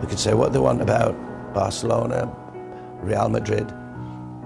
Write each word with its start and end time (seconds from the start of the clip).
They 0.00 0.08
can 0.08 0.18
say 0.18 0.34
what 0.34 0.52
they 0.52 0.58
want 0.58 0.82
about 0.82 1.14
Barcelona, 1.54 2.28
Real 3.02 3.28
Madrid. 3.28 3.72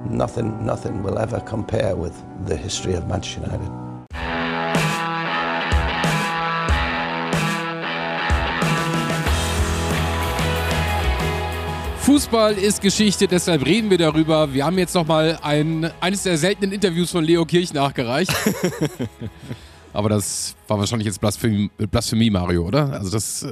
Nothing, 0.09 0.65
nothing 0.65 1.03
will 1.03 1.19
ever 1.19 1.41
compare 1.41 1.97
with 1.97 2.15
the 2.47 2.57
history 2.57 2.95
of 2.95 3.07
Manchester 3.07 3.41
United. 3.41 3.89
Fußball 12.09 12.55
ist 12.55 12.81
Geschichte, 12.81 13.29
deshalb 13.29 13.67
reden 13.67 13.91
wir 13.91 13.99
darüber. 13.99 14.55
Wir 14.55 14.65
haben 14.65 14.79
jetzt 14.79 14.95
nochmal 14.95 15.39
ein, 15.43 15.91
eines 16.01 16.23
der 16.23 16.39
seltenen 16.39 16.73
Interviews 16.73 17.11
von 17.11 17.23
Leo 17.23 17.45
Kirch 17.45 17.75
nachgereicht. 17.75 18.33
Aber 19.93 20.09
das 20.09 20.57
war 20.69 20.79
wahrscheinlich 20.79 21.07
jetzt 21.07 21.21
Blasphemie, 21.21 21.71
Blasphemie 21.91 22.31
Mario, 22.31 22.63
oder? 22.67 22.93
Also 22.93 23.11
das. 23.11 23.47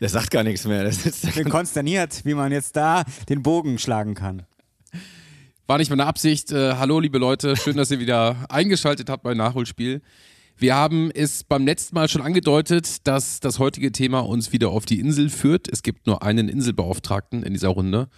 Der 0.00 0.08
sagt 0.08 0.30
gar 0.30 0.44
nichts 0.44 0.64
mehr. 0.64 0.84
Das 0.88 1.04
ist, 1.04 1.24
ich 1.24 1.34
bin 1.34 1.48
konsterniert, 1.48 2.24
wie 2.24 2.34
man 2.34 2.52
jetzt 2.52 2.76
da 2.76 3.04
den 3.28 3.42
Bogen 3.42 3.78
schlagen 3.78 4.14
kann. 4.14 4.42
War 5.66 5.78
nicht 5.78 5.90
meine 5.90 6.06
Absicht. 6.06 6.52
Äh, 6.52 6.74
hallo, 6.74 7.00
liebe 7.00 7.18
Leute, 7.18 7.56
schön, 7.56 7.76
dass 7.76 7.90
ihr 7.90 7.98
wieder 7.98 8.46
eingeschaltet 8.48 9.10
habt 9.10 9.22
beim 9.22 9.36
Nachholspiel. 9.36 10.00
Wir 10.56 10.74
haben 10.74 11.10
es 11.12 11.44
beim 11.44 11.66
letzten 11.66 11.94
Mal 11.94 12.08
schon 12.08 12.22
angedeutet, 12.22 13.06
dass 13.06 13.38
das 13.40 13.58
heutige 13.58 13.92
Thema 13.92 14.20
uns 14.20 14.52
wieder 14.52 14.70
auf 14.70 14.86
die 14.86 14.98
Insel 14.98 15.28
führt. 15.30 15.68
Es 15.70 15.82
gibt 15.82 16.06
nur 16.06 16.22
einen 16.22 16.48
Inselbeauftragten 16.48 17.42
in 17.42 17.52
dieser 17.52 17.68
Runde. 17.68 18.08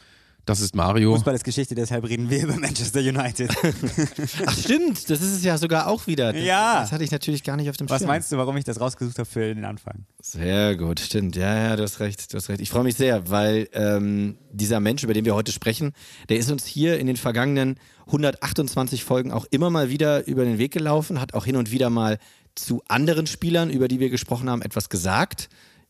Das 0.46 0.60
ist 0.60 0.74
Mario. 0.74 1.14
Fußball 1.14 1.34
ist 1.34 1.44
Geschichte, 1.44 1.74
deshalb 1.74 2.08
reden 2.08 2.30
wir 2.30 2.42
über 2.42 2.56
Manchester 2.56 3.00
United. 3.00 3.50
Ach 4.46 4.58
stimmt, 4.58 5.08
das 5.10 5.20
ist 5.20 5.32
es 5.36 5.44
ja 5.44 5.58
sogar 5.58 5.86
auch 5.86 6.06
wieder. 6.06 6.34
Ja. 6.34 6.80
Das 6.80 6.92
hatte 6.92 7.04
ich 7.04 7.10
natürlich 7.10 7.44
gar 7.44 7.56
nicht 7.56 7.68
auf 7.68 7.76
dem 7.76 7.88
Schirm. 7.88 8.00
Was 8.00 8.06
meinst 8.06 8.32
du, 8.32 8.36
warum 8.36 8.56
ich 8.56 8.64
das 8.64 8.80
rausgesucht 8.80 9.18
habe 9.18 9.28
für 9.28 9.54
den 9.54 9.64
Anfang? 9.64 10.06
Sehr 10.20 10.76
gut, 10.76 11.00
stimmt. 11.00 11.36
Ja, 11.36 11.56
ja, 11.56 11.76
du 11.76 11.82
hast 11.82 12.00
recht, 12.00 12.32
du 12.32 12.36
hast 12.36 12.48
recht. 12.48 12.60
Ich 12.60 12.70
freue 12.70 12.84
mich 12.84 12.96
sehr, 12.96 13.28
weil 13.30 13.68
ähm, 13.72 14.38
dieser 14.50 14.80
Mensch, 14.80 15.04
über 15.04 15.14
den 15.14 15.24
wir 15.24 15.34
heute 15.34 15.52
sprechen, 15.52 15.92
der 16.28 16.38
ist 16.38 16.50
uns 16.50 16.66
hier 16.66 16.98
in 16.98 17.06
den 17.06 17.16
vergangenen 17.16 17.78
128 18.06 19.04
Folgen 19.04 19.32
auch 19.32 19.46
immer 19.50 19.70
mal 19.70 19.90
wieder 19.90 20.26
über 20.26 20.44
den 20.44 20.58
Weg 20.58 20.72
gelaufen, 20.72 21.20
hat 21.20 21.34
auch 21.34 21.44
hin 21.44 21.56
und 21.56 21.70
wieder 21.70 21.90
mal 21.90 22.18
zu 22.54 22.82
anderen 22.88 23.26
Spielern, 23.26 23.70
über 23.70 23.88
die 23.88 24.00
wir 24.00 24.10
gesprochen 24.10 24.50
haben, 24.50 24.62
etwas 24.62 24.88
gesagt. 24.88 25.48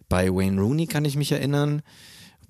Bei 0.08 0.28
Wayne 0.28 0.60
Rooney 0.60 0.86
kann 0.86 1.04
ich 1.04 1.16
mich 1.16 1.32
erinnern 1.32 1.82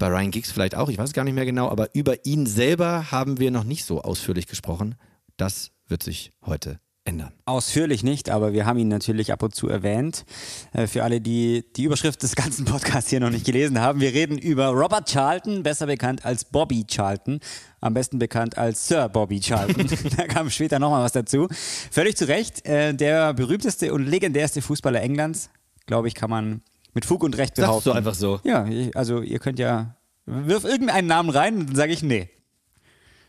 bei 0.00 0.08
Ryan 0.08 0.32
Giggs 0.32 0.50
vielleicht 0.50 0.74
auch, 0.74 0.88
ich 0.88 0.98
weiß 0.98 1.12
gar 1.12 1.22
nicht 1.22 1.34
mehr 1.34 1.44
genau, 1.44 1.68
aber 1.68 1.94
über 1.94 2.26
ihn 2.26 2.46
selber 2.46 3.12
haben 3.12 3.38
wir 3.38 3.52
noch 3.52 3.64
nicht 3.64 3.84
so 3.84 4.02
ausführlich 4.02 4.48
gesprochen. 4.48 4.96
Das 5.36 5.70
wird 5.86 6.02
sich 6.02 6.32
heute 6.44 6.80
ändern. 7.04 7.32
Ausführlich 7.44 8.02
nicht, 8.02 8.30
aber 8.30 8.52
wir 8.52 8.66
haben 8.66 8.78
ihn 8.78 8.88
natürlich 8.88 9.32
ab 9.32 9.42
und 9.42 9.54
zu 9.54 9.68
erwähnt. 9.68 10.24
Äh, 10.72 10.86
für 10.86 11.04
alle, 11.04 11.20
die 11.20 11.64
die 11.76 11.84
Überschrift 11.84 12.22
des 12.22 12.34
ganzen 12.34 12.64
Podcasts 12.64 13.10
hier 13.10 13.20
noch 13.20 13.30
nicht 13.30 13.44
gelesen 13.44 13.78
haben, 13.78 14.00
wir 14.00 14.12
reden 14.12 14.38
über 14.38 14.68
Robert 14.68 15.08
Charlton, 15.10 15.62
besser 15.62 15.86
bekannt 15.86 16.24
als 16.24 16.44
Bobby 16.44 16.84
Charlton, 16.86 17.40
am 17.80 17.94
besten 17.94 18.18
bekannt 18.18 18.58
als 18.58 18.88
Sir 18.88 19.08
Bobby 19.08 19.40
Charlton. 19.40 19.86
da 20.16 20.26
kam 20.26 20.50
später 20.50 20.78
nochmal 20.78 21.02
was 21.02 21.12
dazu. 21.12 21.48
Völlig 21.90 22.16
zu 22.16 22.26
Recht, 22.26 22.66
äh, 22.66 22.94
der 22.94 23.34
berühmteste 23.34 23.92
und 23.92 24.06
legendärste 24.06 24.62
Fußballer 24.62 25.00
Englands, 25.00 25.50
glaube 25.86 26.08
ich, 26.08 26.14
kann 26.14 26.30
man 26.30 26.62
mit 26.94 27.04
Fug 27.04 27.22
und 27.22 27.36
Recht 27.36 27.54
behaupten. 27.54 27.74
Sagst 27.74 27.86
du 27.86 27.92
einfach 27.92 28.14
so? 28.14 28.40
Ja, 28.44 28.66
also 28.94 29.22
ihr 29.22 29.38
könnt 29.38 29.58
ja, 29.58 29.96
wirf 30.26 30.64
irgendeinen 30.64 31.06
Namen 31.06 31.30
rein 31.30 31.58
und 31.58 31.68
dann 31.68 31.76
sage 31.76 31.92
ich 31.92 32.02
nee. 32.02 32.28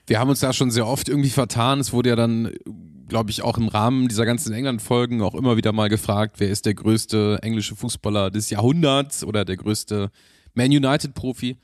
Wir 0.08 0.20
haben 0.20 0.30
uns 0.30 0.40
da 0.40 0.52
schon 0.52 0.72
sehr 0.72 0.88
oft 0.88 1.10
irgendwie 1.10 1.30
vertan. 1.30 1.80
Es 1.80 1.94
wurde 1.94 2.10
ja 2.10 2.16
dann, 2.16 2.52
glaube 3.08 3.30
ich, 3.30 3.44
auch 3.44 3.58
im 3.58 3.68
Rahmen 3.68 4.08
dieser 4.08 4.26
ganzen 4.26 4.52
England-Folgen 4.52 5.22
auch 5.22 5.36
immer 5.36 5.58
wieder 5.58 5.72
mal 5.72 5.90
gefragt, 5.90 6.36
wer 6.40 6.50
ist 6.50 6.66
der 6.66 6.74
größte 6.74 7.40
englische 7.44 7.76
Fußballer 7.76 8.32
des 8.32 8.50
Jahrhunderts 8.50 9.24
oder 9.24 9.46
der 9.46 9.58
größte 9.58 10.10
Man 10.54 10.68
United-Profi. 10.68 11.58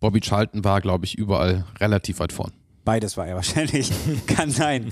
Bobby 0.00 0.20
Charlton 0.20 0.64
war, 0.64 0.80
glaube 0.80 1.06
ich, 1.06 1.16
überall 1.16 1.64
relativ 1.80 2.18
weit 2.20 2.32
vorn. 2.32 2.52
Beides 2.88 3.18
war 3.18 3.26
er 3.26 3.34
wahrscheinlich. 3.36 3.92
Kann 4.26 4.50
sein. 4.50 4.90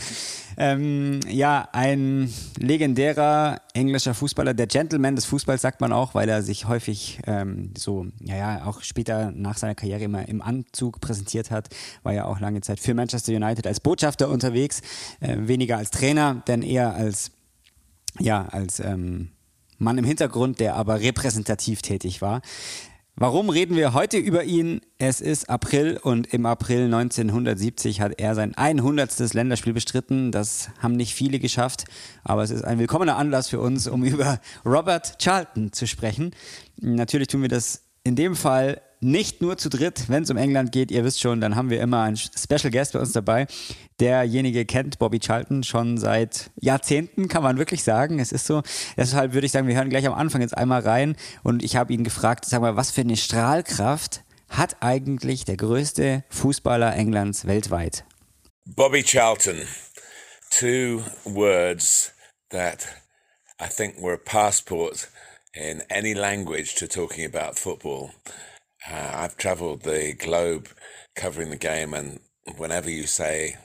Ähm, 0.59 1.21
ja, 1.31 1.67
ein 1.73 2.31
legendärer 2.59 3.63
englischer 3.73 4.13
Fußballer, 4.13 4.53
der 4.53 4.67
Gentleman 4.67 5.17
des 5.17 5.25
Fußballs 5.25 5.63
sagt 5.63 5.81
man 5.81 5.95
auch, 5.95 6.15
weil 6.15 6.29
er 6.29 6.43
sich 6.43 6.69
häufig 6.69 7.21
ähm, 7.27 7.73
so, 7.75 8.07
ja, 8.21 8.37
ja, 8.37 8.67
auch 8.67 8.83
später 8.83 9.33
nach 9.33 9.57
seiner 9.57 9.75
Karriere 9.75 10.03
immer 10.05 10.29
im 10.29 10.43
Anzug 10.43 11.01
präsentiert 11.01 11.51
hat, 11.51 11.71
war 12.03 12.13
ja 12.13 12.27
auch 12.27 12.39
lange 12.39 12.61
Zeit 12.61 12.81
für 12.81 12.93
Manchester 12.93 13.33
United 13.33 13.67
als 13.67 13.81
Botschafter 13.81 14.29
unterwegs, 14.29 14.83
äh, 15.21 15.35
weniger 15.39 15.79
als 15.79 15.91
Trainer, 15.91 16.43
denn 16.47 16.61
eher 16.61 16.95
als, 16.95 17.31
ja, 18.19 18.45
als 18.45 18.79
ähm, 18.79 19.31
Mann 19.79 19.97
im 19.97 20.05
Hintergrund, 20.05 20.61
der 20.61 20.75
aber 20.75 21.01
repräsentativ 21.01 21.81
tätig 21.81 22.21
war. 22.21 22.43
Warum 23.19 23.49
reden 23.49 23.77
wir 23.77 23.95
heute 23.95 24.19
über 24.19 24.45
ihn? 24.45 24.83
Es 24.99 25.23
ist 25.23 25.49
April 25.49 25.99
und 26.03 26.35
im 26.35 26.45
April 26.45 26.85
1970 26.85 28.03
hat 28.03 28.21
er 28.21 28.35
sein 28.35 28.55
100. 28.55 29.33
Länderspiel 29.33 29.73
bestritten. 29.73 30.33
Das 30.33 30.69
haben 30.81 30.97
nicht 30.97 31.15
viele 31.15 31.39
geschafft, 31.39 31.85
aber 32.25 32.43
es 32.43 32.51
ist 32.51 32.63
ein 32.63 32.79
willkommener 32.79 33.17
Anlass 33.17 33.49
für 33.49 33.59
uns, 33.59 33.87
um 33.87 34.05
über 34.05 34.39
Robert 34.67 35.17
Charlton 35.19 35.73
zu 35.73 35.87
sprechen. 35.87 36.33
Natürlich 36.79 37.29
tun 37.29 37.41
wir 37.41 37.49
das 37.49 37.85
in 38.05 38.17
dem 38.17 38.37
Fall 38.37 38.83
nicht 39.01 39.43
nur 39.43 39.59
zu 39.59 39.69
dritt, 39.69 40.09
wenn 40.09 40.23
es 40.23 40.31
um 40.31 40.37
England 40.37 40.73
geht. 40.73 40.91
Ihr 40.91 41.05
wisst 41.05 41.21
schon, 41.21 41.41
dann 41.41 41.57
haben 41.57 41.71
wir 41.71 41.81
immer 41.81 42.03
einen 42.03 42.17
Special 42.17 42.71
Guest 42.71 42.93
bei 42.93 42.99
uns 42.99 43.13
dabei. 43.13 43.47
Derjenige 44.01 44.65
kennt 44.65 44.99
Bobby 44.99 45.19
Charlton 45.19 45.63
schon 45.65 45.99
seit 45.99 46.51
Jahrzehnten, 46.57 47.29
kann 47.29 47.43
man 47.43 47.59
wirklich 47.59 47.83
sagen. 47.83 48.19
Es 48.19 48.33
ist 48.33 48.47
so. 48.47 48.63
Deshalb 48.97 49.33
würde 49.33 49.47
ich 49.47 49.53
sagen, 49.53 49.69
wir 49.69 49.77
hören 49.77 49.91
gleich 49.91 50.07
am 50.07 50.15
Anfang 50.15 50.41
jetzt 50.41 50.57
einmal 50.57 50.81
rein. 50.81 51.17
Und 51.43 51.63
ich 51.63 51.77
habe 51.77 51.93
ihn 51.93 52.05
gefragt, 52.05 52.45
sag 52.45 52.61
mal, 52.61 52.77
was 52.77 52.91
für 52.91 53.03
eine 53.03 53.17
Strahlkraft 53.17 54.23
hat 54.49 54.77
eigentlich 54.81 55.45
der 55.45 55.57
größte 55.57 56.25
Fußballer 56.31 56.95
Englands 56.95 57.47
weltweit? 57.47 58.05
Bobby 58.65 59.03
Charlton. 59.03 59.67
Two 60.51 61.03
words 61.25 62.13
that 62.51 62.87
I 63.61 63.69
think 63.69 64.01
were 64.01 64.15
a 64.15 64.19
passport 64.19 65.09
in 65.55 65.83
any 65.91 66.15
language 66.15 66.75
to 66.77 66.87
talking 66.87 67.25
about 67.25 67.59
football. 67.59 68.11
Uh, 68.91 69.11
I've 69.15 69.37
traveled 69.37 69.83
the 69.83 70.15
globe 70.15 70.69
covering 71.17 71.51
the 71.51 71.57
game, 71.57 71.93
and 71.93 72.21
whenever 72.57 72.89
you 72.91 73.07
say 73.07 73.57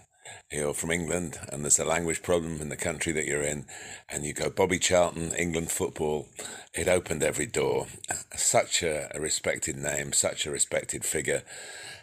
you're 0.52 0.74
from 0.74 0.92
England 0.92 1.40
and 1.52 1.64
there's 1.64 1.80
a 1.80 1.86
language 1.86 2.22
problem 2.22 2.60
in 2.62 2.70
the 2.70 2.76
country 2.76 3.14
that 3.14 3.26
you're 3.26 3.44
in, 3.44 3.66
and 4.10 4.26
you 4.26 4.34
go 4.34 4.50
Bobby 4.50 4.80
Charlton, 4.80 5.32
England 5.36 5.72
football, 5.72 6.28
it 6.74 6.88
opened 6.88 7.24
every 7.24 7.46
door. 7.46 7.88
Such 8.36 8.82
a, 8.84 9.16
a 9.16 9.22
respected 9.22 9.78
name, 9.78 10.14
such 10.14 10.46
a 10.46 10.52
respected 10.52 11.06
figure, 11.06 11.44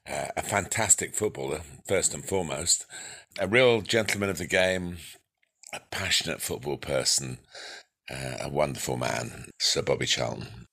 uh, 0.09 0.27
a 0.37 0.43
fantastic 0.43 1.15
footballer, 1.15 1.63
first 1.87 2.15
and 2.15 2.25
foremost, 2.25 2.87
a 3.39 3.49
real 3.49 3.81
gentleman 3.81 4.31
of 4.31 4.39
the 4.39 4.47
game, 4.47 4.99
a 5.73 5.81
passionate 5.91 6.41
football 6.41 6.77
person, 6.77 7.39
uh, 8.11 8.37
a 8.41 8.49
wonderful 8.49 8.97
man, 8.97 9.51
Sir 9.59 9.83
Bobby 9.83 10.07
Charlton. 10.07 10.67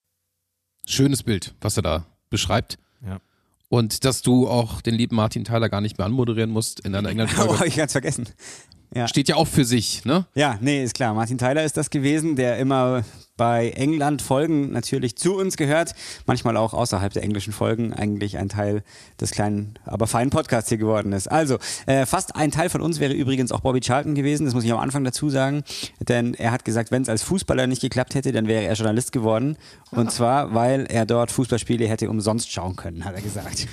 Schönes 0.86 1.24
Bild, 1.24 1.52
was 1.60 1.76
er 1.78 1.82
da 1.82 2.15
beschreibt. 2.30 2.78
Ja. 3.04 3.18
Und 3.68 4.04
dass 4.04 4.22
du 4.22 4.48
auch 4.48 4.80
den 4.80 4.94
lieben 4.94 5.16
Martin 5.16 5.44
Tyler 5.44 5.68
gar 5.68 5.80
nicht 5.80 5.98
mehr 5.98 6.06
anmoderieren 6.06 6.50
musst 6.50 6.80
in 6.80 6.92
deiner 6.92 7.08
England-Folge. 7.10 7.58
Oh, 7.60 7.64
ich 7.64 7.76
ganz 7.76 7.92
vergessen. 7.92 8.28
Ja. 8.96 9.08
Steht 9.08 9.28
ja 9.28 9.36
auch 9.36 9.46
für 9.46 9.66
sich, 9.66 10.06
ne? 10.06 10.24
Ja, 10.34 10.56
nee, 10.62 10.82
ist 10.82 10.94
klar. 10.94 11.12
Martin 11.12 11.36
Tyler 11.36 11.64
ist 11.64 11.76
das 11.76 11.90
gewesen, 11.90 12.34
der 12.34 12.56
immer 12.56 13.04
bei 13.36 13.68
England-Folgen 13.70 14.72
natürlich 14.72 15.16
zu 15.16 15.36
uns 15.36 15.58
gehört, 15.58 15.94
manchmal 16.24 16.56
auch 16.56 16.72
außerhalb 16.72 17.12
der 17.12 17.22
englischen 17.22 17.52
Folgen 17.52 17.92
eigentlich 17.92 18.38
ein 18.38 18.48
Teil 18.48 18.82
des 19.20 19.32
kleinen, 19.32 19.78
aber 19.84 20.06
feinen 20.06 20.30
Podcasts 20.30 20.70
hier 20.70 20.78
geworden 20.78 21.12
ist. 21.12 21.30
Also, 21.30 21.58
äh, 21.84 22.06
fast 22.06 22.36
ein 22.36 22.50
Teil 22.50 22.70
von 22.70 22.80
uns 22.80 22.98
wäre 22.98 23.12
übrigens 23.12 23.52
auch 23.52 23.60
Bobby 23.60 23.80
Charlton 23.80 24.14
gewesen, 24.14 24.46
das 24.46 24.54
muss 24.54 24.64
ich 24.64 24.72
am 24.72 24.80
Anfang 24.80 25.04
dazu 25.04 25.28
sagen, 25.28 25.62
denn 26.00 26.32
er 26.32 26.50
hat 26.50 26.64
gesagt, 26.64 26.90
wenn 26.90 27.02
es 27.02 27.10
als 27.10 27.22
Fußballer 27.22 27.66
nicht 27.66 27.82
geklappt 27.82 28.14
hätte, 28.14 28.32
dann 28.32 28.46
wäre 28.46 28.64
er 28.64 28.72
Journalist 28.72 29.12
geworden. 29.12 29.58
Und 29.90 30.10
zwar, 30.10 30.54
weil 30.54 30.86
er 30.86 31.04
dort 31.04 31.30
Fußballspiele 31.30 31.86
hätte 31.86 32.08
umsonst 32.08 32.50
schauen 32.50 32.76
können, 32.76 33.04
hat 33.04 33.14
er 33.14 33.20
gesagt. 33.20 33.66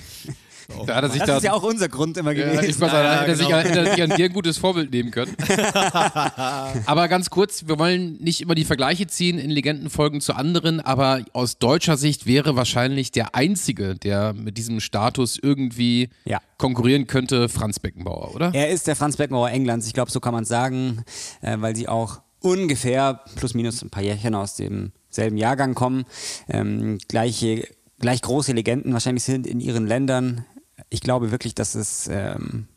Da 0.86 0.96
hat 0.96 1.04
er 1.04 1.10
sich 1.10 1.20
das 1.20 1.28
da, 1.28 1.38
ist 1.38 1.44
ja 1.44 1.54
auch 1.54 1.64
unser 1.64 1.90
Grund 1.90 2.18
immer 2.18 2.34
gewesen. 2.34 2.56
Ja, 2.56 2.62
ich 2.64 2.80
weiß, 2.80 2.92
da 2.92 3.22
hätte 3.22 3.32
er 3.32 3.36
sich, 3.36 3.48
hätte 3.50 3.80
er 3.80 3.92
sich 3.92 4.04
an 4.04 4.10
dir 4.12 4.26
ein 4.26 4.34
gutes 4.34 4.58
Vorbild 4.58 4.92
nehmen 4.92 5.12
können. 5.12 5.36
aber 6.86 7.08
ganz 7.08 7.30
kurz, 7.30 7.68
wir 7.68 7.80
wollen 7.80 8.18
nicht 8.22 8.42
immer 8.42 8.56
die 8.56 8.66
Vergleiche 8.66 9.08
ziehen 9.08 9.40
in 9.40 9.50
Legendenfolgen 9.50 10.22
zu 10.22 10.34
anderen, 10.34 10.80
aber 10.80 11.24
aus 11.34 11.58
deutscher 11.58 11.98
Sicht 11.98 12.26
wäre 12.26 12.56
wahrscheinlich 12.56 13.12
der 13.12 13.36
Einzige, 13.36 13.96
der 13.96 14.34
mit 14.34 14.58
diesem 14.58 14.80
Status 14.80 15.40
irgendwie 15.42 16.10
ja. 16.26 16.40
konkurrieren 16.58 17.08
könnte, 17.08 17.50
Franz 17.50 17.80
Beckenbauer, 17.80 18.36
oder? 18.36 18.54
Er 18.54 18.70
ist 18.70 18.88
der 18.88 18.96
Franz 18.96 19.18
Beckenbauer 19.18 19.50
Englands, 19.50 19.88
ich 19.88 19.94
glaube, 19.94 20.12
so 20.12 20.20
kann 20.20 20.34
man 20.34 20.46
sagen, 20.46 21.04
äh, 21.42 21.58
weil 21.60 21.76
sie 21.76 21.88
auch 21.88 22.22
ungefähr 22.40 23.22
plus 23.36 23.54
minus 23.54 23.82
ein 23.82 23.90
paar 23.90 24.04
Jährchen 24.04 24.36
aus 24.36 24.56
demselben 24.56 25.38
Jahrgang 25.38 25.76
kommen. 25.76 26.06
Ähm, 26.50 26.98
gleiche 27.08 27.68
gleich 28.04 28.22
große 28.22 28.52
Legenden 28.52 28.92
wahrscheinlich 28.92 29.24
sind 29.24 29.48
in 29.48 29.62
ihren 29.62 29.88
Ländern 29.88 30.46
ich 30.94 31.02
glaube 31.02 31.32
wirklich, 31.32 31.56
dass 31.56 31.76
es 31.76 32.08
ähm, 32.08 32.68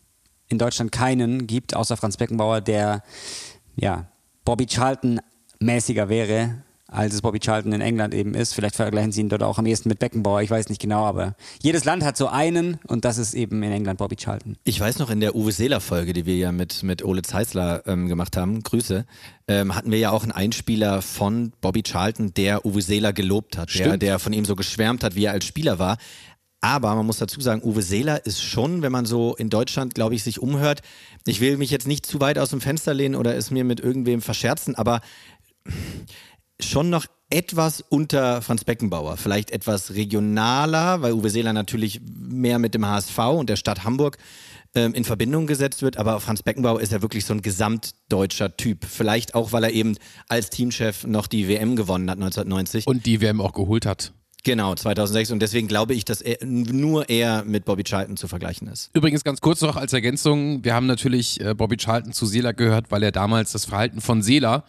in 0.48 0.58
Deutschland 0.58 0.90
keinen 0.90 1.46
gibt, 1.46 1.76
außer 1.76 1.96
Franz 1.96 2.16
Beckenbauer, 2.16 2.60
der 2.62 3.02
ja, 3.76 4.06
Bobby 4.44 4.66
Charlton 4.66 5.20
mäßiger 5.60 6.08
wäre. 6.08 6.62
als 6.88 7.14
es 7.14 7.20
Bobby 7.20 7.40
Charlton 7.40 7.72
in 7.72 7.80
England 7.80 8.14
eben 8.14 8.34
ist. 8.34 8.54
Vielleicht 8.54 8.76
vergleichen 8.76 9.10
sie 9.12 9.20
ihn 9.20 9.28
dort 9.28 9.42
auch 9.42 9.58
am 9.58 9.66
ehesten 9.66 9.88
mit 9.88 9.98
Beckenbauer, 9.98 10.42
ich 10.42 10.50
weiß 10.50 10.68
nicht 10.68 10.80
genau, 10.80 11.04
aber 11.04 11.34
jedes 11.60 11.84
Land 11.84 12.04
hat 12.04 12.16
so 12.16 12.28
einen 12.28 12.78
und 12.86 13.04
das 13.04 13.18
ist 13.18 13.34
eben 13.34 13.62
in 13.62 13.72
England 13.72 13.98
Bobby 13.98 14.16
Charlton. 14.16 14.56
Ich 14.64 14.78
weiß 14.78 14.98
noch 14.98 15.10
in 15.10 15.20
der 15.20 15.34
Uwe 15.34 15.52
Seeler 15.52 15.80
Folge, 15.80 16.12
die 16.12 16.26
wir 16.26 16.36
ja 16.36 16.52
mit, 16.52 16.82
mit 16.84 17.04
Ole 17.04 17.22
Zeisler 17.22 17.82
ähm, 17.86 18.06
gemacht 18.06 18.36
haben, 18.36 18.62
Grüße, 18.62 19.04
ähm, 19.48 19.74
hatten 19.74 19.90
wir 19.90 19.98
ja 19.98 20.10
auch 20.10 20.22
einen 20.22 20.32
Einspieler 20.32 21.02
von 21.02 21.52
Bobby 21.60 21.82
Charlton, 21.82 22.32
der 22.34 22.64
Uwe 22.64 22.82
Seeler 22.82 23.12
gelobt 23.12 23.58
hat, 23.58 23.74
der, 23.74 23.96
der 23.96 24.18
von 24.18 24.32
ihm 24.32 24.44
so 24.44 24.54
geschwärmt 24.54 25.02
hat, 25.02 25.16
wie 25.16 25.24
er 25.24 25.32
als 25.32 25.44
Spieler 25.44 25.78
war. 25.78 25.98
Aber 26.60 26.94
man 26.94 27.06
muss 27.06 27.18
dazu 27.18 27.40
sagen, 27.40 27.62
Uwe 27.62 27.82
Seeler 27.82 28.24
ist 28.26 28.42
schon, 28.42 28.82
wenn 28.82 28.92
man 28.92 29.06
so 29.06 29.36
in 29.36 29.50
Deutschland, 29.50 29.94
glaube 29.94 30.14
ich, 30.14 30.22
sich 30.22 30.40
umhört, 30.40 30.80
ich 31.26 31.40
will 31.40 31.56
mich 31.56 31.70
jetzt 31.70 31.86
nicht 31.86 32.06
zu 32.06 32.20
weit 32.20 32.38
aus 32.38 32.50
dem 32.50 32.60
Fenster 32.60 32.94
lehnen 32.94 33.14
oder 33.14 33.36
es 33.36 33.50
mir 33.50 33.64
mit 33.64 33.80
irgendwem 33.80 34.22
verscherzen, 34.22 34.74
aber 34.74 35.00
schon 36.60 36.90
noch 36.90 37.06
etwas 37.28 37.80
unter 37.80 38.40
Franz 38.40 38.64
Beckenbauer, 38.64 39.16
vielleicht 39.16 39.50
etwas 39.50 39.94
regionaler, 39.94 41.02
weil 41.02 41.12
Uwe 41.12 41.28
Seeler 41.28 41.52
natürlich 41.52 42.00
mehr 42.04 42.58
mit 42.58 42.74
dem 42.74 42.86
HSV 42.86 43.18
und 43.18 43.50
der 43.50 43.56
Stadt 43.56 43.84
Hamburg 43.84 44.16
ähm, 44.74 44.94
in 44.94 45.04
Verbindung 45.04 45.46
gesetzt 45.46 45.82
wird, 45.82 45.96
aber 45.96 46.20
Franz 46.20 46.42
Beckenbauer 46.42 46.80
ist 46.80 46.92
ja 46.92 47.02
wirklich 47.02 47.24
so 47.24 47.34
ein 47.34 47.42
gesamtdeutscher 47.42 48.56
Typ. 48.56 48.84
Vielleicht 48.84 49.34
auch, 49.34 49.52
weil 49.52 49.64
er 49.64 49.72
eben 49.72 49.96
als 50.28 50.50
Teamchef 50.50 51.04
noch 51.04 51.26
die 51.26 51.48
WM 51.48 51.74
gewonnen 51.74 52.08
hat 52.10 52.18
1990. 52.18 52.86
Und 52.86 53.06
die 53.06 53.20
WM 53.20 53.40
auch 53.40 53.52
geholt 53.52 53.86
hat. 53.86 54.12
Genau, 54.46 54.76
2006. 54.76 55.32
Und 55.32 55.40
deswegen 55.40 55.66
glaube 55.66 55.92
ich, 55.92 56.04
dass 56.04 56.20
er 56.20 56.38
nur 56.46 57.08
er 57.08 57.42
mit 57.44 57.64
Bobby 57.64 57.82
Charlton 57.82 58.16
zu 58.16 58.28
vergleichen 58.28 58.68
ist. 58.68 58.90
Übrigens 58.94 59.24
ganz 59.24 59.40
kurz 59.40 59.60
noch 59.60 59.74
als 59.74 59.92
Ergänzung, 59.92 60.64
wir 60.64 60.72
haben 60.72 60.86
natürlich 60.86 61.40
äh, 61.40 61.52
Bobby 61.54 61.76
Charlton 61.76 62.12
zu 62.12 62.26
Seeler 62.26 62.54
gehört, 62.54 62.92
weil 62.92 63.02
er 63.02 63.10
damals 63.10 63.50
das 63.50 63.64
Verhalten 63.64 64.00
von 64.00 64.22
Seeler 64.22 64.62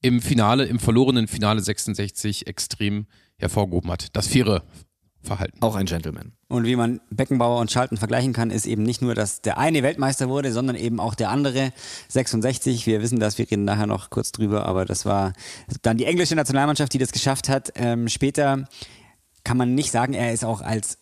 im 0.00 0.22
Finale, 0.22 0.64
im 0.66 0.78
verlorenen 0.78 1.26
Finale 1.26 1.60
66 1.60 2.46
extrem 2.46 3.06
hervorgehoben 3.36 3.90
hat. 3.90 4.14
Das 4.14 4.28
faire 4.28 4.62
Verhalten. 5.22 5.58
Auch 5.60 5.74
ein 5.74 5.86
Gentleman. 5.86 6.32
Und 6.48 6.64
wie 6.64 6.76
man 6.76 7.00
Beckenbauer 7.10 7.60
und 7.60 7.70
Schalten 7.70 7.96
vergleichen 7.98 8.32
kann, 8.32 8.50
ist 8.50 8.64
eben 8.64 8.84
nicht 8.84 9.02
nur, 9.02 9.14
dass 9.14 9.42
der 9.42 9.58
eine 9.58 9.82
Weltmeister 9.82 10.28
wurde, 10.28 10.50
sondern 10.52 10.76
eben 10.76 10.98
auch 10.98 11.14
der 11.14 11.30
andere 11.30 11.72
66. 12.08 12.86
Wir 12.86 13.02
wissen 13.02 13.20
das, 13.20 13.36
wir 13.36 13.50
reden 13.50 13.64
nachher 13.64 13.86
noch 13.86 14.08
kurz 14.08 14.32
drüber, 14.32 14.64
aber 14.64 14.86
das 14.86 15.04
war 15.04 15.34
dann 15.82 15.98
die 15.98 16.06
englische 16.06 16.36
Nationalmannschaft, 16.36 16.94
die 16.94 16.98
das 16.98 17.12
geschafft 17.12 17.50
hat. 17.50 17.72
Ähm, 17.74 18.08
später 18.08 18.66
kann 19.50 19.56
man 19.56 19.74
nicht 19.74 19.90
sagen, 19.90 20.14
er 20.14 20.32
ist 20.32 20.44
auch 20.44 20.60
als 20.60 20.98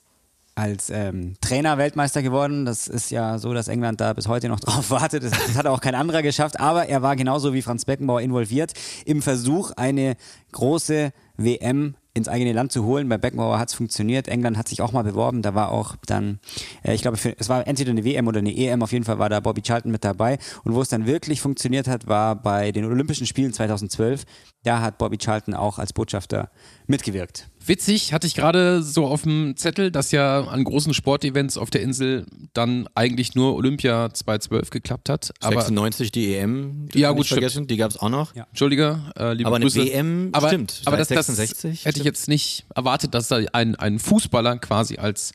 als 0.55 0.89
ähm, 0.89 1.35
Trainer 1.43 1.77
Weltmeister 1.77 2.23
geworden. 2.23 2.65
Das 2.65 2.89
ist 2.89 3.11
ja 3.11 3.37
so, 3.37 3.53
dass 3.53 3.69
England 3.69 4.01
da 4.01 4.15
bis 4.15 4.27
heute 4.27 4.49
noch 4.49 4.59
drauf 4.61 4.91
wartet. 4.91 5.23
Das, 5.23 5.33
das, 5.33 5.55
hat 5.55 5.67
auch 5.67 5.83
kein 5.83 5.95
anderer 5.95 6.23
geschafft. 6.23 6.59
Aber 6.59 6.89
er 6.89 7.03
war 7.03 7.15
genauso 7.15 7.53
wie 7.53 7.61
Franz 7.61 7.85
Beckenbauer 7.85 8.23
involviert 8.23 8.73
im 9.05 9.21
Versuch, 9.21 9.73
eine 9.73 10.17
große 10.53 11.13
WM 11.37 11.95
ins 12.15 12.27
eigene 12.27 12.53
Land 12.53 12.73
zu 12.73 12.85
holen. 12.85 13.09
Bei 13.09 13.19
Beckenbauer 13.19 13.59
hat 13.59 13.69
es 13.69 13.75
funktioniert. 13.75 14.29
England 14.29 14.57
hat 14.57 14.69
sich 14.69 14.81
auch 14.81 14.93
mal 14.93 15.05
beworben. 15.05 15.43
Da 15.43 15.55
war 15.55 15.71
auch 15.71 15.97
dann, 16.07 16.41
äh, 16.83 16.95
ich 16.95 17.03
glaube, 17.03 17.19
für, 17.19 17.39
es 17.39 17.51
war 17.51 17.67
entweder 17.67 17.91
eine 17.91 18.05
WM 18.05 18.29
oder 18.29 18.39
eine 18.39 18.57
EM. 18.57 18.83
Auf 18.83 18.93
jeden 18.93 19.05
Fall 19.05 19.19
war 19.19 19.29
da 19.29 19.41
Bobby 19.41 19.61
Charlton 19.61 19.93
mit 19.93 20.05
dabei. 20.05 20.39
Und 20.65 20.75
wo 20.75 20.81
es 20.81 20.89
dann 20.89 21.05
wirklich 21.05 21.43
funktioniert 21.43 21.87
hat, 21.87 22.07
war 22.07 22.35
bei 22.35 22.73
den 22.73 22.87
Olympischen 22.87 23.27
Spielen 23.27 23.53
2012. 23.53 24.25
Da 24.65 24.81
hat 24.81 24.97
Bobby 24.97 25.19
Charlton 25.19 25.55
auch 25.55 25.79
als 25.79 25.93
Botschafter 25.93 26.51
mitgewirkt. 26.87 27.49
Witzig, 27.69 28.13
hatte 28.13 28.27
ich 28.27 28.35
gerade 28.35 28.83
so 28.83 29.07
auf 29.07 29.23
dem 29.23 29.57
Zettel, 29.57 29.91
dass 29.91 30.11
ja 30.11 30.41
an 30.45 30.65
großen 30.65 30.95
Sportevents 30.95 31.59
auf 31.59 31.71
der 31.71 31.83
Insel 31.83 32.27
dann 32.55 32.89
eigentlich 32.95 33.35
nur 33.35 33.55
Olympia 33.57 34.13
2012 34.13 34.71
geklappt 34.71 35.09
hat. 35.09 35.33
Aber 35.41 35.61
96 35.61 36.11
die 36.11 36.35
EM, 36.35 36.89
die 36.89 37.01
ja 37.01 37.13
gut 37.13 37.27
vergessen, 37.27 37.67
die 37.67 37.77
gab 37.77 37.91
es 37.91 37.99
auch 37.99 38.09
noch. 38.09 38.35
Ja. 38.35 38.47
Entschuldige, 38.49 39.01
äh, 39.19 39.35
liebe 39.35 39.47
aber 39.47 39.57
eine 39.57 39.67
Grüße. 39.67 39.85
WM 39.85 40.31
aber, 40.33 40.49
stimmt. 40.49 40.83
Aber 40.87 40.97
das, 40.97 41.09
das 41.09 41.27
66 41.27 41.85
hätte 41.85 41.99
ich 41.99 42.05
jetzt 42.05 42.29
nicht 42.29 42.65
erwartet, 42.75 43.15
dass 43.15 43.29
da 43.29 43.41
ein, 43.53 43.77
ein 43.77 43.99
Fußballer 43.99 44.59
quasi 44.59 44.97
als 44.97 45.33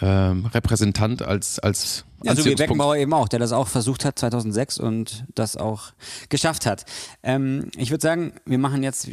ähm, 0.00 0.46
Repräsentant, 0.46 1.22
als 1.22 1.58
als 1.58 2.04
ja, 2.24 2.34
so 2.34 2.44
wie 2.44 2.54
Beckenbauer 2.54 2.96
eben 2.96 3.12
auch, 3.12 3.28
der 3.28 3.38
das 3.38 3.52
auch 3.52 3.68
versucht 3.68 4.04
hat 4.04 4.18
2006 4.18 4.78
und 4.78 5.24
das 5.34 5.56
auch 5.56 5.92
geschafft 6.28 6.66
hat. 6.66 6.84
Ähm, 7.22 7.70
ich 7.76 7.90
würde 7.90 8.02
sagen, 8.02 8.32
wir 8.44 8.58
machen 8.58 8.82
jetzt 8.82 9.10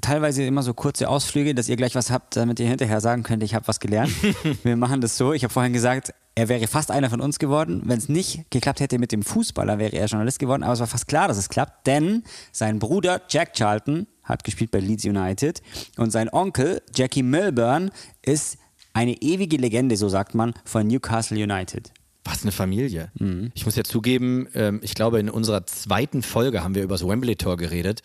teilweise 0.00 0.44
immer 0.44 0.62
so 0.62 0.74
kurze 0.74 1.08
Ausflüge, 1.08 1.54
dass 1.54 1.68
ihr 1.68 1.76
gleich 1.76 1.94
was 1.94 2.10
habt, 2.10 2.36
damit 2.36 2.60
ihr 2.60 2.68
hinterher 2.68 3.00
sagen 3.00 3.22
könnt, 3.22 3.42
ich 3.42 3.54
habe 3.54 3.66
was 3.68 3.80
gelernt. 3.80 4.12
Wir 4.62 4.76
machen 4.76 5.00
das 5.00 5.16
so. 5.16 5.32
Ich 5.32 5.44
habe 5.44 5.52
vorhin 5.52 5.72
gesagt, 5.72 6.12
er 6.34 6.48
wäre 6.48 6.66
fast 6.68 6.90
einer 6.90 7.10
von 7.10 7.20
uns 7.20 7.38
geworden. 7.38 7.82
Wenn 7.84 7.98
es 7.98 8.08
nicht 8.08 8.50
geklappt 8.50 8.80
hätte 8.80 8.98
mit 8.98 9.10
dem 9.10 9.22
Fußballer, 9.22 9.78
wäre 9.78 9.96
er 9.96 10.06
Journalist 10.06 10.38
geworden. 10.38 10.62
Aber 10.62 10.72
es 10.72 10.80
war 10.80 10.86
fast 10.86 11.08
klar, 11.08 11.26
dass 11.26 11.36
es 11.36 11.48
klappt, 11.48 11.86
denn 11.86 12.22
sein 12.52 12.78
Bruder 12.78 13.22
Jack 13.28 13.54
Charlton 13.54 14.06
hat 14.22 14.44
gespielt 14.44 14.70
bei 14.70 14.78
Leeds 14.78 15.04
United 15.04 15.62
und 15.96 16.10
sein 16.10 16.28
Onkel 16.32 16.82
Jackie 16.94 17.22
Milburn 17.22 17.90
ist 18.22 18.58
eine 18.92 19.20
ewige 19.22 19.56
Legende, 19.56 19.96
so 19.96 20.08
sagt 20.08 20.34
man, 20.34 20.54
von 20.64 20.86
Newcastle 20.86 21.42
United. 21.42 21.92
Was 22.24 22.42
eine 22.42 22.52
Familie. 22.52 23.10
Mhm. 23.18 23.52
Ich 23.54 23.64
muss 23.64 23.76
ja 23.76 23.84
zugeben, 23.84 24.48
ähm, 24.54 24.80
ich 24.82 24.94
glaube, 24.94 25.18
in 25.18 25.30
unserer 25.30 25.66
zweiten 25.66 26.22
Folge 26.22 26.62
haben 26.62 26.74
wir 26.74 26.82
über 26.82 26.94
das 26.94 27.06
Wembley-Tor 27.06 27.56
geredet. 27.56 28.02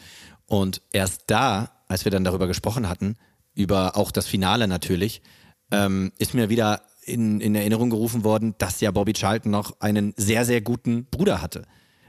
Und 0.48 0.82
erst 0.92 1.24
da 1.28 1.74
als 1.94 2.06
wir 2.06 2.12
dann 2.12 2.24
darüber 2.24 2.48
gesprochen 2.48 2.90
hatten, 2.90 3.16
über 3.54 3.96
auch 3.96 4.12
das 4.12 4.26
Finale 4.26 4.68
natürlich, 4.68 5.22
ähm, 5.72 6.12
ist 6.18 6.34
mir 6.34 6.50
wieder 6.50 6.82
in, 7.06 7.40
in 7.40 7.54
Erinnerung 7.56 7.90
gerufen 7.92 8.24
worden, 8.24 8.56
dass 8.58 8.82
ja 8.82 8.92
Bobby 8.92 9.14
Charlton 9.14 9.52
noch 9.52 9.80
einen 9.80 10.14
sehr, 10.18 10.44
sehr 10.44 10.62
guten 10.62 11.06
Bruder 11.06 11.42
hatte, 11.42 11.66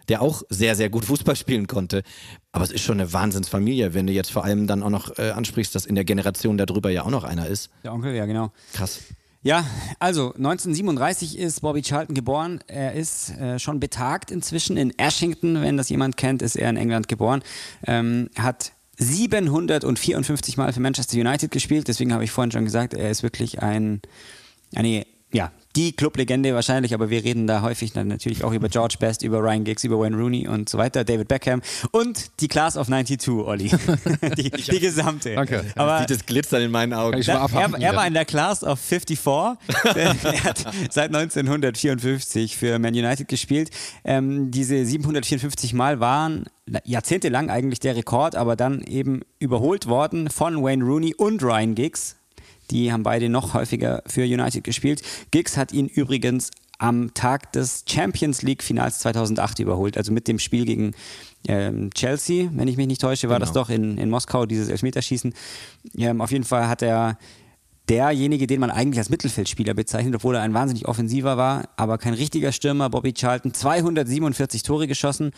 der 0.08 0.22
auch 0.22 0.42
sehr, 0.48 0.74
sehr 0.74 0.88
gut 0.88 1.04
Fußball 1.04 1.36
spielen 1.36 1.66
konnte. 1.66 2.02
Aber 2.50 2.64
es 2.64 2.70
ist 2.70 2.82
schon 2.82 2.98
eine 2.98 3.12
Wahnsinnsfamilie, 3.12 3.92
wenn 3.92 4.06
du 4.06 4.12
jetzt 4.12 4.32
vor 4.32 4.44
allem 4.44 4.66
dann 4.66 4.82
auch 4.82 4.90
noch 4.90 5.18
äh, 5.18 5.30
ansprichst, 5.30 5.74
dass 5.74 5.84
in 5.84 5.96
der 5.96 6.04
Generation 6.04 6.56
darüber 6.56 6.90
ja 6.90 7.02
auch 7.02 7.10
noch 7.10 7.24
einer 7.24 7.46
ist. 7.46 7.70
Der 7.82 7.92
Onkel, 7.92 8.14
ja, 8.14 8.24
genau. 8.24 8.52
Krass. 8.72 9.00
Ja, 9.44 9.66
also 9.98 10.28
1937 10.28 11.38
ist 11.38 11.60
Bobby 11.60 11.82
Charlton 11.82 12.14
geboren. 12.14 12.60
Er 12.66 12.94
ist 12.94 13.28
äh, 13.36 13.58
schon 13.58 13.78
betagt 13.78 14.30
inzwischen 14.30 14.78
in 14.78 14.98
Ashington, 14.98 15.60
wenn 15.60 15.76
das 15.76 15.90
jemand 15.90 16.16
kennt, 16.16 16.40
ist 16.40 16.56
er 16.56 16.70
in 16.70 16.78
England 16.78 17.08
geboren. 17.08 17.42
Ähm, 17.86 18.30
hat 18.38 18.72
754 18.96 20.56
Mal 20.56 20.72
für 20.72 20.80
Manchester 20.80 21.18
United 21.18 21.50
gespielt. 21.50 21.88
Deswegen 21.88 22.14
habe 22.14 22.24
ich 22.24 22.30
vorhin 22.30 22.52
schon 22.52 22.64
gesagt, 22.64 22.94
er 22.94 23.10
ist 23.10 23.22
wirklich 23.22 23.60
ein, 23.60 24.00
eine, 24.74 25.04
ja, 25.30 25.52
die 25.76 25.92
Clublegende 25.92 26.54
wahrscheinlich, 26.54 26.94
aber 26.94 27.10
wir 27.10 27.24
reden 27.24 27.46
da 27.46 27.62
häufig 27.62 27.92
dann 27.92 28.08
natürlich 28.08 28.44
auch 28.44 28.52
über 28.52 28.68
George 28.68 28.96
Best, 28.98 29.22
über 29.22 29.40
Ryan 29.40 29.64
Giggs, 29.64 29.84
über 29.84 29.98
Wayne 29.98 30.16
Rooney 30.16 30.46
und 30.46 30.68
so 30.68 30.78
weiter, 30.78 31.04
David 31.04 31.28
Beckham 31.28 31.62
und 31.90 32.40
die 32.40 32.48
Class 32.48 32.76
of 32.76 32.86
92, 32.86 33.28
Olli. 33.30 33.70
die, 34.36 34.50
die 34.50 34.80
gesamte. 34.80 35.34
Danke. 35.34 35.64
Aber 35.74 36.00
sieht 36.00 36.10
das 36.10 36.26
Glitzern 36.26 36.62
in 36.62 36.70
meinen 36.70 36.92
Augen. 36.92 37.20
Da, 37.22 37.46
er, 37.46 37.80
er, 37.80 37.96
war 37.96 38.06
in 38.06 38.14
der 38.14 38.24
Class 38.24 38.62
of 38.62 38.78
54. 38.78 39.24
er 39.94 40.44
hat 40.44 40.64
seit 40.90 41.14
1954 41.14 42.56
für 42.56 42.78
Man 42.78 42.94
United 42.94 43.28
gespielt. 43.28 43.70
Ähm, 44.04 44.50
diese 44.50 44.84
754 44.84 45.74
Mal 45.74 46.00
waren 46.00 46.44
jahrzehntelang 46.84 47.50
eigentlich 47.50 47.80
der 47.80 47.96
Rekord, 47.96 48.36
aber 48.36 48.56
dann 48.56 48.82
eben 48.82 49.22
überholt 49.38 49.86
worden 49.86 50.30
von 50.30 50.62
Wayne 50.62 50.84
Rooney 50.84 51.14
und 51.14 51.42
Ryan 51.42 51.74
Giggs. 51.74 52.16
Die 52.74 52.92
haben 52.92 53.04
beide 53.04 53.28
noch 53.28 53.54
häufiger 53.54 54.02
für 54.06 54.24
United 54.24 54.64
gespielt. 54.64 55.00
Giggs 55.30 55.56
hat 55.56 55.72
ihn 55.72 55.86
übrigens 55.86 56.50
am 56.78 57.14
Tag 57.14 57.52
des 57.52 57.84
Champions 57.88 58.42
League 58.42 58.64
Finals 58.64 58.98
2008 58.98 59.60
überholt, 59.60 59.96
also 59.96 60.12
mit 60.12 60.26
dem 60.26 60.40
Spiel 60.40 60.66
gegen 60.66 60.92
ähm, 61.46 61.90
Chelsea, 61.94 62.50
wenn 62.52 62.66
ich 62.66 62.76
mich 62.76 62.88
nicht 62.88 63.00
täusche, 63.00 63.28
war 63.28 63.36
genau. 63.36 63.46
das 63.46 63.54
doch 63.54 63.70
in, 63.70 63.96
in 63.96 64.10
Moskau, 64.10 64.44
dieses 64.44 64.68
Elfmeterschießen. 64.68 65.32
Ähm, 65.96 66.20
auf 66.20 66.32
jeden 66.32 66.42
Fall 66.42 66.66
hat 66.66 66.82
er 66.82 67.16
derjenige, 67.88 68.48
den 68.48 68.58
man 68.58 68.72
eigentlich 68.72 68.98
als 68.98 69.08
Mittelfeldspieler 69.08 69.74
bezeichnet, 69.74 70.16
obwohl 70.16 70.34
er 70.34 70.42
ein 70.42 70.52
wahnsinnig 70.52 70.88
offensiver 70.88 71.36
war, 71.36 71.68
aber 71.76 71.96
kein 71.98 72.14
richtiger 72.14 72.50
Stürmer, 72.50 72.90
Bobby 72.90 73.12
Charlton, 73.12 73.54
247 73.54 74.64
Tore 74.64 74.88
geschossen, 74.88 75.30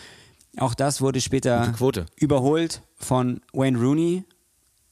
auch 0.56 0.74
das 0.74 1.02
wurde 1.02 1.20
später 1.20 1.74
überholt 2.16 2.80
von 2.96 3.42
Wayne 3.52 3.78
Rooney. 3.78 4.24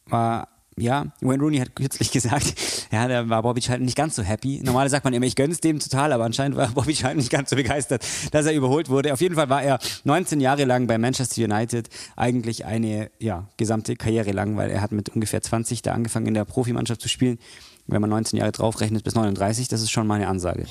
War, 0.06 0.48
ja, 0.76 1.06
Wayne 1.20 1.42
Rooney 1.42 1.58
hat 1.58 1.74
kürzlich 1.74 2.10
gesagt, 2.12 2.54
ja, 2.90 3.06
da 3.08 3.28
war 3.28 3.42
Bobby 3.42 3.60
Charlton 3.60 3.84
nicht 3.84 3.96
ganz 3.96 4.16
so 4.16 4.22
happy. 4.22 4.60
Normalerweise 4.64 4.92
sagt 4.92 5.04
man 5.04 5.14
immer, 5.14 5.26
ich 5.26 5.36
gönn's 5.36 5.60
dem 5.60 5.78
total, 5.78 6.12
aber 6.12 6.24
anscheinend 6.24 6.56
war 6.56 6.68
Bobby 6.74 6.94
Charlton 6.94 7.18
nicht 7.18 7.30
ganz 7.30 7.50
so 7.50 7.56
begeistert, 7.56 8.04
dass 8.32 8.46
er 8.46 8.52
überholt 8.52 8.88
wurde. 8.88 9.12
Auf 9.12 9.20
jeden 9.20 9.34
Fall 9.34 9.48
war 9.48 9.62
er 9.62 9.78
19 10.04 10.40
Jahre 10.40 10.64
lang 10.64 10.86
bei 10.86 10.98
Manchester 10.98 11.42
United, 11.42 11.88
eigentlich 12.16 12.64
eine, 12.64 13.10
ja, 13.18 13.48
gesamte 13.56 13.96
Karriere 13.96 14.32
lang, 14.32 14.56
weil 14.56 14.70
er 14.70 14.80
hat 14.80 14.92
mit 14.92 15.10
ungefähr 15.10 15.42
20 15.42 15.82
da 15.82 15.92
angefangen 15.92 16.26
in 16.26 16.34
der 16.34 16.44
Profimannschaft 16.44 17.00
zu 17.00 17.08
spielen. 17.08 17.38
Wenn 17.86 18.00
man 18.00 18.10
19 18.10 18.38
Jahre 18.38 18.52
draufrechnet 18.52 19.04
bis 19.04 19.14
39, 19.14 19.68
das 19.68 19.82
ist 19.82 19.90
schon 19.90 20.06
mal 20.06 20.14
eine 20.14 20.28
Ansage. 20.28 20.64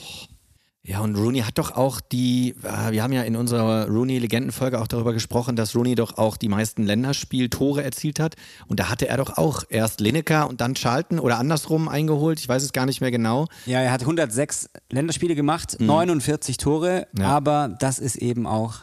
Ja, 0.86 1.00
und 1.00 1.16
Rooney 1.16 1.40
hat 1.40 1.58
doch 1.58 1.78
auch 1.78 2.02
die, 2.02 2.56
äh, 2.62 2.92
wir 2.92 3.04
haben 3.04 3.14
ja 3.14 3.22
in 3.22 3.38
unserer 3.38 3.88
Rooney-Legendenfolge 3.88 4.82
auch 4.82 4.88
darüber 4.88 5.14
gesprochen, 5.14 5.56
dass 5.56 5.76
Rooney 5.78 5.96
doch 5.96 6.18
auch 6.18 6.36
die 6.36 6.50
meisten 6.50 6.84
Länderspieltore 6.84 7.82
erzielt 7.82 8.20
hat. 8.20 8.36
Und 8.68 8.82
da 8.82 8.90
hatte 8.90 9.08
er 9.08 9.16
doch 9.16 9.38
auch 9.38 9.64
erst 9.70 10.02
Lineker 10.02 10.50
und 10.50 10.60
dann 10.60 10.74
Charlton 10.76 11.20
oder 11.20 11.40
andersrum 11.40 11.88
eingeholt. 11.88 12.42
Ich 12.42 12.50
weiß 12.50 12.64
es 12.64 12.74
gar 12.74 12.86
nicht 12.86 13.00
mehr 13.00 13.12
genau. 13.12 13.48
Ja, 13.66 13.80
er 13.80 13.94
hat 13.94 14.02
106 14.02 14.72
Länderspiele 14.92 15.36
gemacht, 15.36 15.80
mhm. 15.80 15.86
49 15.86 16.58
Tore, 16.58 17.08
ja. 17.18 17.28
aber 17.28 17.78
das 17.80 18.00
ist 18.00 18.18
eben 18.18 18.46
auch 18.46 18.82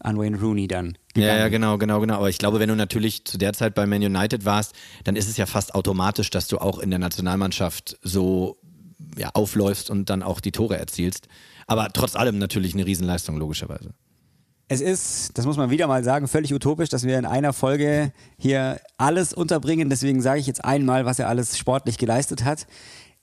an 0.00 0.18
Wayne 0.18 0.38
Rooney 0.38 0.68
dann. 0.68 0.98
Ja, 1.16 1.22
gegangen. 1.22 1.38
ja, 1.38 1.48
genau, 1.48 1.78
genau, 1.78 2.00
genau. 2.00 2.14
Aber 2.16 2.28
ich 2.28 2.38
glaube, 2.38 2.60
wenn 2.60 2.68
du 2.68 2.76
natürlich 2.76 3.24
zu 3.24 3.38
der 3.38 3.52
Zeit 3.54 3.74
bei 3.74 3.86
Man 3.86 4.02
United 4.02 4.44
warst, 4.44 4.74
dann 5.04 5.16
ist 5.16 5.28
es 5.28 5.36
ja 5.36 5.46
fast 5.46 5.74
automatisch, 5.74 6.30
dass 6.30 6.48
du 6.48 6.58
auch 6.58 6.78
in 6.78 6.90
der 6.90 6.98
Nationalmannschaft 6.98 7.98
so 8.02 8.59
ja, 9.16 9.30
aufläufst 9.34 9.90
und 9.90 10.10
dann 10.10 10.22
auch 10.22 10.40
die 10.40 10.52
Tore 10.52 10.78
erzielst. 10.78 11.28
Aber 11.66 11.88
trotz 11.92 12.16
allem 12.16 12.38
natürlich 12.38 12.74
eine 12.74 12.86
Riesenleistung, 12.86 13.36
logischerweise. 13.36 13.90
Es 14.68 14.80
ist, 14.80 15.36
das 15.36 15.46
muss 15.46 15.56
man 15.56 15.70
wieder 15.70 15.88
mal 15.88 16.04
sagen, 16.04 16.28
völlig 16.28 16.54
utopisch, 16.54 16.88
dass 16.88 17.04
wir 17.04 17.18
in 17.18 17.26
einer 17.26 17.52
Folge 17.52 18.12
hier 18.38 18.80
alles 18.98 19.34
unterbringen. 19.34 19.90
Deswegen 19.90 20.22
sage 20.22 20.38
ich 20.38 20.46
jetzt 20.46 20.64
einmal, 20.64 21.04
was 21.04 21.18
er 21.18 21.28
alles 21.28 21.58
sportlich 21.58 21.98
geleistet 21.98 22.44
hat. 22.44 22.66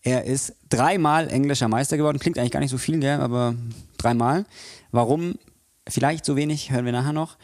Er 0.01 0.25
ist 0.25 0.55
dreimal 0.69 1.29
englischer 1.29 1.69
Meister 1.69 1.95
geworden. 1.97 2.19
Klingt 2.19 2.37
eigentlich 2.37 2.51
gar 2.51 2.59
nicht 2.59 2.71
so 2.71 2.77
viel, 2.77 2.99
gell? 2.99 3.21
aber 3.21 3.55
dreimal. 3.97 4.45
Warum? 4.91 5.35
Vielleicht 5.87 6.25
so 6.25 6.35
wenig, 6.35 6.71
hören 6.71 6.83
wir 6.85 6.91
nachher 6.91 7.13
noch. 7.13 7.37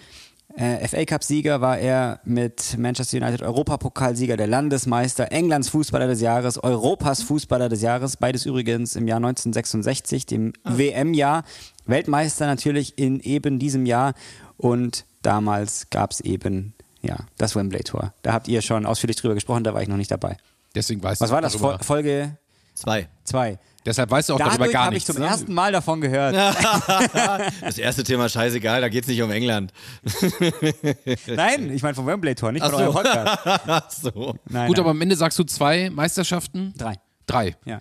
Äh, 0.55 0.87
FA 0.87 1.03
Cup-Sieger 1.05 1.61
war 1.61 1.79
er 1.79 2.19
mit 2.25 2.77
Manchester 2.77 3.17
United 3.17 3.41
Europapokalsieger, 3.41 4.37
der 4.37 4.47
Landesmeister, 4.47 5.31
Englands 5.31 5.69
Fußballer 5.69 6.07
des 6.07 6.21
Jahres, 6.21 6.63
Europas 6.63 7.23
Fußballer 7.23 7.69
des 7.69 7.81
Jahres, 7.81 8.17
beides 8.17 8.45
übrigens 8.45 8.95
im 8.95 9.07
Jahr 9.07 9.17
1966, 9.17 10.25
dem 10.27 10.53
WM-Jahr. 10.63 11.43
Weltmeister 11.85 12.45
natürlich 12.45 12.97
in 12.97 13.19
eben 13.19 13.57
diesem 13.57 13.85
Jahr 13.85 14.13
und 14.57 15.05
damals 15.23 15.89
gab 15.89 16.11
es 16.11 16.19
eben 16.21 16.73
ja, 17.01 17.17
das 17.37 17.55
Wembley-Tor. 17.55 18.13
Da 18.21 18.33
habt 18.33 18.47
ihr 18.47 18.61
schon 18.61 18.85
ausführlich 18.85 19.17
drüber 19.17 19.33
gesprochen, 19.33 19.63
da 19.63 19.73
war 19.73 19.81
ich 19.81 19.89
noch 19.89 19.97
nicht 19.97 20.11
dabei. 20.11 20.37
Deswegen 20.75 21.01
weißt 21.03 21.19
Was 21.19 21.31
war 21.31 21.41
das? 21.41 21.55
Fol 21.55 21.77
Folge 21.81 22.37
Zwei. 22.75 23.07
2. 23.25 23.59
Deshalb 23.85 24.09
weißt 24.11 24.29
du 24.29 24.33
auch 24.35 24.37
darüber 24.39 24.57
Dadurch 24.59 24.71
gar 24.71 24.85
habe 24.85 24.95
ich 24.95 25.05
nichts. 25.05 25.13
zum 25.13 25.21
ne? 25.21 25.27
ersten 25.29 25.53
Mal 25.53 25.71
davon 25.71 25.99
gehört. 26.01 26.35
Das 27.61 27.77
erste 27.77 28.03
Thema 28.03 28.29
scheißegal, 28.29 28.81
da 28.81 28.89
geht 28.89 29.03
es 29.03 29.07
nicht 29.09 29.21
um 29.21 29.31
England. 29.31 29.71
Nein, 31.27 31.71
ich 31.73 31.81
meine 31.81 31.95
vom 31.95 32.05
Wembley-Tor, 32.05 32.51
nicht 32.51 32.63
von 32.65 32.73
Ach 32.73 32.77
so. 32.77 32.83
eurem 32.83 32.93
Podcast. 32.93 33.39
Ach 33.45 33.91
so. 33.91 34.35
Nein, 34.49 34.67
Gut, 34.67 34.77
nein. 34.77 34.83
aber 34.83 34.89
am 34.91 35.01
Ende 35.01 35.15
sagst 35.15 35.37
du 35.39 35.43
zwei 35.43 35.89
Meisterschaften? 35.89 36.73
drei. 36.77 36.95
Drei. 37.27 37.55
Ja. 37.65 37.79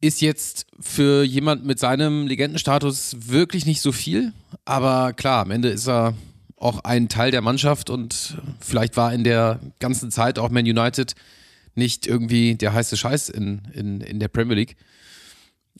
Ist 0.00 0.20
jetzt 0.20 0.66
für 0.80 1.22
jemand 1.22 1.64
mit 1.64 1.78
seinem 1.78 2.26
Legendenstatus 2.26 3.16
wirklich 3.28 3.66
nicht 3.66 3.80
so 3.80 3.92
viel, 3.92 4.32
aber 4.64 5.12
klar, 5.12 5.42
am 5.42 5.50
Ende 5.52 5.68
ist 5.68 5.88
er 5.88 6.14
auch 6.56 6.82
ein 6.84 7.08
Teil 7.08 7.30
der 7.30 7.40
Mannschaft 7.42 7.90
und 7.90 8.36
vielleicht 8.60 8.96
war 8.96 9.12
in 9.12 9.22
der 9.24 9.60
ganzen 9.80 10.10
Zeit 10.10 10.38
auch 10.38 10.50
Man 10.50 10.64
United 10.64 11.14
nicht 11.74 12.06
irgendwie 12.06 12.54
der 12.56 12.72
heiße 12.72 12.96
Scheiß 12.96 13.28
in, 13.28 13.62
in, 13.72 14.00
in 14.00 14.18
der 14.20 14.28
Premier 14.28 14.56
League. 14.56 14.76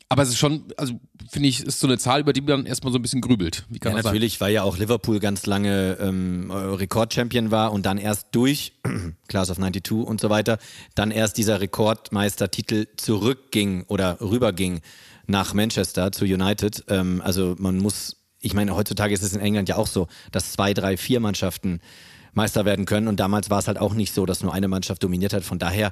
Aber 0.09 0.23
es 0.23 0.29
ist 0.29 0.37
schon, 0.37 0.65
also 0.77 0.99
finde 1.29 1.49
ich, 1.49 1.63
ist 1.63 1.79
so 1.79 1.87
eine 1.87 1.97
Zahl, 1.97 2.21
über 2.21 2.33
die 2.33 2.41
man 2.41 2.65
erstmal 2.65 2.91
so 2.91 2.99
ein 2.99 3.01
bisschen 3.01 3.21
grübelt. 3.21 3.65
Wie 3.69 3.79
kann 3.79 3.91
Ja, 3.91 3.97
das 3.97 4.03
sein? 4.03 4.13
natürlich, 4.13 4.39
weil 4.41 4.53
ja 4.53 4.63
auch 4.63 4.77
Liverpool 4.77 5.19
ganz 5.19 5.45
lange 5.45 5.97
ähm, 5.99 6.51
Rekordchampion 6.51 7.51
war 7.51 7.71
und 7.71 7.85
dann 7.85 7.97
erst 7.97 8.27
durch 8.31 8.73
Class 9.27 9.49
of 9.49 9.57
92 9.57 9.91
und 10.05 10.21
so 10.21 10.29
weiter, 10.29 10.57
dann 10.95 11.11
erst 11.11 11.37
dieser 11.37 11.61
Rekordmeistertitel 11.61 12.87
zurückging 12.97 13.85
oder 13.87 14.19
rüberging 14.21 14.81
nach 15.25 15.53
Manchester 15.53 16.11
zu 16.11 16.25
United. 16.25 16.83
Ähm, 16.89 17.21
also 17.23 17.55
man 17.57 17.77
muss, 17.77 18.17
ich 18.39 18.53
meine, 18.53 18.75
heutzutage 18.75 19.13
ist 19.13 19.23
es 19.23 19.33
in 19.33 19.39
England 19.41 19.69
ja 19.69 19.77
auch 19.77 19.87
so, 19.87 20.07
dass 20.31 20.51
zwei, 20.51 20.73
drei, 20.73 20.97
vier 20.97 21.19
Mannschaften 21.19 21.79
Meister 22.33 22.65
werden 22.65 22.85
können 22.85 23.07
und 23.07 23.19
damals 23.19 23.49
war 23.49 23.59
es 23.59 23.67
halt 23.67 23.77
auch 23.77 23.93
nicht 23.93 24.13
so, 24.13 24.25
dass 24.25 24.41
nur 24.41 24.53
eine 24.53 24.67
Mannschaft 24.67 25.03
dominiert 25.03 25.33
hat. 25.33 25.43
Von 25.43 25.59
daher, 25.59 25.91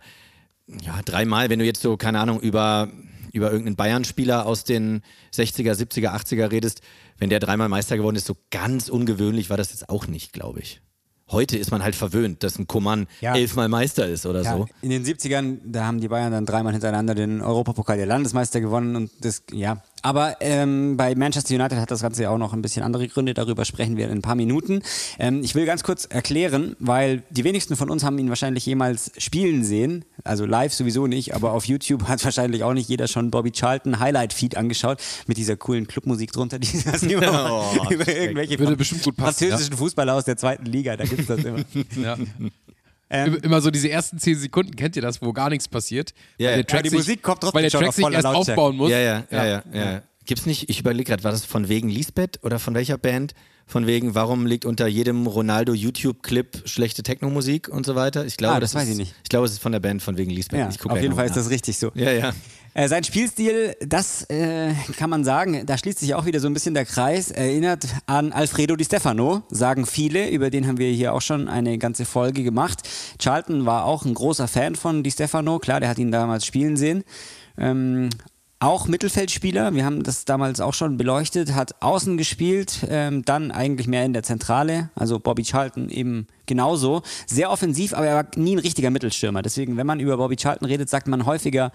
ja, 0.67 0.99
dreimal, 1.05 1.49
wenn 1.49 1.59
du 1.59 1.65
jetzt 1.65 1.81
so, 1.81 1.97
keine 1.97 2.19
Ahnung, 2.19 2.39
über, 2.39 2.89
über 3.31 3.49
irgendeinen 3.51 3.75
Bayern-Spieler 3.75 4.45
aus 4.45 4.63
den 4.63 5.01
60er, 5.33 5.73
70er, 5.73 6.09
80er 6.15 6.51
redest, 6.51 6.81
wenn 7.17 7.29
der 7.29 7.39
dreimal 7.39 7.69
Meister 7.69 7.97
geworden 7.97 8.15
ist, 8.15 8.25
so 8.27 8.35
ganz 8.51 8.89
ungewöhnlich 8.89 9.49
war 9.49 9.57
das 9.57 9.71
jetzt 9.71 9.89
auch 9.89 10.07
nicht, 10.07 10.33
glaube 10.33 10.59
ich. 10.59 10.81
Heute 11.29 11.57
ist 11.57 11.71
man 11.71 11.81
halt 11.81 11.95
verwöhnt, 11.95 12.43
dass 12.43 12.59
ein 12.59 12.67
Coman 12.67 13.07
Ja. 13.21 13.35
elfmal 13.35 13.69
Meister 13.69 14.05
ist 14.05 14.25
oder 14.25 14.41
Ja, 14.41 14.57
so. 14.57 14.67
in 14.81 14.89
den 14.89 15.05
70ern, 15.05 15.59
da 15.65 15.85
haben 15.85 16.01
die 16.01 16.09
Bayern 16.09 16.31
dann 16.33 16.45
dreimal 16.45 16.73
hintereinander 16.73 17.15
den 17.15 17.41
Europapokal 17.41 17.95
der 17.95 18.05
Landesmeister 18.05 18.59
gewonnen 18.59 18.97
und 18.97 19.11
das, 19.21 19.43
ja. 19.53 19.81
Aber 20.01 20.37
ähm, 20.39 20.97
bei 20.97 21.15
Manchester 21.15 21.55
United 21.55 21.77
hat 21.77 21.91
das 21.91 22.01
Ganze 22.01 22.23
ja 22.23 22.29
auch 22.29 22.37
noch 22.37 22.53
ein 22.53 22.61
bisschen 22.61 22.83
andere 22.83 23.07
Gründe, 23.07 23.33
darüber 23.33 23.65
sprechen 23.65 23.97
wir 23.97 24.05
in 24.05 24.11
ein 24.11 24.21
paar 24.21 24.35
Minuten. 24.35 24.81
Ähm, 25.19 25.43
ich 25.43 25.55
will 25.55 25.65
ganz 25.65 25.83
kurz 25.83 26.05
erklären, 26.05 26.75
weil 26.79 27.23
die 27.29 27.43
wenigsten 27.43 27.75
von 27.75 27.89
uns 27.89 28.03
haben 28.03 28.17
ihn 28.17 28.29
wahrscheinlich 28.29 28.65
jemals 28.65 29.11
spielen 29.17 29.63
sehen, 29.63 30.05
also 30.23 30.45
live 30.45 30.73
sowieso 30.73 31.07
nicht, 31.07 31.35
aber 31.35 31.53
auf 31.53 31.65
YouTube 31.65 32.07
hat 32.07 32.23
wahrscheinlich 32.25 32.63
auch 32.63 32.73
nicht 32.73 32.89
jeder 32.89 33.07
schon 33.07 33.31
Bobby 33.31 33.51
Charlton 33.51 33.99
Highlight-Feed 33.99 34.57
angeschaut, 34.57 34.99
mit 35.27 35.37
dieser 35.37 35.55
coolen 35.55 35.87
Clubmusik 35.87 36.31
drunter, 36.31 36.59
die 36.59 36.81
das 36.83 37.03
immer 37.03 37.31
Oh, 37.51 37.91
über 37.91 38.07
irgendwelche 38.07 38.59
Würde 38.59 38.75
bestimmt 38.75 39.03
gut 39.03 39.17
passen, 39.17 39.47
französischen 39.47 39.77
Fußballer 39.77 40.13
aus 40.15 40.25
der 40.25 40.37
zweiten 40.37 40.65
Liga, 40.65 40.97
da 40.97 41.05
gibt's 41.05 41.27
das 41.27 41.43
immer. 41.43 41.59
Ja. 42.01 42.17
Ähm, 43.11 43.37
Immer 43.43 43.61
so 43.61 43.71
diese 43.71 43.89
ersten 43.89 44.19
zehn 44.19 44.37
Sekunden, 44.37 44.75
kennt 44.75 44.95
ihr 44.95 45.01
das, 45.01 45.21
wo 45.21 45.33
gar 45.33 45.49
nichts 45.49 45.67
passiert? 45.67 46.13
Ja, 46.37 46.47
weil 46.47 46.51
ja. 46.51 46.55
der 46.57 46.67
Track 46.67 46.77
Ja, 46.79 46.83
die 46.83 46.89
sich, 46.89 46.99
Musik 46.99 47.21
kommt 47.21 47.41
trotzdem 47.41 47.55
Weil 47.55 47.69
der 47.69 47.79
Track 47.79 47.93
sich 47.93 48.05
erst 48.05 48.23
Lautstärke. 48.23 48.61
aufbauen 48.61 48.77
muss. 48.77 48.89
Ja, 48.89 48.99
ja, 48.99 49.23
ja, 49.29 49.45
ja. 49.45 49.63
ja. 49.73 50.01
Gibt's 50.25 50.45
nicht, 50.45 50.69
ich 50.69 50.79
überlege 50.79 51.09
gerade, 51.09 51.23
war 51.23 51.31
das 51.31 51.43
von 51.43 51.67
wegen 51.67 51.89
Lisbeth 51.89 52.39
oder 52.43 52.57
von 52.57 52.73
welcher 52.73 52.97
Band? 52.97 53.33
Von 53.71 53.87
wegen, 53.87 54.15
warum 54.15 54.45
liegt 54.45 54.65
unter 54.65 54.85
jedem 54.85 55.27
Ronaldo 55.27 55.73
YouTube-Clip 55.73 56.63
schlechte 56.65 57.03
Techno-Musik 57.03 57.69
und 57.69 57.85
so 57.85 57.95
weiter? 57.95 58.25
Ich 58.25 58.35
glaube, 58.35 58.55
Ah, 58.55 58.59
das 58.59 58.75
weiß 58.75 58.83
ist, 58.83 58.89
ich 58.89 58.97
nicht. 58.97 59.15
Ich 59.23 59.29
glaube, 59.29 59.45
es 59.45 59.53
ist 59.53 59.61
von 59.61 59.71
der 59.71 59.79
Band 59.79 60.01
von 60.03 60.17
wegen 60.17 60.29
Lisbeth. 60.29 60.59
Ja, 60.59 60.67
ich 60.67 60.85
auf 60.85 61.01
jeden 61.01 61.15
Fall 61.15 61.25
ist 61.27 61.37
das 61.37 61.49
richtig 61.49 61.77
so. 61.77 61.89
Ja, 61.95 62.11
ja. 62.11 62.33
Äh, 62.73 62.89
sein 62.89 63.05
Spielstil, 63.05 63.77
das 63.79 64.23
äh, 64.29 64.73
kann 64.97 65.09
man 65.09 65.23
sagen, 65.23 65.65
da 65.65 65.77
schließt 65.77 65.99
sich 65.99 66.15
auch 66.15 66.25
wieder 66.25 66.41
so 66.41 66.47
ein 66.47 66.53
bisschen 66.53 66.73
der 66.73 66.83
Kreis, 66.83 67.31
erinnert 67.31 67.85
an 68.07 68.33
Alfredo 68.33 68.75
Di 68.75 68.83
Stefano, 68.83 69.43
sagen 69.49 69.85
viele, 69.85 70.29
über 70.29 70.49
den 70.49 70.67
haben 70.67 70.77
wir 70.77 70.89
hier 70.91 71.13
auch 71.13 71.21
schon 71.21 71.47
eine 71.47 71.77
ganze 71.77 72.03
Folge 72.03 72.43
gemacht. 72.43 72.81
Charlton 73.19 73.65
war 73.65 73.85
auch 73.85 74.03
ein 74.03 74.13
großer 74.13 74.49
Fan 74.49 74.75
von 74.75 75.01
Di 75.01 75.11
Stefano, 75.11 75.59
klar, 75.59 75.79
der 75.79 75.87
hat 75.87 75.97
ihn 75.97 76.11
damals 76.11 76.45
spielen 76.45 76.75
sehen. 76.75 77.05
Ähm, 77.57 78.09
auch 78.61 78.87
Mittelfeldspieler, 78.87 79.73
wir 79.73 79.83
haben 79.83 80.03
das 80.03 80.23
damals 80.23 80.61
auch 80.61 80.75
schon 80.75 80.95
beleuchtet, 80.95 81.55
hat 81.55 81.81
außen 81.81 82.15
gespielt, 82.15 82.85
ähm, 82.87 83.25
dann 83.25 83.49
eigentlich 83.49 83.87
mehr 83.87 84.05
in 84.05 84.13
der 84.13 84.21
Zentrale, 84.21 84.91
also 84.93 85.19
Bobby 85.19 85.43
Charlton 85.43 85.89
eben 85.89 86.27
genauso. 86.45 87.01
Sehr 87.25 87.49
offensiv, 87.49 87.93
aber 87.93 88.05
er 88.05 88.15
war 88.17 88.27
nie 88.35 88.55
ein 88.55 88.59
richtiger 88.59 88.91
Mittelstürmer. 88.91 89.41
Deswegen, 89.41 89.77
wenn 89.77 89.87
man 89.87 89.99
über 89.99 90.15
Bobby 90.17 90.35
Charlton 90.35 90.67
redet, 90.67 90.89
sagt 90.89 91.07
man 91.07 91.25
häufiger 91.25 91.71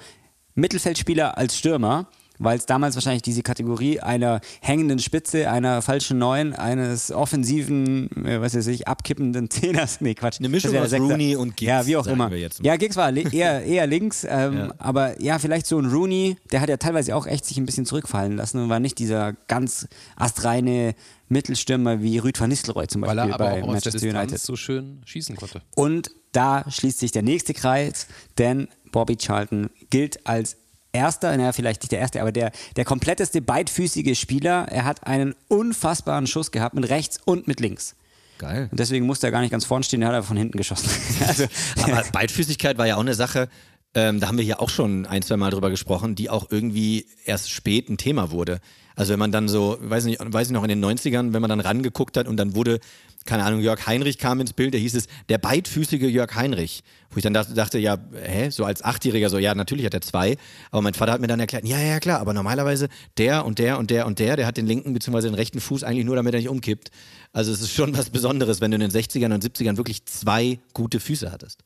Mittelfeldspieler 0.55 1.37
als 1.37 1.59
Stürmer, 1.59 2.07
weil 2.39 2.59
es 2.59 2.67
damals 2.67 2.95
wahrscheinlich 2.95 3.23
diese 3.23 3.43
Kategorie 3.43 4.01
einer 4.01 4.41
hängenden 4.61 4.99
Spitze, 4.99 5.51
einer 5.51 5.83
falschen 5.83 6.19
Neun, 6.19 6.53
eines 6.53 7.11
offensiven, 7.13 8.11
äh, 8.27 8.41
was 8.41 8.55
weiß 8.57 8.67
ich, 8.69 8.89
abkippenden 8.89 9.51
Zehners, 9.51 10.01
nee 10.01 10.15
Quatsch. 10.15 10.39
Eine 10.41 10.49
Mischung 10.49 10.77
aus 10.77 10.91
Sechser. 10.91 11.05
Rooney 11.07 11.37
und 11.37 11.57
Giggs, 11.57 11.69
Ja, 11.69 11.87
wie 11.87 11.97
auch 11.97 12.07
immer. 12.07 12.31
wir 12.31 12.39
jetzt 12.39 12.63
mal. 12.63 12.67
Ja, 12.67 12.77
Giggs 12.77 12.97
war 12.97 13.11
li- 13.13 13.27
eher, 13.33 13.63
eher 13.65 13.87
links, 13.87 14.27
ähm, 14.29 14.73
aber 14.79 15.21
ja, 15.23 15.39
vielleicht 15.39 15.67
so 15.67 15.79
ein 15.79 15.87
Rooney, 15.87 16.37
der 16.53 16.61
hat 16.61 16.69
ja 16.69 16.77
teilweise 16.77 17.15
auch 17.17 17.27
echt 17.27 17.45
sich 17.45 17.57
ein 17.59 17.67
bisschen 17.67 17.87
zurückfallen 17.87 18.37
lassen 18.37 18.59
und 18.63 18.69
war 18.69 18.81
nicht 18.81 18.99
dieser 18.99 19.35
ganz 19.49 19.89
astreine 20.17 20.95
Mittelstürmer 21.29 22.03
wie 22.03 22.19
Rüd 22.19 22.39
van 22.41 22.51
Nistelrooy 22.51 22.87
zum 22.87 23.03
Weil 23.03 23.17
Beispiel 23.17 23.31
er 23.31 23.35
aber 23.35 23.45
bei 23.45 23.51
auch 23.51 23.57
aus 23.57 23.61
der 23.63 23.73
Manchester 23.73 23.99
Distanz 24.01 24.31
United. 24.31 24.41
so 24.41 24.57
schön 24.57 25.01
schießen 25.05 25.37
konnte. 25.37 25.63
Und 25.75 26.11
da 26.33 26.65
schließt 26.69 26.99
sich 27.01 27.13
der 27.13 27.23
nächste 27.23 27.55
Kreis, 27.55 28.07
denn 28.39 28.69
Bobby 28.93 29.17
Charlton 29.17 29.71
gilt 29.91 30.27
als 30.27 30.57
erster, 30.97 31.37
naja, 31.37 31.53
vielleicht 31.53 31.83
nicht 31.83 31.93
der 31.93 32.01
erste, 32.01 32.21
aber 32.21 32.33
der, 32.33 32.53
der 32.77 32.85
kompletteste 32.85 33.41
beidfüßige 33.41 34.19
Spieler. 34.19 34.67
Er 34.71 34.85
hat 34.85 35.07
einen 35.07 35.35
unfassbaren 35.49 36.27
Schuss 36.27 36.51
gehabt 36.51 36.75
mit 36.75 36.89
rechts 36.89 37.19
und 37.25 37.47
mit 37.49 37.61
links. 37.61 37.95
Geil. 38.39 38.69
Und 38.71 38.79
deswegen 38.79 39.07
musste 39.07 39.29
er 39.29 39.31
gar 39.31 39.41
nicht 39.41 39.51
ganz 39.51 39.65
vorn 39.65 39.83
stehen, 39.83 40.01
der 40.01 40.11
hat 40.11 40.17
er 40.17 40.23
von 40.23 40.37
hinten 40.37 40.59
geschossen. 40.59 40.91
also, 41.27 41.45
Aber 41.83 42.03
Beidfüßigkeit 42.13 42.77
war 42.79 42.87
ja 42.87 42.97
auch 42.97 43.01
eine 43.01 43.15
Sache, 43.15 43.49
ähm, 43.95 44.21
da 44.21 44.29
haben 44.29 44.37
wir 44.37 44.45
hier 44.45 44.61
auch 44.61 44.69
schon 44.69 45.07
ein, 45.07 45.23
zwei 45.23 45.39
Mal 45.39 45.51
drüber 45.51 45.71
gesprochen, 45.71 46.15
die 46.15 46.29
auch 46.29 46.51
irgendwie 46.51 47.07
erst 47.25 47.51
spät 47.51 47.89
ein 47.89 47.97
Thema 47.97 48.31
wurde. 48.31 48.61
Also 48.95 49.13
wenn 49.13 49.19
man 49.19 49.33
dann 49.33 49.49
so, 49.49 49.79
weiß 49.81 50.05
nicht, 50.05 50.21
weiß 50.21 50.49
ich 50.49 50.53
noch 50.53 50.65
in 50.65 50.69
den 50.69 50.85
90ern, 50.85 51.33
wenn 51.33 51.41
man 51.41 51.49
dann 51.49 51.61
rangeguckt 51.61 52.17
hat 52.17 52.29
und 52.29 52.37
dann 52.37 52.55
wurde, 52.55 52.81
keine 53.27 53.45
Ahnung, 53.45 53.61
Jörg 53.61 53.87
Heinrich 53.87 54.19
kam 54.19 54.41
ins 54.41 54.53
Bild, 54.53 54.75
da 54.75 54.79
hieß 54.79 54.95
es, 54.95 55.09
der 55.29 55.39
beidfüßige 55.39 56.11
Jörg 56.11 56.35
Heinrich. 56.35 56.83
Wo 57.11 57.19
ich 57.19 57.23
dann 57.23 57.35
dachte, 57.35 57.55
dachte 57.55 57.79
ja, 57.79 57.99
hä, 58.23 58.51
so 58.51 58.65
als 58.65 58.83
Achtjähriger, 58.83 59.31
so, 59.31 59.39
ja, 59.39 59.55
natürlich 59.55 59.87
hat 59.87 59.95
er 59.95 60.01
zwei. 60.01 60.37
Aber 60.71 60.83
mein 60.83 60.95
Vater 60.95 61.13
hat 61.13 61.21
mir 61.21 61.27
dann 61.27 61.41
erklärt, 61.41 61.65
ja, 61.67 61.81
ja, 61.81 62.01
klar, 62.01 62.21
aber 62.21 62.33
normalerweise 62.33 62.89
der 63.19 63.45
und 63.45 63.59
der 63.59 63.79
und 63.79 63.91
der 63.91 64.07
und 64.07 64.19
der, 64.19 64.37
der 64.37 64.47
hat 64.47 64.57
den 64.57 64.67
linken 64.67 64.93
bzw. 64.93 65.23
den 65.23 65.35
rechten 65.35 65.61
Fuß 65.61 65.85
eigentlich 65.85 66.05
nur, 66.05 66.17
damit 66.17 66.35
er 66.35 66.41
nicht 66.41 66.49
umkippt. 66.49 66.91
Also 67.33 67.53
es 67.53 67.61
ist 67.61 67.73
schon 67.73 67.97
was 67.97 68.11
Besonderes, 68.11 68.61
wenn 68.61 68.71
du 68.71 68.77
in 68.77 68.81
den 68.81 68.91
60ern 68.91 69.33
und 69.33 69.45
70ern 69.45 69.77
wirklich 69.77 70.05
zwei 70.07 70.59
gute 70.73 71.01
Füße 71.01 71.31
hattest. 71.31 71.65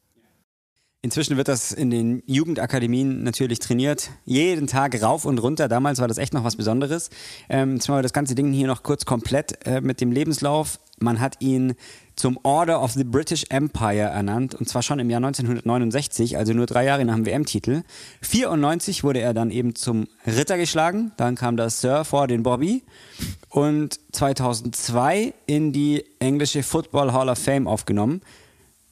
Inzwischen 1.02 1.38
wird 1.38 1.49
das 1.49 1.73
in 1.73 1.90
den 1.90 2.23
Jugendakademien 2.26 3.23
natürlich 3.23 3.59
trainiert. 3.59 4.11
Jeden 4.26 4.67
Tag 4.67 5.00
rauf 5.02 5.25
und 5.25 5.38
runter. 5.38 5.67
Damals 5.67 5.99
war 5.99 6.09
das 6.09 6.19
echt 6.19 6.35
noch 6.35 6.45
was 6.45 6.57
Besonderes. 6.57 7.09
Ähm, 7.49 7.76
jetzt 7.76 7.88
machen 7.88 7.99
wir 7.99 8.02
das 8.02 8.12
ganze 8.12 8.35
Ding 8.35 8.52
hier 8.52 8.67
noch 8.67 8.83
kurz 8.83 9.07
komplett 9.07 9.67
äh, 9.67 9.81
mit 9.81 10.02
dem 10.02 10.12
Lebenslauf. 10.12 10.79
Man 11.02 11.19
hat 11.19 11.37
ihn 11.40 11.75
zum 12.14 12.38
Order 12.42 12.83
of 12.83 12.92
the 12.92 13.04
British 13.04 13.45
Empire 13.49 14.11
ernannt 14.11 14.54
und 14.54 14.69
zwar 14.69 14.83
schon 14.83 14.99
im 14.99 15.09
Jahr 15.09 15.25
1969, 15.25 16.37
also 16.37 16.52
nur 16.52 16.66
drei 16.66 16.85
Jahre 16.85 17.04
nach 17.07 17.14
dem 17.14 17.25
WM-Titel. 17.25 17.83
94 18.21 19.02
wurde 19.02 19.21
er 19.21 19.33
dann 19.33 19.50
eben 19.50 19.75
zum 19.75 20.09
Ritter 20.26 20.59
geschlagen, 20.59 21.12
dann 21.16 21.37
kam 21.37 21.57
das 21.57 21.80
Sir 21.80 22.04
vor 22.04 22.26
den 22.26 22.42
Bobby 22.42 22.83
und 23.49 23.99
2002 24.12 25.33
in 25.47 25.73
die 25.73 26.04
englische 26.19 26.62
Football 26.62 27.14
Hall 27.14 27.30
of 27.30 27.38
Fame 27.38 27.66
aufgenommen. 27.66 28.21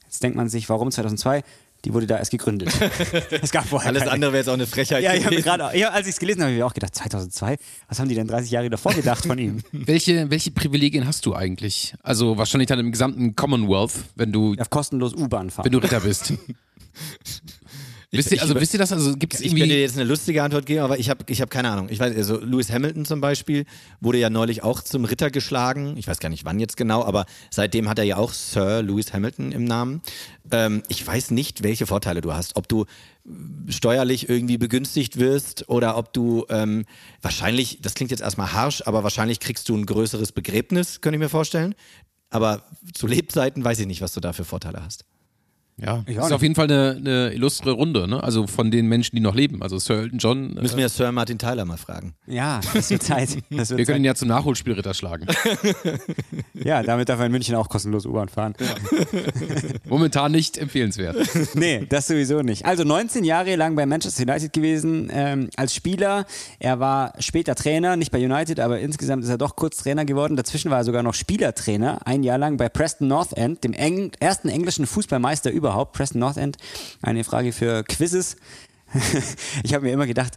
Jetzt 0.05 0.23
denkt 0.23 0.39
man 0.39 0.49
sich, 0.49 0.71
warum 0.71 0.91
2002? 0.91 1.45
Die 1.85 1.95
wurde 1.95 2.07
da 2.07 2.19
erst 2.19 2.33
gegründet. 2.33 2.71
es 3.43 3.53
gab 3.53 3.65
vorher 3.67 3.89
Alles 3.89 4.01
keine. 4.01 4.13
andere 4.13 4.33
wäre 4.33 4.41
jetzt 4.41 4.49
auch 4.49 4.55
eine 4.55 4.67
Frechheit. 4.67 5.03
Ja, 5.03 5.15
ich 5.15 5.25
habe 5.25 5.37
gerade, 5.37 5.79
ja, 5.79 5.91
als 5.91 6.07
ich 6.09 6.15
es 6.15 6.19
gelesen 6.19 6.41
habe, 6.41 6.51
habe 6.51 6.59
ich 6.59 6.63
auch 6.65 6.75
gedacht, 6.75 6.95
2002, 6.95 7.57
was 7.89 7.99
haben 8.01 8.09
die 8.09 8.17
denn 8.17 8.27
30 8.27 8.51
Jahre 8.51 8.69
davor 8.69 8.93
gedacht 8.95 9.25
von 9.25 9.39
ihm? 9.39 9.63
welche, 9.73 10.29
welche 10.31 10.51
Privilegien 10.51 11.07
hast 11.07 11.25
du 11.25 11.35
eigentlich? 11.35 11.95
Also 12.03 12.37
wahrscheinlich 12.37 12.67
dann 12.67 12.81
im 12.81 12.91
gesamten 12.91 13.37
Commonwealth, 13.37 13.93
wenn 14.17 14.33
du. 14.33 14.57
Auf 14.59 14.71
kostenlos 14.71 15.15
U-Bahn 15.15 15.51
fahren. 15.51 15.65
Wenn 15.67 15.73
du 15.73 15.79
Ritter 15.79 16.01
bist. 16.01 16.33
Wisst 18.11 18.33
ihr, 18.33 18.41
also 18.41 18.55
wisst 18.55 18.73
ihr 18.73 18.79
das? 18.79 18.91
Also 18.91 19.17
gibt 19.17 19.35
es 19.35 19.41
irgendwie. 19.41 19.57
Ich 19.57 19.63
könnte 19.63 19.75
dir 19.75 19.83
jetzt 19.83 19.97
eine 19.97 20.09
lustige 20.09 20.43
Antwort 20.43 20.65
geben, 20.65 20.81
aber 20.81 20.99
ich 20.99 21.11
habe 21.11 21.25
ich 21.29 21.43
hab 21.43 21.51
keine 21.51 21.71
Ahnung. 21.71 21.89
Ich 21.91 21.99
weiß, 21.99 22.17
also 22.17 22.41
Lewis 22.41 22.73
Hamilton 22.73 23.05
zum 23.05 23.21
Beispiel 23.21 23.67
wurde 24.01 24.17
ja 24.17 24.31
neulich 24.31 24.63
auch 24.63 24.81
zum 24.81 25.05
Ritter 25.05 25.31
geschlagen. 25.31 25.95
Ich 25.99 26.09
weiß 26.09 26.19
gar 26.19 26.31
nicht 26.31 26.47
wann 26.47 26.59
jetzt 26.59 26.79
genau, 26.79 27.05
aber 27.05 27.27
seitdem 27.51 27.87
hat 27.87 27.99
er 27.99 28.05
ja 28.05 28.17
auch 28.17 28.33
Sir 28.33 28.83
Lewis 28.83 29.13
Hamilton 29.13 29.53
im 29.53 29.65
Namen. 29.65 30.01
Ähm, 30.51 30.83
ich 30.89 31.07
weiß 31.07 31.33
nicht, 31.33 31.63
welche 31.63 31.87
Vorteile 31.87 32.23
du 32.23 32.33
hast. 32.33 32.57
Ob 32.57 32.67
du 32.67 32.87
steuerlich 33.69 34.27
irgendwie 34.31 34.57
begünstigt 34.57 35.19
wirst 35.19 35.69
oder 35.69 35.99
ob 35.99 36.15
du 36.15 36.47
ähm, 36.49 36.87
wahrscheinlich, 37.21 37.81
das 37.83 37.93
klingt 37.93 38.11
jetzt 38.11 38.23
erstmal 38.23 38.55
harsch, 38.55 38.83
aber 38.87 39.03
wahrscheinlich 39.03 39.39
kriegst 39.39 39.69
du 39.69 39.77
ein 39.77 39.85
größeres 39.85 40.33
Begräbnis, 40.33 41.03
könnte 41.03 41.17
ich 41.17 41.21
mir 41.21 41.29
vorstellen. 41.29 41.75
Aber 42.31 42.63
zu 42.95 43.07
Lebzeiten 43.07 43.63
weiß 43.65 43.81
ich 43.81 43.87
nicht, 43.87 44.01
was 44.01 44.15
du 44.15 44.21
da 44.21 44.33
für 44.33 44.47
Vorteile 44.47 44.83
hast. 44.83 45.05
Ja, 45.81 46.03
ich 46.07 46.17
ist 46.17 46.33
auf 46.33 46.43
jeden 46.43 46.57
Fall 46.57 46.65
eine, 46.65 46.97
eine, 46.97 47.33
illustre 47.33 47.71
Runde, 47.71 48.09
ne? 48.09 48.21
Also 48.23 48.49
von 48.49 48.73
den 48.73 48.87
Menschen, 48.87 49.15
die 49.15 49.23
noch 49.23 49.35
leben. 49.35 49.63
Also 49.63 49.79
Sir 49.79 49.99
Elton 49.99 50.19
John. 50.19 50.55
Müssen 50.55 50.77
wir 50.77 50.89
Sir 50.89 51.13
Martin 51.13 51.39
Tyler 51.39 51.65
mal 51.65 51.77
fragen. 51.77 52.15
Ja, 52.27 52.61
das 52.75 52.91
wird 52.91 53.05
Zeit. 53.05 53.39
Das 53.51 53.71
wird 53.71 53.79
wir 53.79 53.87
können 53.87 54.01
ihn 54.01 54.05
ja 54.05 54.15
zum 54.17 54.29
Nachholspielritter 54.29 54.93
schlagen. 54.93 55.27
ja, 56.55 56.83
damit 56.83 57.09
darf 57.09 57.21
er 57.21 57.27
in 57.27 57.33
München 57.33 57.55
auch 57.55 57.69
kostenlos 57.69 58.07
U-Bahn 58.07 58.29
fahren. 58.29 58.55
Ja. 58.59 58.67
Momentan 59.89 60.33
nicht 60.33 60.59
empfehlenswert. 60.59 61.17
Nee, 61.55 61.87
das 61.89 62.09
sowieso 62.09 62.43
nicht. 62.43 62.65
Also 62.65 62.83
19 62.83 63.23
Jahre 63.23 63.55
lang 63.55 63.77
bei 63.77 63.87
Manchester 63.87 64.25
United 64.25 64.53
gewesen 64.53 65.11
ähm, 65.13 65.49
als 65.57 65.75
Spieler. 65.75 66.27
Er 66.59 66.81
war 66.81 67.13
später 67.21 67.55
Trainer, 67.55 67.97
nicht 67.97 68.11
bei 68.11 68.19
United, 68.19 68.59
aber 68.59 68.81
insgesamt 68.81 69.23
ist 69.23 69.31
er 69.31 69.39
doch 69.39 69.55
kurz 69.55 69.77
Trainer 69.77 70.05
geworden. 70.05 70.35
Dazwischen 70.37 70.73
war 70.73 70.79
er 70.79 70.85
sogar 70.85 71.05
noch 71.05 71.15
Spielertrainer, 71.15 72.01
ein 72.05 72.25
Jahr 72.25 72.39
lang 72.39 72.57
bei 72.57 72.69
Preston 72.69 73.07
North 73.07 73.33
End, 73.37 73.63
dem 73.63 73.75
eng 73.75 74.11
ersten 74.19 74.49
englischen 74.49 74.87
Fußballmeister 74.87 75.53
über 75.53 75.68
überhaupt? 75.69 75.93
Preston 75.93 76.21
North 76.21 76.37
End? 76.37 76.57
Eine 77.03 77.25
Frage 77.25 77.53
für 77.53 77.85
Quizzes. 77.85 78.37
ich 79.63 79.75
habe 79.75 79.85
mir 79.85 79.93
immer 79.93 80.07
gedacht, 80.07 80.35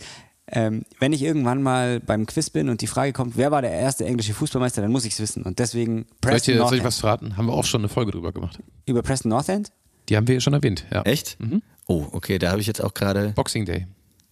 ähm, 0.48 0.84
wenn 1.00 1.14
ich 1.14 1.22
irgendwann 1.22 1.62
mal 1.62 2.00
beim 2.02 2.26
Quiz 2.26 2.50
bin 2.50 2.68
und 2.70 2.82
die 2.82 2.88
Frage 2.88 3.14
kommt, 3.14 3.38
wer 3.38 3.52
war 3.52 3.62
der 3.62 3.72
erste 3.72 4.06
englische 4.06 4.34
Fußballmeister, 4.34 4.82
dann 4.82 4.92
muss 4.92 5.06
ich 5.06 5.14
es 5.14 5.20
wissen. 5.20 5.44
Und 5.44 5.60
deswegen 5.60 6.06
Preston 6.20 6.40
soll 6.40 6.54
ich, 6.54 6.60
North 6.60 6.70
soll 6.70 6.78
ich 6.80 6.84
was 6.84 7.00
verraten? 7.00 7.38
Haben 7.38 7.46
wir 7.48 7.54
auch 7.54 7.64
schon 7.64 7.82
eine 7.82 7.90
Folge 7.90 8.12
drüber 8.12 8.34
gemacht. 8.34 8.60
Über 8.86 9.02
Preston 9.02 9.30
North 9.30 9.48
End? 9.48 9.72
Die 10.10 10.18
haben 10.18 10.28
wir 10.28 10.42
schon 10.42 10.54
erwähnt, 10.54 10.86
ja. 10.92 11.04
Echt? 11.04 11.40
Mhm. 11.40 11.62
Oh, 11.88 12.06
okay, 12.12 12.38
da 12.38 12.52
habe 12.52 12.60
ich 12.60 12.68
jetzt 12.68 12.84
auch 12.84 12.94
gerade. 12.94 13.30
Boxing 13.30 13.66
Day. 13.66 13.88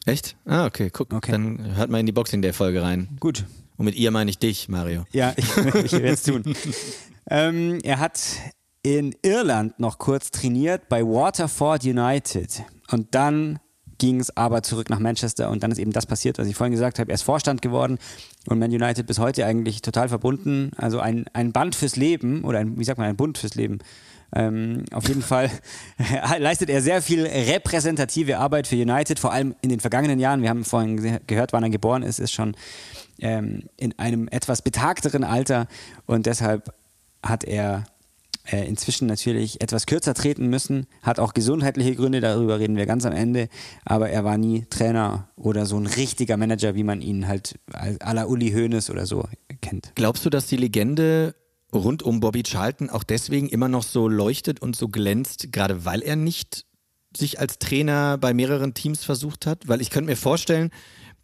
Echt? 0.06 0.36
Ah, 0.46 0.66
okay, 0.66 0.90
guck. 0.92 1.14
Okay. 1.14 1.32
Dann 1.32 1.76
hört 1.76 1.90
mal 1.90 2.00
in 2.00 2.06
die 2.06 2.12
Boxing 2.12 2.42
Day 2.42 2.54
Folge 2.54 2.82
rein. 2.82 3.18
Gut. 3.20 3.46
Und 3.78 3.86
mit 3.86 3.96
ihr 3.96 4.12
meine 4.12 4.30
ich 4.30 4.40
dich, 4.40 4.68
Mario. 4.68 5.06
Ja, 5.12 5.34
ich, 5.38 5.56
ich 5.56 5.92
werde 5.94 6.08
es 6.10 6.24
tun. 6.24 6.44
ähm, 7.30 7.80
er 7.84 8.00
hat 8.00 8.20
in 8.98 9.16
Irland 9.22 9.80
noch 9.80 10.00
kurz 10.00 10.32
trainiert 10.32 10.90
bei 10.90 11.04
Waterford 11.04 11.84
United. 11.84 12.64
Und 12.90 13.14
dann 13.14 13.60
ging 14.00 14.20
es 14.20 14.36
aber 14.36 14.64
zurück 14.64 14.90
nach 14.90 14.98
Manchester 14.98 15.52
und 15.52 15.62
dann 15.62 15.72
ist 15.72 15.78
eben 15.78 15.92
das 15.92 16.08
passiert, 16.08 16.40
was 16.40 16.48
ich 16.48 16.56
vorhin 16.56 16.72
gesagt 16.72 16.98
habe. 16.98 17.12
Er 17.12 17.16
ist 17.16 17.22
Vorstand 17.22 17.62
geworden 17.62 18.00
und 18.48 18.58
Man 18.58 18.72
United 18.72 19.06
bis 19.06 19.20
heute 19.20 19.46
eigentlich 19.46 19.82
total 19.82 20.10
verbunden. 20.10 20.72
Also 20.78 21.00
ein, 21.00 21.26
ein 21.34 21.52
Band 21.52 21.76
fürs 21.76 21.98
Leben 21.98 22.44
oder 22.44 22.60
ein, 22.60 22.80
wie 22.80 22.84
sagt 22.84 22.98
man, 22.98 23.08
ein 23.08 23.18
Bund 23.18 23.38
fürs 23.38 23.54
Leben. 23.56 23.80
Ähm, 24.34 24.86
auf 24.92 25.08
jeden 25.08 25.22
Fall 25.22 25.52
leistet 26.40 26.70
er 26.70 26.82
sehr 26.82 27.02
viel 27.04 27.26
repräsentative 27.26 28.40
Arbeit 28.40 28.66
für 28.66 28.76
United, 28.76 29.20
vor 29.20 29.34
allem 29.34 29.54
in 29.62 29.70
den 29.70 29.82
vergangenen 29.82 30.20
Jahren. 30.20 30.42
Wir 30.42 30.50
haben 30.50 30.66
vorhin 30.66 31.20
gehört, 31.28 31.54
wann 31.54 31.64
er 31.64 31.70
geboren 31.70 32.02
ist, 32.02 32.20
ist 32.20 32.32
schon 32.32 32.56
ähm, 33.20 33.64
in 33.78 34.00
einem 34.00 34.28
etwas 34.30 34.62
betagteren 34.62 35.24
Alter 35.24 35.68
und 36.08 36.26
deshalb 36.26 36.74
hat 37.22 37.44
er 37.44 37.84
äh, 38.52 38.68
inzwischen 38.68 39.08
natürlich 39.08 39.62
etwas 39.62 39.86
kürzer 39.86 40.14
treten 40.14 40.48
müssen, 40.48 40.88
hat 41.02 41.20
auch 41.20 41.34
gesundheitliche 41.34 41.96
Gründe, 41.96 42.22
darüber 42.22 42.60
reden 42.60 42.78
wir 42.78 42.86
ganz 42.86 43.06
am 43.06 43.14
Ende, 43.14 43.50
aber 43.86 44.10
er 44.10 44.24
war 44.24 44.38
nie 44.38 44.66
Trainer 44.70 45.30
oder 45.36 45.66
so 45.66 45.78
ein 45.78 45.88
richtiger 45.88 46.38
Manager, 46.38 46.76
wie 46.76 46.84
man 46.84 47.02
ihn 47.02 47.28
halt 47.28 47.60
à 47.72 48.14
la 48.14 48.26
Uli 48.26 48.52
Hoeneß 48.52 48.90
oder 48.90 49.06
so 49.06 49.28
kennt. 49.62 49.92
Glaubst 49.96 50.26
du, 50.26 50.30
dass 50.30 50.48
die 50.48 50.58
Legende 50.58 51.36
rund 51.74 52.04
um 52.04 52.20
Bobby 52.20 52.44
Charlton 52.44 52.90
auch 52.90 53.04
deswegen 53.04 53.50
immer 53.50 53.68
noch 53.68 53.84
so 53.84 54.08
leuchtet 54.08 54.62
und 54.62 54.76
so 54.76 54.90
glänzt, 54.90 55.52
gerade 55.52 55.86
weil 55.86 56.02
er 56.02 56.16
nicht 56.16 56.66
sich 57.16 57.40
als 57.40 57.60
Trainer 57.60 58.18
bei 58.18 58.34
mehreren 58.34 58.74
Teams 58.74 59.04
versucht 59.04 59.46
hat? 59.46 59.68
Weil 59.68 59.82
ich 59.82 59.90
könnte 59.90 60.10
mir 60.10 60.18
vorstellen, 60.18 60.72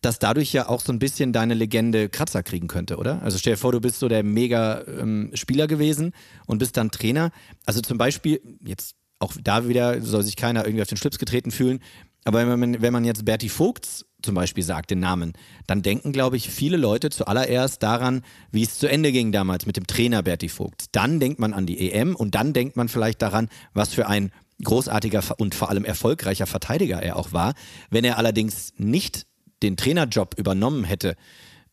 dass 0.06 0.20
dadurch 0.20 0.54
ja 0.54 0.70
auch 0.70 0.82
so 0.82 0.94
ein 0.94 1.00
bisschen 1.00 1.34
deine 1.34 1.56
Legende 1.56 2.10
Kratzer 2.10 2.44
kriegen 2.44 2.68
könnte, 2.68 2.98
oder? 2.98 3.24
Also 3.24 3.40
stell 3.40 3.54
dir 3.54 3.58
vor, 3.58 3.72
du 3.72 3.82
bist 3.82 4.00
so 4.00 4.08
der 4.08 4.24
Mega-Spieler 4.24 5.64
ähm, 5.64 5.68
gewesen 5.68 6.14
und 6.46 6.60
bist 6.60 6.78
dann 6.78 6.92
Trainer. 6.92 7.32
Also 7.66 7.82
zum 7.82 7.98
Beispiel, 7.98 8.40
jetzt 8.64 8.96
auch 9.18 9.34
da 9.42 9.68
wieder 9.68 10.02
soll 10.02 10.22
sich 10.22 10.36
keiner 10.36 10.64
irgendwie 10.64 10.84
auf 10.84 10.88
den 10.88 10.98
Schlips 10.98 11.18
getreten 11.18 11.50
fühlen, 11.50 11.80
aber 12.24 12.40
wenn 12.40 12.60
man, 12.60 12.82
wenn 12.82 12.94
man 12.94 13.06
jetzt 13.06 13.26
Bertie 13.26 13.50
Vogts 13.50 14.06
zum 14.22 14.36
Beispiel 14.36 14.64
sagt, 14.64 14.92
den 14.92 15.00
Namen, 15.00 15.34
dann 15.68 15.82
denken, 15.82 16.12
glaube 16.12 16.38
ich, 16.38 16.50
viele 16.50 16.78
Leute 16.78 17.10
zuallererst 17.12 17.82
daran, 17.82 18.24
wie 18.52 18.64
es 18.64 18.78
zu 18.78 18.88
Ende 18.88 19.12
ging 19.12 19.32
damals 19.32 19.66
mit 19.66 19.78
dem 19.78 19.86
Trainer 19.86 20.24
Bertie 20.24 20.50
Vogts. 20.50 20.88
Dann 20.92 21.20
denkt 21.20 21.40
man 21.40 21.54
an 21.54 21.66
die 21.66 21.92
EM 21.92 22.16
und 22.16 22.36
dann 22.36 22.54
denkt 22.54 22.78
man 22.78 22.90
vielleicht 22.90 23.22
daran, 23.22 23.48
was 23.74 23.94
für 23.94 24.08
ein 24.08 24.32
großartiger 24.64 25.22
und 25.38 25.54
vor 25.54 25.70
allem 25.70 25.86
erfolgreicher 25.86 26.48
Verteidiger 26.48 27.02
er 27.02 27.18
auch 27.18 27.32
war. 27.34 27.54
Wenn 27.92 28.06
er 28.06 28.18
allerdings 28.18 28.74
nicht 28.78 29.28
den 29.64 29.78
Trainerjob 29.78 30.36
übernommen 30.38 30.84
hätte, 30.84 31.16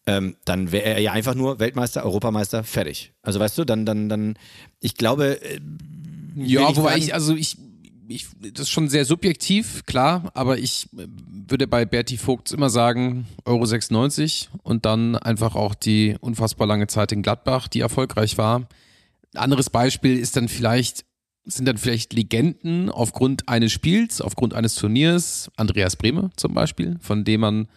ähm, 0.06 0.36
dann 0.44 0.72
wäre 0.72 0.84
er 0.84 1.00
ja 1.00 1.12
einfach 1.12 1.34
nur 1.34 1.58
Weltmeister, 1.58 2.04
Europameister, 2.04 2.64
fertig. 2.64 3.12
Also 3.22 3.38
weißt 3.38 3.58
du, 3.58 3.64
dann, 3.64 3.86
dann, 3.86 4.08
dann, 4.08 4.34
ich 4.80 4.96
glaube. 4.96 5.40
Äh, 5.42 5.60
ja, 6.34 6.68
ich 6.70 6.76
wobei 6.76 6.96
ich, 6.96 7.14
also 7.14 7.36
ich, 7.36 7.56
ich, 8.08 8.26
das 8.40 8.62
ist 8.62 8.70
schon 8.70 8.88
sehr 8.88 9.04
subjektiv, 9.04 9.84
klar, 9.86 10.30
aber 10.34 10.58
ich 10.58 10.88
äh, 10.96 11.06
würde 11.48 11.68
bei 11.68 11.84
Bertie 11.84 12.16
Vogts 12.16 12.52
immer 12.52 12.70
sagen, 12.70 13.26
Euro 13.44 13.64
96 13.64 14.50
und 14.62 14.86
dann 14.86 15.16
einfach 15.16 15.54
auch 15.54 15.74
die 15.74 16.16
unfassbar 16.20 16.66
lange 16.66 16.88
Zeit 16.88 17.12
in 17.12 17.22
Gladbach, 17.22 17.68
die 17.68 17.80
erfolgreich 17.80 18.38
war. 18.38 18.66
Ein 19.34 19.38
anderes 19.38 19.70
Beispiel 19.70 20.18
ist 20.18 20.36
dann 20.36 20.48
vielleicht, 20.48 21.04
sind 21.44 21.66
dann 21.66 21.78
vielleicht 21.78 22.12
Legenden 22.12 22.88
aufgrund 22.88 23.48
eines 23.48 23.72
Spiels, 23.72 24.20
aufgrund 24.20 24.54
eines 24.54 24.74
Turniers, 24.74 25.50
Andreas 25.56 25.96
Brehme 25.96 26.30
zum 26.36 26.54
Beispiel, 26.54 26.96
von 27.00 27.24
dem 27.24 27.40
man 27.40 27.68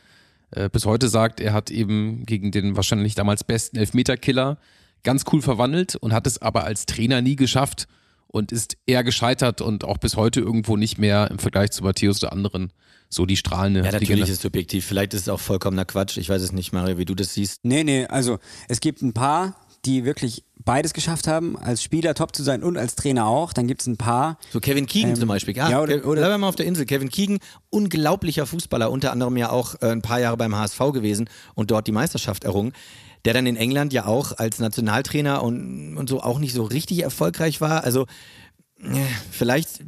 äh, 0.52 0.70
bis 0.70 0.86
heute 0.86 1.08
sagt, 1.08 1.40
er 1.40 1.54
hat 1.54 1.72
eben 1.72 2.26
gegen 2.26 2.52
den 2.52 2.76
wahrscheinlich 2.76 3.16
damals 3.16 3.44
besten 3.44 3.78
Elfmeterkiller 3.78 4.58
ganz 5.04 5.24
cool 5.32 5.42
verwandelt 5.42 5.96
und 5.96 6.14
hat 6.14 6.28
es 6.28 6.42
aber 6.42 6.64
als 6.64 6.86
Trainer 6.86 7.22
nie 7.22 7.36
geschafft 7.36 7.88
und 8.28 8.52
ist 8.52 8.78
eher 8.86 9.04
gescheitert 9.04 9.62
und 9.62 9.84
auch 9.84 9.98
bis 9.98 10.16
heute 10.16 10.42
irgendwo 10.42 10.78
nicht 10.78 10.98
mehr 10.98 11.30
im 11.32 11.40
Vergleich 11.40 11.72
zu 11.72 11.84
Matthäus 11.84 12.22
oder 12.22 12.34
anderen 12.34 12.72
so 13.10 13.26
die 13.26 13.38
strahlende. 13.38 13.84
Ja, 13.84 13.92
natürlich 13.92 14.24
ist 14.24 14.30
es 14.30 14.42
subjektiv. 14.42 14.86
Vielleicht 14.86 15.14
ist 15.14 15.22
es 15.22 15.30
auch 15.30 15.40
vollkommener 15.40 15.86
Quatsch. 15.86 16.18
Ich 16.18 16.28
weiß 16.28 16.42
es 16.42 16.52
nicht, 16.52 16.74
Mario, 16.74 16.98
wie 16.98 17.06
du 17.06 17.16
das 17.16 17.34
siehst. 17.34 17.64
Nee, 17.64 17.84
nee, 17.84 18.06
also 18.06 18.40
es 18.68 18.82
gibt 18.82 19.02
ein 19.02 19.14
paar, 19.14 19.56
die 19.86 20.06
wirklich 20.06 20.44
beides 20.66 20.94
geschafft 20.94 21.28
haben, 21.28 21.58
als 21.58 21.84
Spieler 21.84 22.16
top 22.16 22.36
zu 22.36 22.44
sein 22.44 22.64
und 22.64 22.78
als 22.78 22.96
Trainer 22.96 23.28
auch. 23.28 23.54
Dann 23.54 23.68
gibt 23.68 23.82
es 23.82 23.88
ein 23.88 23.98
paar. 23.98 24.38
So 24.52 24.60
Kevin 24.60 24.88
Keegan 24.88 25.12
ähm, 25.12 25.16
zum 25.16 25.28
Beispiel. 25.28 25.56
Ja, 25.56 25.70
ja 25.70 25.82
oder, 25.82 26.06
oder 26.06 26.22
bleiben 26.22 26.34
wir 26.34 26.38
mal 26.40 26.50
auf 26.50 26.56
der 26.56 26.66
Insel. 26.66 26.86
Kevin 26.86 27.10
Keegan, 27.10 27.38
unglaublicher 27.70 28.46
Fußballer, 28.46 28.92
unter 28.92 29.12
anderem 29.12 29.38
ja 29.38 29.52
auch 29.52 29.76
äh, 29.82 29.92
ein 29.92 30.02
paar 30.02 30.20
Jahre 30.20 30.38
beim 30.38 30.56
HSV 30.56 30.80
gewesen 30.92 31.30
und 31.54 31.72
dort 31.72 31.88
die 31.88 31.92
Meisterschaft 31.92 32.44
errungen. 32.44 32.74
Der 33.26 33.34
dann 33.34 33.46
in 33.46 33.56
England 33.56 33.94
ja 33.94 34.06
auch 34.06 34.38
als 34.38 34.60
Nationaltrainer 34.60 35.42
und, 35.42 35.98
und 35.98 36.10
so 36.10 36.22
auch 36.22 36.40
nicht 36.40 36.54
so 36.54 36.64
richtig 36.64 37.04
erfolgreich 37.04 37.62
war. 37.62 37.84
Also 37.84 38.06
äh, 38.82 38.98
vielleicht 39.32 39.84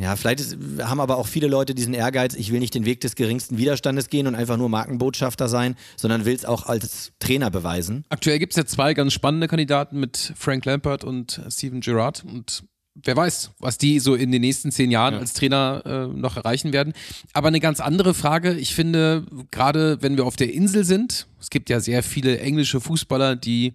ja, 0.00 0.16
vielleicht 0.16 0.40
ist, 0.40 0.56
haben 0.82 1.00
aber 1.00 1.18
auch 1.18 1.26
viele 1.26 1.46
Leute 1.46 1.74
diesen 1.74 1.94
Ehrgeiz, 1.94 2.34
ich 2.34 2.52
will 2.52 2.60
nicht 2.60 2.74
den 2.74 2.84
Weg 2.84 3.00
des 3.00 3.16
geringsten 3.16 3.58
Widerstandes 3.58 4.08
gehen 4.08 4.26
und 4.26 4.34
einfach 4.34 4.56
nur 4.56 4.68
Markenbotschafter 4.68 5.48
sein, 5.48 5.76
sondern 5.96 6.24
will 6.24 6.34
es 6.34 6.44
auch 6.44 6.66
als 6.66 7.12
Trainer 7.18 7.50
beweisen. 7.50 8.04
Aktuell 8.08 8.38
gibt 8.38 8.52
es 8.54 8.56
ja 8.56 8.64
zwei 8.64 8.94
ganz 8.94 9.12
spannende 9.12 9.46
Kandidaten 9.46 10.00
mit 10.00 10.32
Frank 10.36 10.64
Lampard 10.64 11.04
und 11.04 11.40
Steven 11.48 11.80
Gerrard 11.80 12.24
und 12.24 12.64
wer 12.94 13.16
weiß, 13.16 13.52
was 13.58 13.78
die 13.78 14.00
so 14.00 14.14
in 14.14 14.32
den 14.32 14.40
nächsten 14.40 14.72
zehn 14.72 14.90
Jahren 14.90 15.14
ja. 15.14 15.20
als 15.20 15.34
Trainer 15.34 15.82
äh, 15.84 16.06
noch 16.16 16.36
erreichen 16.36 16.72
werden. 16.72 16.92
Aber 17.32 17.48
eine 17.48 17.60
ganz 17.60 17.80
andere 17.80 18.14
Frage. 18.14 18.54
Ich 18.54 18.74
finde, 18.74 19.26
gerade 19.50 19.98
wenn 20.00 20.16
wir 20.16 20.24
auf 20.24 20.36
der 20.36 20.52
Insel 20.52 20.84
sind, 20.84 21.26
es 21.40 21.50
gibt 21.50 21.70
ja 21.70 21.80
sehr 21.80 22.02
viele 22.02 22.38
englische 22.40 22.80
Fußballer, 22.80 23.36
die 23.36 23.74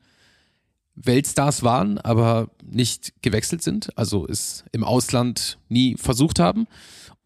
Weltstars 0.96 1.64
waren, 1.64 1.98
aber 1.98 2.50
nicht 2.64 3.22
gewechselt 3.22 3.62
sind, 3.62 3.98
also 3.98 4.28
es 4.28 4.64
im 4.72 4.84
Ausland 4.84 5.60
nie 5.70 5.96
versucht 5.98 6.40
haben. 6.40 6.68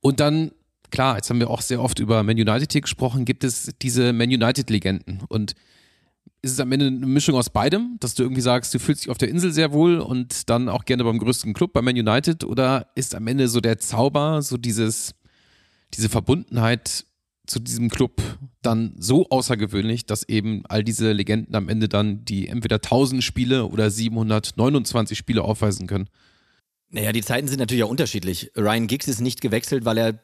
Und 0.02 0.20
dann, 0.20 0.52
klar, 0.92 1.18
jetzt 1.18 1.30
haben 1.30 1.40
wir 1.40 1.50
auch 1.50 1.62
sehr 1.62 1.82
oft 1.82 2.00
über 2.00 2.24
Man 2.24 2.38
United 2.38 2.72
hier 2.72 2.82
gesprochen, 2.82 3.26
gibt 3.26 3.44
es 3.44 3.72
diese 3.82 4.12
Man 4.14 4.30
United-Legenden. 4.30 5.22
Und 5.28 5.54
ist 6.42 6.54
es 6.54 6.60
am 6.60 6.72
Ende 6.72 6.88
eine 6.88 7.06
Mischung 7.06 7.36
aus 7.36 7.50
beidem, 7.50 7.98
dass 8.00 8.16
du 8.16 8.24
irgendwie 8.24 8.42
sagst, 8.42 8.74
du 8.74 8.80
fühlst 8.80 9.04
dich 9.04 9.10
auf 9.10 9.18
der 9.18 9.30
Insel 9.30 9.52
sehr 9.52 9.74
wohl 9.74 10.00
und 10.00 10.50
dann 10.50 10.70
auch 10.70 10.86
gerne 10.86 11.04
beim 11.04 11.20
größten 11.20 11.54
Club, 11.54 11.74
bei 11.74 11.82
Man 11.82 11.98
United? 11.98 12.44
Oder 12.46 12.88
ist 12.96 13.14
am 13.14 13.28
Ende 13.28 13.48
so 13.50 13.60
der 13.60 13.78
Zauber, 13.78 14.42
so 14.42 14.58
dieses, 14.58 15.14
diese 15.94 16.10
Verbundenheit 16.10 17.06
zu 17.50 17.60
diesem 17.60 17.90
Club 17.90 18.22
dann 18.62 18.96
so 18.98 19.28
außergewöhnlich, 19.30 20.06
dass 20.06 20.28
eben 20.28 20.64
all 20.68 20.84
diese 20.84 21.12
Legenden 21.12 21.56
am 21.56 21.70
Ende 21.70 21.90
dann 21.90 22.24
die 22.26 22.48
entweder 22.48 22.78
1000 22.78 23.24
Spiele 23.24 23.66
oder 23.66 23.90
729 23.90 25.18
Spiele 25.18 25.44
aufweisen 25.44 25.88
können? 25.88 26.10
Naja, 26.92 27.12
die 27.12 27.22
Zeiten 27.22 27.48
sind 27.48 27.60
natürlich 27.60 27.84
auch 27.84 27.90
unterschiedlich. 27.90 28.52
Ryan 28.58 28.88
Giggs 28.88 29.08
ist 29.08 29.22
nicht 29.22 29.42
gewechselt, 29.42 29.86
weil 29.86 29.98
er 29.98 30.20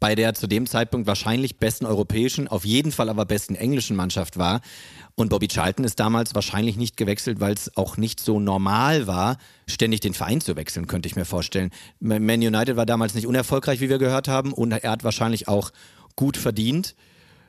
bei 0.00 0.14
der 0.14 0.34
zu 0.34 0.46
dem 0.46 0.66
Zeitpunkt 0.66 1.06
wahrscheinlich 1.06 1.58
besten 1.58 1.84
europäischen, 1.84 2.48
auf 2.48 2.64
jeden 2.64 2.90
Fall 2.90 3.10
aber 3.10 3.26
besten 3.26 3.54
englischen 3.54 3.96
Mannschaft 3.96 4.38
war. 4.38 4.62
Und 5.14 5.28
Bobby 5.28 5.48
Charlton 5.48 5.84
ist 5.84 6.00
damals 6.00 6.34
wahrscheinlich 6.34 6.76
nicht 6.78 6.96
gewechselt, 6.96 7.40
weil 7.40 7.52
es 7.52 7.76
auch 7.76 7.98
nicht 7.98 8.18
so 8.18 8.40
normal 8.40 9.06
war, 9.06 9.36
ständig 9.68 10.00
den 10.00 10.14
Verein 10.14 10.40
zu 10.40 10.56
wechseln, 10.56 10.86
könnte 10.86 11.06
ich 11.06 11.16
mir 11.16 11.26
vorstellen. 11.26 11.70
Man 12.00 12.22
United 12.22 12.76
war 12.76 12.86
damals 12.86 13.14
nicht 13.14 13.26
unerfolgreich, 13.26 13.80
wie 13.80 13.90
wir 13.90 13.98
gehört 13.98 14.26
haben, 14.26 14.54
und 14.54 14.72
er 14.72 14.90
hat 14.90 15.04
wahrscheinlich 15.04 15.48
auch 15.48 15.70
gut 16.20 16.36
verdient. 16.36 16.94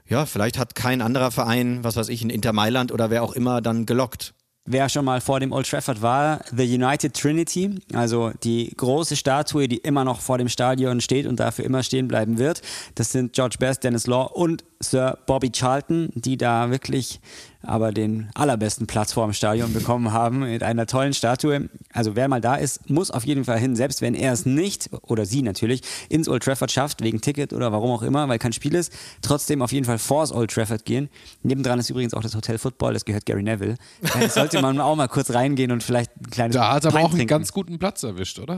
Ja, 0.08 0.26
vielleicht 0.26 0.58
hat 0.58 0.76
kein 0.76 1.02
anderer 1.02 1.30
Verein, 1.30 1.84
was 1.84 1.98
weiß 1.98 2.08
ich, 2.08 2.22
in 2.22 2.30
Inter 2.30 2.54
Mailand 2.54 2.94
oder 2.94 3.10
wer 3.10 3.22
auch 3.22 3.34
immer, 3.34 3.62
dann 3.62 3.86
gelockt. 3.86 4.34
Wer 4.64 4.88
schon 4.88 5.04
mal 5.04 5.20
vor 5.20 5.42
dem 5.42 5.52
Old 5.52 5.68
Trafford 5.70 6.02
war, 6.02 6.40
The 6.56 6.64
United 6.64 7.14
Trinity, 7.14 7.76
also 7.94 8.32
die 8.44 8.72
große 8.78 9.18
Statue, 9.18 9.68
die 9.68 9.78
immer 9.78 10.06
noch 10.06 10.22
vor 10.22 10.38
dem 10.38 10.48
Stadion 10.48 11.02
steht 11.02 11.28
und 11.28 11.42
dafür 11.42 11.66
immer 11.66 11.84
stehen 11.84 12.08
bleiben 12.08 12.38
wird. 12.38 12.62
Das 12.96 13.12
sind 13.12 13.34
George 13.34 13.58
Best, 13.60 13.84
Dennis 13.84 14.08
Law 14.08 14.32
und 14.32 14.64
Sir 14.82 15.18
Bobby 15.26 15.52
Charlton, 15.52 16.10
die 16.16 16.38
da 16.38 16.70
wirklich 16.72 17.20
aber 17.64 17.92
den 17.92 18.30
allerbesten 18.34 18.88
Platz 18.88 19.14
vor 19.14 19.26
dem 19.26 19.34
Stadion 19.34 19.72
bekommen 19.74 20.12
haben 20.12 20.40
mit 20.40 20.64
einer 20.64 20.88
tollen 20.88 21.14
Statue. 21.14 21.70
Also 21.94 22.16
wer 22.16 22.28
mal 22.28 22.42
da 22.42 22.56
ist, 22.56 22.90
muss 22.90 23.12
auf 23.12 23.24
jeden 23.24 23.46
Fall 23.46 23.60
hin, 23.60 23.76
selbst 23.76 24.02
wenn 24.02 24.16
er 24.16 24.34
es 24.34 24.46
nicht 24.46 24.90
oder 25.04 25.26
sie 25.26 25.44
natürlich 25.44 25.82
ins 26.10 26.28
Old 26.28 26.44
Trafford 26.44 26.72
schafft, 26.72 27.04
wegen 27.04 27.22
Ticket 27.22 27.54
oder 27.54 27.72
warum 27.72 27.92
auch 27.92 28.02
immer, 28.02 28.28
weil 28.28 28.40
kein 28.40 28.54
Spiel 28.54 28.74
ist, 28.74 28.92
trotzdem 29.22 29.62
auf 29.62 29.72
jeden 29.72 29.86
Fall 29.86 30.00
vors 30.00 30.32
Old 30.32 30.52
Trafford 30.52 30.86
gehen. 30.86 31.10
Nebendran 31.44 31.80
ist 31.80 31.90
übrigens 31.90 32.14
auch 32.14 32.24
das 32.24 32.36
Hotel 32.36 32.58
Football, 32.58 32.94
das 32.94 33.06
gehört 33.06 33.26
Gary 33.26 33.44
Neville. 33.44 33.76
Da 34.02 34.28
sollte 34.28 34.62
man 34.62 34.80
auch 34.80 34.96
mal 34.96 35.08
kurz 35.08 35.32
reingehen 35.32 35.72
und 35.72 35.84
vielleicht 35.84 36.12
ein 36.20 36.32
kleines 36.32 36.56
Da 36.56 36.74
hat 36.74 36.86
er 36.86 36.96
aber 36.96 37.06
auch 37.06 37.14
einen 37.14 37.28
ganz 37.28 37.54
guten 37.54 37.78
Platz 37.78 38.02
erwischt, 38.04 38.40
oder? 38.40 38.56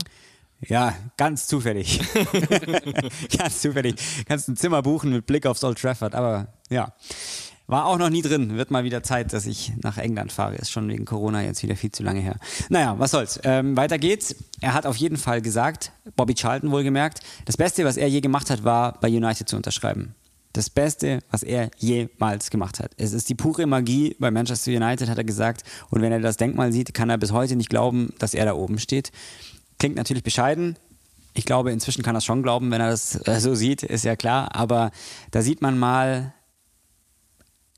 Ja, 0.60 0.94
ganz 1.16 1.46
zufällig. 1.46 2.00
ganz 3.38 3.60
zufällig. 3.60 3.96
Kannst 4.26 4.48
ein 4.48 4.56
Zimmer 4.56 4.82
buchen 4.82 5.10
mit 5.10 5.26
Blick 5.26 5.46
aufs 5.46 5.62
Old 5.64 5.78
Trafford, 5.78 6.14
aber 6.14 6.48
ja. 6.70 6.92
War 7.66 7.86
auch 7.86 7.96
noch 7.96 8.10
nie 8.10 8.20
drin. 8.20 8.56
Wird 8.56 8.70
mal 8.70 8.84
wieder 8.84 9.02
Zeit, 9.02 9.32
dass 9.32 9.46
ich 9.46 9.72
nach 9.82 9.96
England 9.96 10.32
fahre. 10.32 10.56
Ist 10.56 10.70
schon 10.70 10.88
wegen 10.88 11.06
Corona 11.06 11.42
jetzt 11.42 11.62
wieder 11.62 11.76
viel 11.76 11.90
zu 11.90 12.02
lange 12.02 12.20
her. 12.20 12.36
Naja, 12.68 12.98
was 12.98 13.10
soll's. 13.10 13.40
Ähm, 13.42 13.74
weiter 13.74 13.98
geht's. 13.98 14.36
Er 14.60 14.74
hat 14.74 14.84
auf 14.84 14.96
jeden 14.96 15.16
Fall 15.16 15.40
gesagt, 15.40 15.92
Bobby 16.14 16.34
Charlton 16.34 16.70
wohlgemerkt, 16.70 17.20
das 17.46 17.56
Beste, 17.56 17.86
was 17.86 17.96
er 17.96 18.08
je 18.08 18.20
gemacht 18.20 18.50
hat, 18.50 18.64
war 18.64 19.00
bei 19.00 19.08
United 19.08 19.48
zu 19.48 19.56
unterschreiben. 19.56 20.14
Das 20.52 20.68
Beste, 20.68 21.20
was 21.30 21.42
er 21.42 21.70
jemals 21.78 22.50
gemacht 22.50 22.80
hat. 22.80 22.92
Es 22.96 23.12
ist 23.12 23.28
die 23.28 23.34
pure 23.34 23.66
Magie 23.66 24.14
bei 24.20 24.30
Manchester 24.30 24.70
United, 24.70 25.08
hat 25.08 25.18
er 25.18 25.24
gesagt. 25.24 25.64
Und 25.88 26.02
wenn 26.02 26.12
er 26.12 26.20
das 26.20 26.36
Denkmal 26.36 26.70
sieht, 26.70 26.92
kann 26.92 27.08
er 27.10 27.18
bis 27.18 27.32
heute 27.32 27.56
nicht 27.56 27.70
glauben, 27.70 28.12
dass 28.18 28.34
er 28.34 28.44
da 28.44 28.54
oben 28.54 28.78
steht. 28.78 29.10
Klingt 29.84 29.96
natürlich 29.96 30.22
bescheiden. 30.22 30.78
Ich 31.34 31.44
glaube, 31.44 31.70
inzwischen 31.70 32.02
kann 32.02 32.16
er 32.16 32.20
es 32.20 32.24
schon 32.24 32.42
glauben, 32.42 32.70
wenn 32.70 32.80
er 32.80 32.88
das 32.88 33.16
äh, 33.28 33.38
so 33.38 33.54
sieht, 33.54 33.82
ist 33.82 34.02
ja 34.02 34.16
klar. 34.16 34.56
Aber 34.56 34.92
da 35.30 35.42
sieht 35.42 35.60
man 35.60 35.78
mal, 35.78 36.32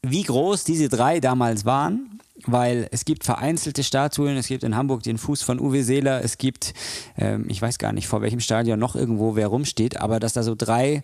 wie 0.03 0.23
groß 0.23 0.63
diese 0.63 0.89
drei 0.89 1.19
damals 1.19 1.65
waren, 1.65 2.21
weil 2.45 2.87
es 2.93 3.07
gibt 3.07 3.25
vereinzelte 3.25 3.83
Statuen, 3.83 4.37
es 4.37 4.47
gibt 4.47 4.63
in 4.63 4.77
Hamburg 4.77 5.03
den 5.03 5.19
Fuß 5.19 5.43
von 5.43 5.59
Uwe 5.59 5.83
Seeler, 5.83 6.23
es 6.23 6.39
gibt, 6.39 6.75
ähm, 7.17 7.47
ich 7.49 7.61
weiß 7.61 7.79
gar 7.79 7.93
nicht, 7.93 8.07
vor 8.07 8.23
welchem 8.23 8.39
Stadion 8.39 8.79
noch 8.79 8.95
irgendwo 8.95 9.35
wer 9.35 9.49
rumsteht, 9.49 9.97
aber 9.97 10.21
dass 10.21 10.33
da 10.33 10.45
so 10.45 10.55
drei 10.55 11.03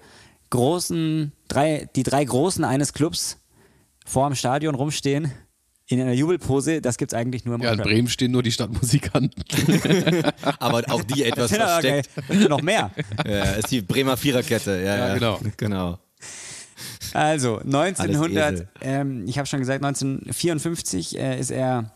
großen, 0.50 1.32
drei, 1.48 1.88
die 1.96 2.04
drei 2.04 2.24
Großen 2.24 2.62
eines 2.62 2.92
Clubs 2.92 3.38
vor 4.06 4.28
dem 4.28 4.36
Stadion 4.36 4.76
rumstehen, 4.76 5.32
in 5.92 6.00
einer 6.00 6.12
Jubelpose, 6.12 6.80
das 6.80 6.96
gibt 6.96 7.12
es 7.12 7.18
eigentlich 7.18 7.44
nur 7.44 7.56
im 7.56 7.60
Ja, 7.60 7.72
in 7.72 7.80
Bremen 7.80 8.08
stehen 8.08 8.32
nur 8.32 8.42
die 8.42 8.50
Stadtmusikanten. 8.50 9.44
Aber 10.58 10.82
auch 10.88 11.02
die 11.04 11.24
etwas 11.24 11.52
versteckt. 11.52 12.08
Noch 12.48 12.62
mehr. 12.62 12.90
Ja, 13.26 13.52
ist 13.52 13.70
die 13.70 13.82
Bremer 13.82 14.16
Viererkette. 14.16 14.82
Ja, 14.84 14.96
ja, 14.96 15.14
genau. 15.14 15.40
genau. 15.56 15.98
Also 17.12 17.58
1900, 17.58 18.66
ähm, 18.80 19.24
ich 19.26 19.38
habe 19.38 19.46
schon 19.46 19.60
gesagt, 19.60 19.84
1954 19.84 21.18
äh, 21.18 21.38
ist 21.38 21.50
er 21.50 21.92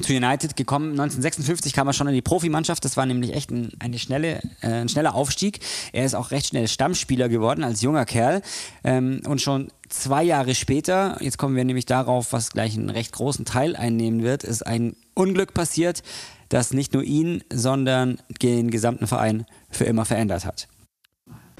zu 0.00 0.12
United 0.12 0.56
gekommen. 0.56 0.92
1956 0.92 1.72
kam 1.72 1.86
er 1.86 1.92
schon 1.92 2.08
in 2.08 2.14
die 2.14 2.22
Profimannschaft. 2.22 2.84
Das 2.84 2.96
war 2.96 3.06
nämlich 3.06 3.34
echt 3.34 3.50
ein, 3.50 3.72
eine 3.78 3.98
schnelle, 3.98 4.40
äh, 4.62 4.68
ein 4.68 4.88
schneller 4.88 5.14
Aufstieg. 5.14 5.60
Er 5.92 6.04
ist 6.04 6.14
auch 6.14 6.30
recht 6.30 6.46
schnell 6.46 6.68
Stammspieler 6.68 7.28
geworden 7.28 7.64
als 7.64 7.82
junger 7.82 8.04
Kerl. 8.04 8.42
Ähm, 8.84 9.20
und 9.26 9.40
schon 9.42 9.68
zwei 9.88 10.22
Jahre 10.22 10.54
später, 10.54 11.18
jetzt 11.20 11.38
kommen 11.38 11.56
wir 11.56 11.64
nämlich 11.64 11.86
darauf, 11.86 12.32
was 12.32 12.50
gleich 12.50 12.74
einen 12.74 12.90
recht 12.90 13.12
großen 13.12 13.44
Teil 13.44 13.76
einnehmen 13.76 14.22
wird, 14.22 14.44
ist 14.44 14.66
ein 14.66 14.96
Unglück 15.14 15.52
passiert, 15.52 16.02
das 16.48 16.72
nicht 16.72 16.94
nur 16.94 17.02
ihn, 17.02 17.44
sondern 17.52 18.18
den 18.42 18.70
gesamten 18.70 19.06
Verein 19.06 19.46
für 19.70 19.84
immer 19.84 20.04
verändert 20.04 20.44
hat. 20.44 20.68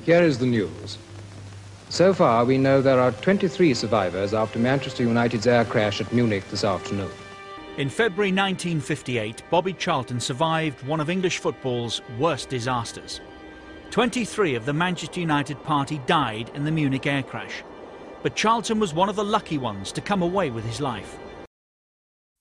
Here 0.05 0.25
is 0.25 0.39
the 0.39 0.47
news. 0.47 0.99
So 1.91 2.15
far, 2.15 2.49
we 2.49 2.57
know 2.57 2.81
there 2.81 3.01
are 3.01 3.13
23 3.13 3.75
survivors 3.75 4.33
after 4.33 4.59
Manchester 4.59 5.05
United's 5.05 5.47
air 5.47 5.65
crash 5.65 6.01
at 6.01 6.11
Munich 6.13 6.43
this 6.51 6.65
afternoon. 6.65 7.11
In 7.79 7.89
February 7.89 8.33
1958, 8.33 9.45
Bobby 9.49 9.73
Charlton 9.73 10.21
survived 10.21 10.87
one 10.87 11.01
of 11.01 11.09
English 11.09 11.39
football's 11.39 12.03
worst 12.19 12.51
disasters. 12.51 13.23
23 13.91 14.57
of 14.57 14.67
the 14.67 14.75
Manchester 14.75 15.21
United 15.21 15.57
party 15.65 15.99
died 16.07 16.51
in 16.55 16.67
the 16.67 16.71
Munich 16.71 17.07
air 17.07 17.23
crash, 17.23 17.65
but 18.23 18.37
Charlton 18.37 18.79
was 18.79 18.93
one 18.93 19.09
of 19.09 19.17
the 19.17 19.25
lucky 19.25 19.57
ones 19.57 19.91
to 19.91 20.03
come 20.03 20.23
away 20.23 20.51
with 20.51 20.67
his 20.67 20.81
life. 20.81 21.17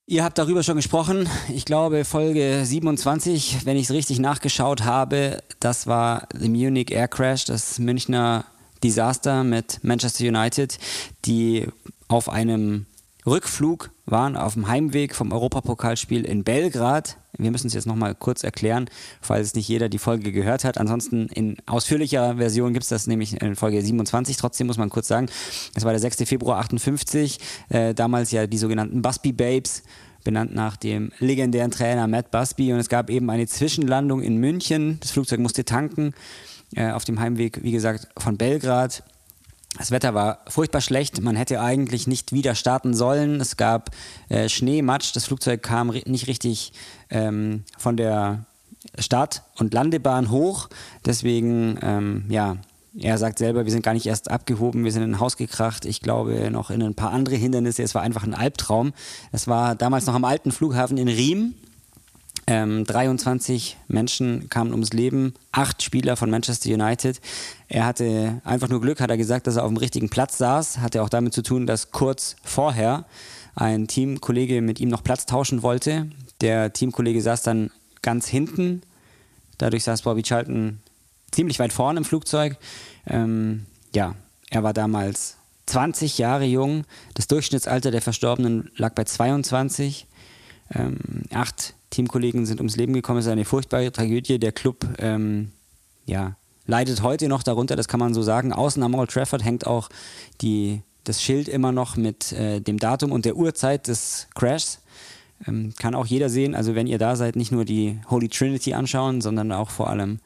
Ihr 0.06 0.26
habt 0.26 0.38
darüber 0.38 0.63
schon 0.63 0.76
gesprochen. 0.76 1.30
Ich 1.48 1.63
glaube, 1.63 2.04
Folge 2.04 2.65
27, 2.65 3.65
wenn 3.65 3.78
ich 3.78 3.84
es 3.84 3.91
richtig 3.91 4.20
nachgeschaut 4.20 4.84
habe, 4.84 5.41
das 5.62 5.88
war 5.88 6.28
the 6.34 6.50
Munich 6.50 6.91
Air 6.91 7.08
Crash, 7.08 7.46
das 7.46 7.80
Münchner 7.80 8.44
Desaster 8.84 9.46
mit 9.46 9.82
Manchester 9.82 10.26
United, 10.26 10.78
die 11.24 11.70
auf 12.10 12.28
einem 12.28 12.86
Rückflug 13.26 13.91
waren, 14.12 14.36
auf 14.36 14.54
dem 14.54 14.67
Heimweg 14.67 15.15
vom 15.15 15.32
Europapokalspiel 15.32 16.26
in 16.26 16.43
Belgrad. 16.43 17.17
Wir 17.38 17.50
müssen 17.52 17.67
es 17.67 17.74
jetzt 17.74 17.88
nochmal 17.88 18.13
kurz 18.13 18.43
erklären, 18.43 18.89
falls 19.21 19.56
nicht 19.56 19.67
jeder 19.67 19.89
die 19.89 19.97
Folge 19.97 20.32
gehört 20.32 20.63
hat. 20.63 20.78
Ansonsten 20.78 21.28
in 21.28 21.58
ausführlicher 21.65 22.36
Version 22.38 22.74
gibt 22.74 22.84
es 22.84 22.89
das 22.89 23.08
nämlich 23.08 23.41
in 23.41 23.56
Folge 23.56 23.82
27. 23.82 24.38
Trotzdem 24.38 24.67
muss 24.67 24.78
man 24.78 24.89
kurz 24.89 25.08
sagen, 25.08 25.28
es 25.74 25.84
war 25.86 25.91
der 25.91 26.00
6. 26.00 26.17
Februar 26.26 26.60
58, 26.60 27.39
äh, 27.69 27.93
damals 27.93 28.32
ja 28.32 28.47
die 28.47 28.58
sogenannten 28.58 29.02
Busby 29.02 29.32
Babes 29.32 29.84
benannt 30.24 30.54
nach 30.54 30.78
dem 30.78 31.12
legendären 31.19 31.71
Trainer 31.71 32.08
Matt 32.08 32.32
Busby. 32.32 32.74
Und 32.74 32.80
es 32.80 32.89
gab 32.89 33.10
eben 33.10 33.30
eine 33.30 33.47
Zwischenlandung 33.47 34.21
in 34.21 34.38
München. 34.38 34.97
Das 35.00 35.12
Flugzeug 35.12 35.39
musste 35.39 35.65
tanken 35.65 36.13
äh, 36.76 36.91
auf 36.91 37.04
dem 37.06 37.19
Heimweg, 37.19 37.63
wie 37.63 37.71
gesagt, 37.71 38.08
von 38.17 38.38
Belgrad. 38.38 39.04
Das 39.78 39.92
Wetter 39.92 40.14
war 40.14 40.40
furchtbar 40.48 40.82
schlecht. 40.82 41.22
Man 41.22 41.36
hätte 41.36 41.62
eigentlich 41.62 42.06
nicht 42.06 42.34
wieder 42.34 42.56
starten 42.56 42.94
sollen. 42.94 43.40
Es 43.40 43.56
gab 43.58 43.92
äh, 44.30 44.50
Schnee, 44.50 44.82
Matsch. 44.82 45.16
Das 45.16 45.26
Flugzeug 45.26 45.64
kam 45.64 45.88
nicht 45.88 46.28
richtig 46.28 46.74
ähm, 47.10 47.64
von 47.78 47.96
der 47.96 48.46
Start- 49.00 49.44
und 49.58 49.74
Landebahn 49.74 50.30
hoch. 50.30 50.70
Deswegen, 51.06 51.80
ähm, 51.82 52.26
ja, 52.30 52.58
er 53.00 53.18
sagt 53.18 53.38
selber, 53.38 53.64
wir 53.64 53.72
sind 53.72 53.84
gar 53.84 53.94
nicht 53.94 54.06
erst 54.06 54.30
abgehoben, 54.30 54.84
wir 54.84 54.92
sind 54.92 55.04
in 55.04 55.12
ein 55.12 55.20
Haus 55.22 55.38
gekracht. 55.38 55.86
Ich 55.86 56.02
glaube 56.02 56.52
noch 56.52 56.70
in 56.70 56.84
ein 56.84 56.96
paar 56.96 57.12
andere 57.12 57.36
Hindernisse. 57.36 57.84
Es 57.84 57.96
war 57.96 58.02
einfach 58.02 58.24
ein 58.24 58.34
Albtraum. 58.34 58.92
Es 59.32 59.48
war 59.48 59.76
damals 59.76 60.06
noch 60.06 60.16
am 60.16 60.26
alten 60.26 60.52
Flughafen 60.52 60.98
in 60.98 61.08
Riem. 61.08 61.56
Ähm, 62.48 62.86
23 62.86 63.78
Menschen 63.88 64.50
kamen 64.50 64.72
ums 64.72 64.94
Leben, 64.94 65.34
acht 65.52 65.84
Spieler 65.84 66.18
von 66.18 66.30
Manchester 66.30 66.70
United. 66.70 67.22
Er 67.68 67.86
hatte 67.86 68.42
einfach 68.44 68.68
nur 68.68 68.82
Glück, 68.82 69.00
hat 69.00 69.10
er 69.10 69.18
gesagt, 69.18 69.48
dass 69.48 69.58
er 69.58 69.64
auf 69.64 69.70
dem 69.70 69.78
richtigen 69.78 70.10
Platz 70.10 70.38
saß. 70.38 70.80
Hatte 70.80 71.04
auch 71.04 71.10
damit 71.10 71.34
zu 71.34 71.44
tun, 71.44 71.68
dass 71.68 71.92
kurz 71.92 72.36
vorher 72.44 73.06
ein 73.56 73.88
Teamkollege 73.88 74.62
mit 74.62 74.80
ihm 74.80 74.90
noch 74.90 75.04
Platz 75.04 75.26
tauschen 75.26 75.62
wollte. 75.62 76.10
Der 76.42 76.74
Teamkollege 76.74 77.22
saß 77.22 77.44
dann 77.44 77.70
ganz 78.02 78.28
hinten 78.28 78.82
Dadurch 79.62 79.84
saß 79.84 80.02
Bobby 80.02 80.24
Charlton 80.24 80.80
ziemlich 81.32 81.60
weit 81.60 81.72
vorne 81.72 82.00
im 82.00 82.04
Flugzeug. 82.04 82.58
Ähm, 83.06 83.68
ja, 83.94 84.16
er 84.50 84.64
war 84.64 84.74
damals 84.74 85.38
20 85.68 86.18
Jahre 86.18 86.46
jung. 86.46 86.84
Das 87.14 87.28
Durchschnittsalter 87.28 87.92
der 87.92 88.02
Verstorbenen 88.02 88.72
lag 88.76 88.96
bei 88.96 89.04
22. 89.04 90.08
Ähm, 90.74 90.98
acht 91.32 91.76
Teamkollegen 91.92 92.46
sind 92.46 92.60
ums 92.60 92.76
Leben 92.76 92.94
gekommen. 92.94 93.20
Es 93.20 93.26
ist 93.26 93.32
eine 93.32 93.46
furchtbare 93.46 93.92
Tragödie. 93.92 94.40
Der 94.40 94.52
Club 94.52 94.88
ähm, 94.98 95.52
ja, 96.06 96.36
leidet 96.66 97.04
heute 97.04 97.28
noch 97.28 97.44
darunter, 97.44 97.76
das 97.76 97.88
kann 97.88 98.00
man 98.00 98.14
so 98.14 98.24
sagen. 98.24 98.54
Außen 98.54 98.82
am 98.82 98.96
Old 98.96 99.12
Trafford 99.12 99.44
hängt 99.44 99.68
auch 99.68 99.90
die, 100.42 100.82
das 101.04 101.22
Schild 101.22 101.48
immer 101.48 101.72
noch 101.72 101.98
mit 101.98 102.32
äh, 102.32 102.60
dem 102.60 102.80
Datum 102.80 103.12
und 103.12 103.26
der 103.26 103.36
Uhrzeit 103.36 103.88
des 103.88 104.28
Crashs. 104.34 104.80
Ähm, 105.48 105.74
kann 105.78 105.96
auch 105.96 106.06
jeder 106.06 106.30
sehen. 106.30 106.56
Also 106.56 106.76
wenn 106.76 106.88
ihr 106.88 106.98
da 106.98 107.16
seid, 107.16 107.36
nicht 107.36 107.52
nur 107.52 107.66
die 107.66 108.00
Holy 108.10 108.30
Trinity 108.30 108.74
anschauen, 108.74 109.22
sondern 109.22 109.52
auch 109.52 109.70
vor 109.70 109.90
allem 109.90 110.20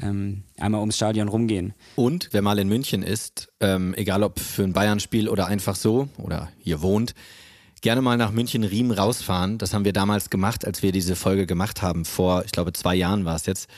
ähm, 0.00 0.42
einmal 0.58 0.80
ums 0.80 0.96
Stadion 0.96 1.28
rumgehen. 1.28 1.72
Und 1.94 2.28
wer 2.32 2.42
mal 2.42 2.58
in 2.58 2.68
München 2.68 3.02
ist, 3.02 3.48
ähm, 3.60 3.94
egal 3.96 4.22
ob 4.22 4.38
für 4.38 4.64
ein 4.64 4.72
Bayern-Spiel 4.72 5.28
oder 5.28 5.46
einfach 5.46 5.76
so 5.76 6.08
oder 6.18 6.48
hier 6.58 6.82
wohnt, 6.82 7.14
gerne 7.82 8.02
mal 8.02 8.16
nach 8.16 8.32
München-Riem 8.32 8.90
rausfahren. 8.90 9.58
Das 9.58 9.74
haben 9.74 9.84
wir 9.84 9.92
damals 9.92 10.30
gemacht, 10.30 10.66
als 10.66 10.82
wir 10.82 10.92
diese 10.92 11.16
Folge 11.16 11.46
gemacht 11.46 11.82
haben. 11.82 12.04
Vor, 12.04 12.44
ich 12.44 12.52
glaube, 12.52 12.72
zwei 12.72 12.94
Jahren 12.94 13.24
war 13.24 13.36
es 13.36 13.46
jetzt. 13.46 13.68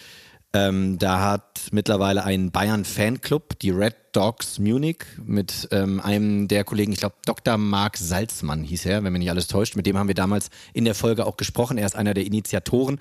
Ähm, 0.54 0.98
da 0.98 1.20
hat 1.20 1.68
mittlerweile 1.72 2.24
ein 2.24 2.50
Bayern-Fanclub, 2.50 3.58
die 3.58 3.70
Red 3.70 3.96
Dogs 4.12 4.58
Munich, 4.58 5.04
mit 5.22 5.68
ähm, 5.72 6.00
einem 6.00 6.48
der 6.48 6.64
Kollegen, 6.64 6.92
ich 6.92 7.00
glaube 7.00 7.16
Dr. 7.26 7.58
Marc 7.58 7.98
Salzmann 7.98 8.64
hieß 8.64 8.86
er, 8.86 9.04
wenn 9.04 9.12
mich 9.12 9.20
nicht 9.20 9.30
alles 9.30 9.46
täuscht. 9.46 9.76
Mit 9.76 9.84
dem 9.84 9.98
haben 9.98 10.08
wir 10.08 10.14
damals 10.14 10.48
in 10.72 10.86
der 10.86 10.94
Folge 10.94 11.26
auch 11.26 11.36
gesprochen. 11.36 11.76
Er 11.76 11.84
ist 11.84 11.96
einer 11.96 12.14
der 12.14 12.24
Initiatoren 12.24 12.98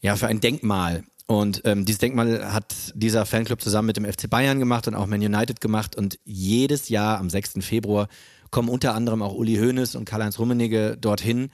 ja, 0.00 0.14
für 0.14 0.28
ein 0.28 0.40
Denkmal 0.40 1.02
und 1.30 1.62
ähm, 1.64 1.84
dieses 1.84 2.00
Denkmal 2.00 2.52
hat 2.52 2.74
dieser 2.92 3.24
Fanclub 3.24 3.62
zusammen 3.62 3.86
mit 3.86 3.96
dem 3.96 4.04
FC 4.04 4.28
Bayern 4.28 4.58
gemacht 4.58 4.88
und 4.88 4.96
auch 4.96 5.06
Man 5.06 5.20
United 5.20 5.60
gemacht. 5.60 5.94
Und 5.94 6.18
jedes 6.24 6.88
Jahr 6.88 7.18
am 7.18 7.30
6. 7.30 7.52
Februar 7.60 8.08
kommen 8.50 8.68
unter 8.68 8.94
anderem 8.94 9.22
auch 9.22 9.34
Uli 9.34 9.56
Hoeneß 9.56 9.94
und 9.94 10.04
Karl-Heinz 10.04 10.38
Rummenigge 10.38 10.96
dorthin, 11.00 11.50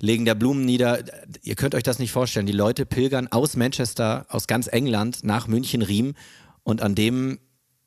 legen 0.00 0.24
da 0.24 0.34
Blumen 0.34 0.64
nieder. 0.64 1.00
Ihr 1.42 1.54
könnt 1.54 1.74
euch 1.74 1.82
das 1.82 1.98
nicht 1.98 2.12
vorstellen. 2.12 2.46
Die 2.46 2.52
Leute 2.52 2.86
pilgern 2.86 3.28
aus 3.28 3.56
Manchester, 3.56 4.26
aus 4.28 4.46
ganz 4.46 4.68
England 4.68 5.24
nach 5.24 5.46
München-Riem. 5.48 6.14
Und 6.62 6.82
an 6.82 6.94
dem 6.94 7.38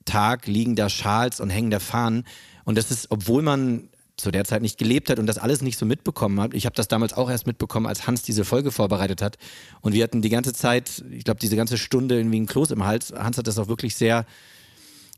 Tag 0.06 0.48
liegen 0.48 0.76
da 0.76 0.90
Schals 0.90 1.40
und 1.40 1.50
hängen 1.50 1.72
da 1.72 1.80
Fahnen. 1.80 2.26
Und 2.66 2.78
das 2.78 2.92
ist, 2.92 3.12
obwohl 3.12 3.42
man 3.42 3.90
zu 4.18 4.32
der 4.32 4.46
Zeit 4.46 4.62
nicht 4.62 4.78
gelebt 4.78 5.10
hat 5.10 5.20
und 5.20 5.26
das 5.26 5.38
alles 5.38 5.62
nicht 5.62 5.78
so 5.80 5.86
mitbekommen 5.86 6.40
hat. 6.40 6.54
Ich 6.54 6.66
habe 6.66 6.76
das 6.76 6.88
damals 6.88 7.14
auch 7.14 7.30
erst 7.30 7.48
mitbekommen, 7.48 7.88
als 7.88 8.08
Hans 8.08 8.22
diese 8.22 8.46
Folge 8.46 8.72
vorbereitet 8.72 9.22
hat. 9.22 9.38
Und 9.82 9.94
wir 9.94 10.04
hatten 10.04 10.22
die 10.22 10.30
ganze 10.30 10.54
Zeit, 10.54 11.04
ich 11.12 11.24
glaube, 11.24 11.40
diese 11.40 11.56
ganze 11.56 11.78
Stunde 11.78 12.18
irgendwie 12.18 12.40
ein 12.40 12.46
Kloß 12.46 12.72
im 12.72 12.86
Hals. 12.86 13.12
Hans 13.12 13.38
hat 13.38 13.48
das 13.48 13.58
auch 13.58 13.68
wirklich 13.68 13.96
sehr, 13.96 14.26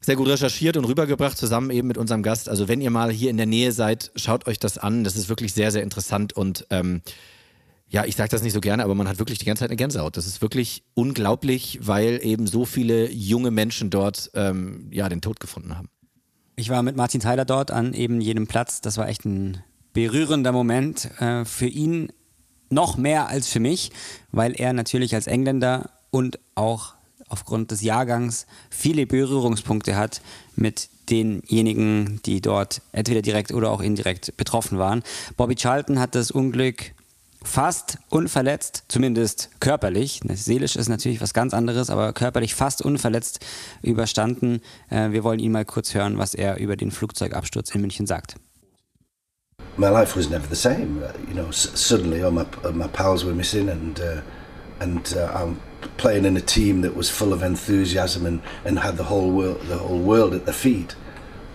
sehr 0.03 0.15
gut 0.15 0.27
recherchiert 0.27 0.77
und 0.77 0.85
rübergebracht, 0.85 1.37
zusammen 1.37 1.71
eben 1.71 1.87
mit 1.87 1.97
unserem 1.97 2.23
Gast. 2.23 2.49
Also 2.49 2.67
wenn 2.67 2.81
ihr 2.81 2.91
mal 2.91 3.11
hier 3.11 3.29
in 3.29 3.37
der 3.37 3.45
Nähe 3.45 3.71
seid, 3.71 4.11
schaut 4.15 4.47
euch 4.47 4.59
das 4.59 4.77
an. 4.77 5.03
Das 5.03 5.15
ist 5.15 5.29
wirklich 5.29 5.53
sehr, 5.53 5.71
sehr 5.71 5.83
interessant 5.83 6.33
und 6.33 6.67
ähm, 6.69 7.01
ja, 7.93 8.05
ich 8.05 8.15
sage 8.15 8.29
das 8.29 8.41
nicht 8.41 8.53
so 8.53 8.59
gerne, 8.59 8.83
aber 8.83 8.95
man 8.95 9.07
hat 9.07 9.19
wirklich 9.19 9.37
die 9.37 9.45
ganze 9.45 9.61
Zeit 9.61 9.69
eine 9.69 9.77
Gänsehaut. 9.77 10.17
Das 10.17 10.25
ist 10.25 10.41
wirklich 10.41 10.83
unglaublich, 10.95 11.79
weil 11.83 12.19
eben 12.23 12.47
so 12.47 12.65
viele 12.65 13.11
junge 13.11 13.51
Menschen 13.51 13.91
dort 13.91 14.31
ähm, 14.33 14.87
ja 14.91 15.07
den 15.09 15.21
Tod 15.21 15.39
gefunden 15.39 15.77
haben. 15.77 15.89
Ich 16.55 16.69
war 16.69 16.81
mit 16.81 16.95
Martin 16.95 17.21
Tyler 17.21 17.45
dort 17.45 17.69
an 17.69 17.93
eben 17.93 18.19
jedem 18.19 18.47
Platz. 18.47 18.81
Das 18.81 18.97
war 18.97 19.07
echt 19.07 19.25
ein 19.25 19.63
berührender 19.93 20.51
Moment 20.51 21.09
äh, 21.21 21.45
für 21.45 21.67
ihn 21.67 22.11
noch 22.69 22.97
mehr 22.97 23.27
als 23.27 23.47
für 23.47 23.59
mich, 23.59 23.91
weil 24.31 24.59
er 24.59 24.73
natürlich 24.73 25.13
als 25.13 25.27
Engländer 25.27 25.91
und 26.09 26.39
auch 26.55 26.95
aufgrund 27.33 27.71
des 27.71 27.81
Jahrgangs 27.81 28.45
viele 28.69 29.07
Berührungspunkte 29.07 29.95
hat 29.95 30.21
mit 30.55 30.87
denjenigen, 31.09 32.21
die 32.25 32.41
dort 32.41 32.81
entweder 32.91 33.23
direkt 33.23 33.51
oder 33.51 33.71
auch 33.71 33.81
indirekt 33.81 34.37
betroffen 34.37 34.77
waren. 34.77 35.03
Bobby 35.35 35.55
Charlton 35.55 35.99
hat 35.99 36.13
das 36.13 36.29
Unglück 36.29 36.93
fast 37.43 37.97
unverletzt, 38.09 38.83
zumindest 38.87 39.49
körperlich. 39.59 40.21
Seelisch 40.33 40.75
ist 40.75 40.89
natürlich 40.89 41.21
was 41.21 41.33
ganz 41.33 41.53
anderes, 41.53 41.89
aber 41.89 42.13
körperlich 42.13 42.53
fast 42.53 42.83
unverletzt 42.83 43.39
überstanden. 43.81 44.61
Äh, 44.89 45.11
wir 45.11 45.23
wollen 45.23 45.39
ihn 45.39 45.51
mal 45.51 45.65
kurz 45.65 45.95
hören, 45.95 46.17
was 46.19 46.35
er 46.35 46.57
über 46.57 46.77
den 46.77 46.91
Flugzeugabsturz 46.91 47.73
in 47.75 47.81
München 47.81 48.05
sagt. 48.05 48.35
My 49.75 49.87
life 49.87 50.15
was 50.17 50.29
never 50.29 50.45
the 50.47 50.55
same. 50.55 51.01
You 51.27 51.33
know, 51.33 51.51
suddenly 51.51 52.23
all 52.23 52.31
my, 52.31 52.45
my 52.73 52.87
pals 52.87 53.25
were 53.25 53.33
missing 53.33 53.69
and 53.69 53.99
uh, 53.99 54.21
and 54.79 55.15
uh, 55.17 55.47
playing 55.97 56.25
in 56.25 56.37
a 56.37 56.41
team 56.41 56.81
that 56.81 56.95
was 56.95 57.09
full 57.09 57.33
of 57.33 57.43
enthusiasm 57.43 58.25
and, 58.25 58.41
and 58.65 58.79
had 58.79 58.97
the 58.97 59.05
whole 59.05 59.31
world 59.31 59.61
the 59.61 59.77
whole 59.77 59.99
world 59.99 60.33
at 60.33 60.45
their 60.45 60.53
feet. 60.53 60.95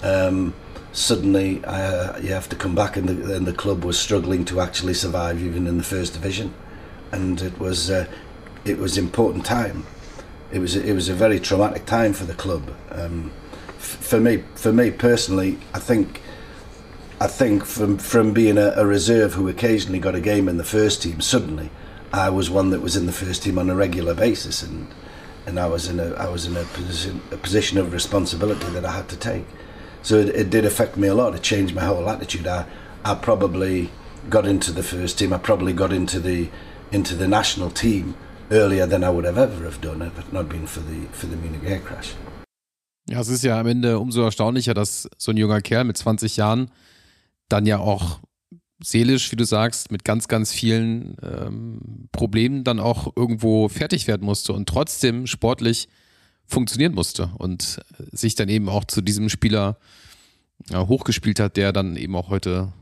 Um, 0.03 0.55
suddenly 0.93 1.63
uh, 1.65 2.19
you 2.19 2.33
have 2.33 2.49
to 2.49 2.57
come 2.57 2.75
back, 2.75 2.97
and 2.97 3.09
the, 3.09 3.37
and 3.37 3.47
the 3.47 3.53
club 3.53 3.85
was 3.85 3.99
struggling 3.99 4.45
to 4.47 4.61
actually 4.61 4.95
survive, 4.95 5.43
even 5.43 5.67
in 5.67 5.79
the 5.79 5.85
first 5.85 6.13
division, 6.13 6.55
and 7.13 7.41
it 7.41 7.59
was 7.59 7.91
uh, 7.91 8.07
it 8.65 8.79
was 8.79 8.99
important 8.99 9.45
time. 9.45 9.87
It 10.53 10.61
was 10.61 10.77
it 10.77 10.95
was 10.95 11.09
a 11.09 11.15
very 11.15 11.41
traumatic 11.41 11.87
time 11.87 12.13
for 12.13 12.25
the 12.25 12.35
club. 12.35 12.75
Um, 12.91 13.31
for 13.79 14.21
me, 14.21 14.45
for 14.55 14.73
me 14.73 14.91
personally, 14.91 15.59
I 15.75 15.79
think. 15.79 16.23
I 17.21 17.27
think 17.27 17.65
from 17.65 17.99
from 17.99 18.33
being 18.33 18.57
a, 18.59 18.75
a 18.77 18.87
reserve 18.87 19.35
who 19.35 19.49
occasionally 19.49 19.99
got 19.99 20.15
a 20.15 20.21
game 20.21 20.49
in 20.49 20.57
the 20.57 20.63
first 20.63 21.03
team, 21.03 21.21
suddenly 21.21 21.69
I 22.13 22.31
was 22.31 22.51
one 22.51 22.71
that 22.71 22.81
was 22.81 22.97
in 22.97 23.07
the 23.07 23.13
first 23.13 23.43
team 23.43 23.59
on 23.59 23.69
a 23.71 23.75
regular 23.75 24.15
basis, 24.15 24.63
and 24.63 24.89
and 25.47 25.59
I 25.59 25.67
was 25.67 25.89
in 25.89 26.01
a 26.01 26.15
I 26.15 26.29
was 26.29 26.47
in 26.47 26.57
a 26.57 26.65
position 26.65 27.21
a 27.33 27.37
position 27.37 27.79
of 27.79 27.93
responsibility 27.93 28.67
that 28.71 28.85
I 28.85 28.93
had 28.93 29.09
to 29.09 29.17
take. 29.17 29.47
So 30.03 30.17
it, 30.17 30.29
it 30.29 30.51
did 30.51 30.65
affect 30.65 30.97
me 30.97 31.09
a 31.09 31.15
lot. 31.15 31.35
It 31.35 31.43
changed 31.43 31.75
my 31.75 31.85
whole 31.85 32.09
attitude. 32.09 32.47
I, 32.47 32.65
I 33.05 33.15
probably 33.15 33.91
got 34.31 34.47
into 34.47 34.73
the 34.73 34.83
first 34.83 35.19
team. 35.19 35.33
I 35.33 35.39
probably 35.39 35.73
got 35.73 35.93
into 35.93 36.21
the 36.21 36.49
into 36.91 37.15
the 37.15 37.29
national 37.29 37.71
team 37.71 38.15
earlier 38.51 38.87
than 38.87 39.05
I 39.05 39.11
would 39.11 39.25
have 39.25 39.39
ever 39.39 39.65
have 39.65 39.81
done 39.81 40.03
if 40.03 40.19
it 40.19 40.33
not 40.33 40.49
been 40.49 40.67
for 40.67 40.81
the 40.81 41.07
for 41.13 41.27
the 41.27 41.37
Munich 41.37 41.65
air 41.65 41.81
crash. 41.81 42.15
Ja, 43.11 43.21
es 43.21 43.29
ist 43.29 43.43
ja 43.43 43.59
am 43.59 43.67
Ende 43.67 43.99
umso 43.99 44.23
erstaunlicher, 44.23 44.75
dass 44.75 45.09
so 45.17 45.33
ein 45.33 45.39
junger 45.39 45.63
Kerl 45.63 45.85
mit 45.85 45.97
20 45.97 46.37
Jahren 46.37 46.71
dann 47.49 47.65
ja 47.65 47.79
auch 47.79 48.21
seelisch, 48.81 49.33
wie 49.33 49.37
du 49.37 49.45
sagst, 49.45 49.91
mit 49.91 50.05
ganz, 50.05 50.29
ganz 50.29 50.53
vielen 50.53 51.17
ähm, 51.23 52.09
Problemen 52.13 52.65
dann 52.65 52.79
auch 52.79 53.13
irgendwo 53.17 53.69
fertig 53.69 54.07
werden 54.07 54.25
musste 54.25 54.53
und 54.53 54.69
trotzdem 54.69 55.27
sportlich 55.27 55.89
funktionieren 56.47 56.95
musste 56.95 57.31
und 57.39 57.81
sich 58.13 58.35
dann 58.35 58.49
eben 58.49 58.69
auch 58.69 58.85
zu 58.85 59.03
diesem 59.03 59.29
Spieler 59.29 59.79
ja, 60.71 60.87
hochgespielt 60.87 61.41
hat, 61.41 61.57
der 61.57 61.73
dann 61.73 61.97
eben 61.97 62.17
auch 62.17 62.31
heute 62.31 62.73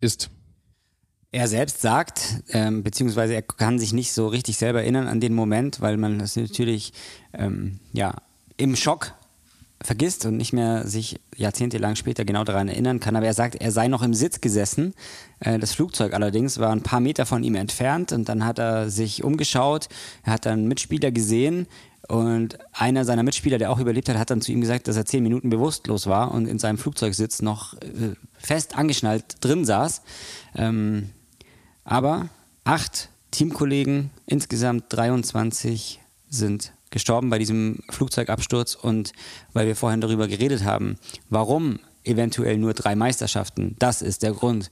ist. 0.00 0.30
Er 1.32 1.48
selbst 1.48 1.82
sagt, 1.82 2.42
ähm, 2.50 2.82
beziehungsweise 2.82 3.34
er 3.34 3.42
kann 3.42 3.78
sich 3.78 3.92
nicht 3.92 4.12
so 4.12 4.26
richtig 4.28 4.56
selber 4.56 4.82
erinnern 4.82 5.06
an 5.06 5.20
den 5.20 5.34
Moment, 5.34 5.80
weil 5.80 5.96
man 5.96 6.18
das 6.18 6.36
natürlich 6.36 6.92
ähm, 7.32 7.80
ja, 7.92 8.14
im 8.56 8.74
Schock 8.74 9.12
vergisst 9.82 10.24
und 10.24 10.36
nicht 10.36 10.52
mehr 10.52 10.86
sich 10.86 11.20
jahrzehntelang 11.36 11.96
später 11.96 12.24
genau 12.24 12.44
daran 12.44 12.68
erinnern 12.68 13.00
kann. 13.00 13.16
Aber 13.16 13.26
er 13.26 13.34
sagt, 13.34 13.56
er 13.56 13.70
sei 13.70 13.88
noch 13.88 14.02
im 14.02 14.14
Sitz 14.14 14.40
gesessen. 14.40 14.94
Äh, 15.40 15.58
das 15.58 15.72
Flugzeug 15.72 16.14
allerdings 16.14 16.58
war 16.58 16.72
ein 16.72 16.82
paar 16.82 17.00
Meter 17.00 17.26
von 17.26 17.42
ihm 17.44 17.54
entfernt 17.54 18.12
und 18.12 18.28
dann 18.28 18.44
hat 18.44 18.58
er 18.58 18.90
sich 18.90 19.22
umgeschaut. 19.22 19.88
Er 20.24 20.32
hat 20.34 20.46
dann 20.46 20.66
Mitspieler 20.66 21.10
gesehen, 21.10 21.66
und 22.08 22.58
einer 22.72 23.04
seiner 23.04 23.22
Mitspieler, 23.22 23.58
der 23.58 23.70
auch 23.70 23.80
überlebt 23.80 24.08
hat, 24.08 24.16
hat 24.16 24.30
dann 24.30 24.40
zu 24.40 24.52
ihm 24.52 24.60
gesagt, 24.60 24.86
dass 24.86 24.96
er 24.96 25.06
zehn 25.06 25.22
Minuten 25.22 25.50
bewusstlos 25.50 26.06
war 26.06 26.32
und 26.32 26.46
in 26.46 26.58
seinem 26.58 26.78
Flugzeugsitz 26.78 27.42
noch 27.42 27.74
äh, 27.74 28.14
fest 28.38 28.76
angeschnallt 28.76 29.36
drin 29.40 29.64
saß. 29.64 30.02
Ähm, 30.54 31.10
aber 31.84 32.28
acht 32.64 33.08
Teamkollegen, 33.32 34.10
insgesamt 34.26 34.84
23 34.90 36.00
sind 36.28 36.72
gestorben 36.90 37.30
bei 37.30 37.38
diesem 37.38 37.80
Flugzeugabsturz. 37.90 38.74
Und 38.74 39.12
weil 39.52 39.66
wir 39.66 39.76
vorhin 39.76 40.00
darüber 40.00 40.28
geredet 40.28 40.64
haben, 40.64 40.98
warum 41.28 41.78
eventuell 42.04 42.58
nur 42.58 42.74
drei 42.74 42.94
Meisterschaften, 42.94 43.76
das 43.78 44.02
ist 44.02 44.22
der 44.22 44.32
Grund. 44.32 44.70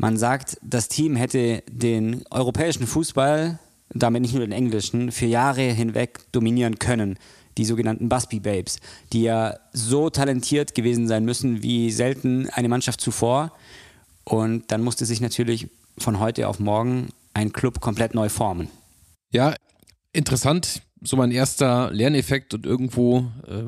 Man 0.00 0.16
sagt, 0.16 0.58
das 0.62 0.88
Team 0.88 1.16
hätte 1.16 1.62
den 1.68 2.24
europäischen 2.30 2.86
Fußball 2.86 3.58
damit 3.90 4.22
nicht 4.22 4.34
nur 4.34 4.42
den 4.42 4.52
englischen, 4.52 5.12
für 5.12 5.26
Jahre 5.26 5.62
hinweg 5.62 6.20
dominieren 6.32 6.78
können. 6.78 7.18
Die 7.56 7.64
sogenannten 7.64 8.08
Busby 8.08 8.38
Babes, 8.38 8.78
die 9.12 9.22
ja 9.22 9.56
so 9.72 10.10
talentiert 10.10 10.74
gewesen 10.74 11.08
sein 11.08 11.24
müssen 11.24 11.62
wie 11.62 11.90
selten 11.90 12.48
eine 12.50 12.68
Mannschaft 12.68 13.00
zuvor. 13.00 13.52
Und 14.24 14.70
dann 14.70 14.84
musste 14.84 15.06
sich 15.06 15.20
natürlich 15.20 15.68
von 15.96 16.20
heute 16.20 16.46
auf 16.46 16.60
morgen 16.60 17.08
ein 17.34 17.52
Club 17.52 17.80
komplett 17.80 18.14
neu 18.14 18.28
formen. 18.28 18.68
Ja, 19.32 19.54
interessant. 20.12 20.82
So 21.02 21.16
mein 21.16 21.30
erster 21.30 21.90
Lerneffekt 21.92 22.54
und 22.54 22.66
irgendwo 22.66 23.30
äh, 23.46 23.62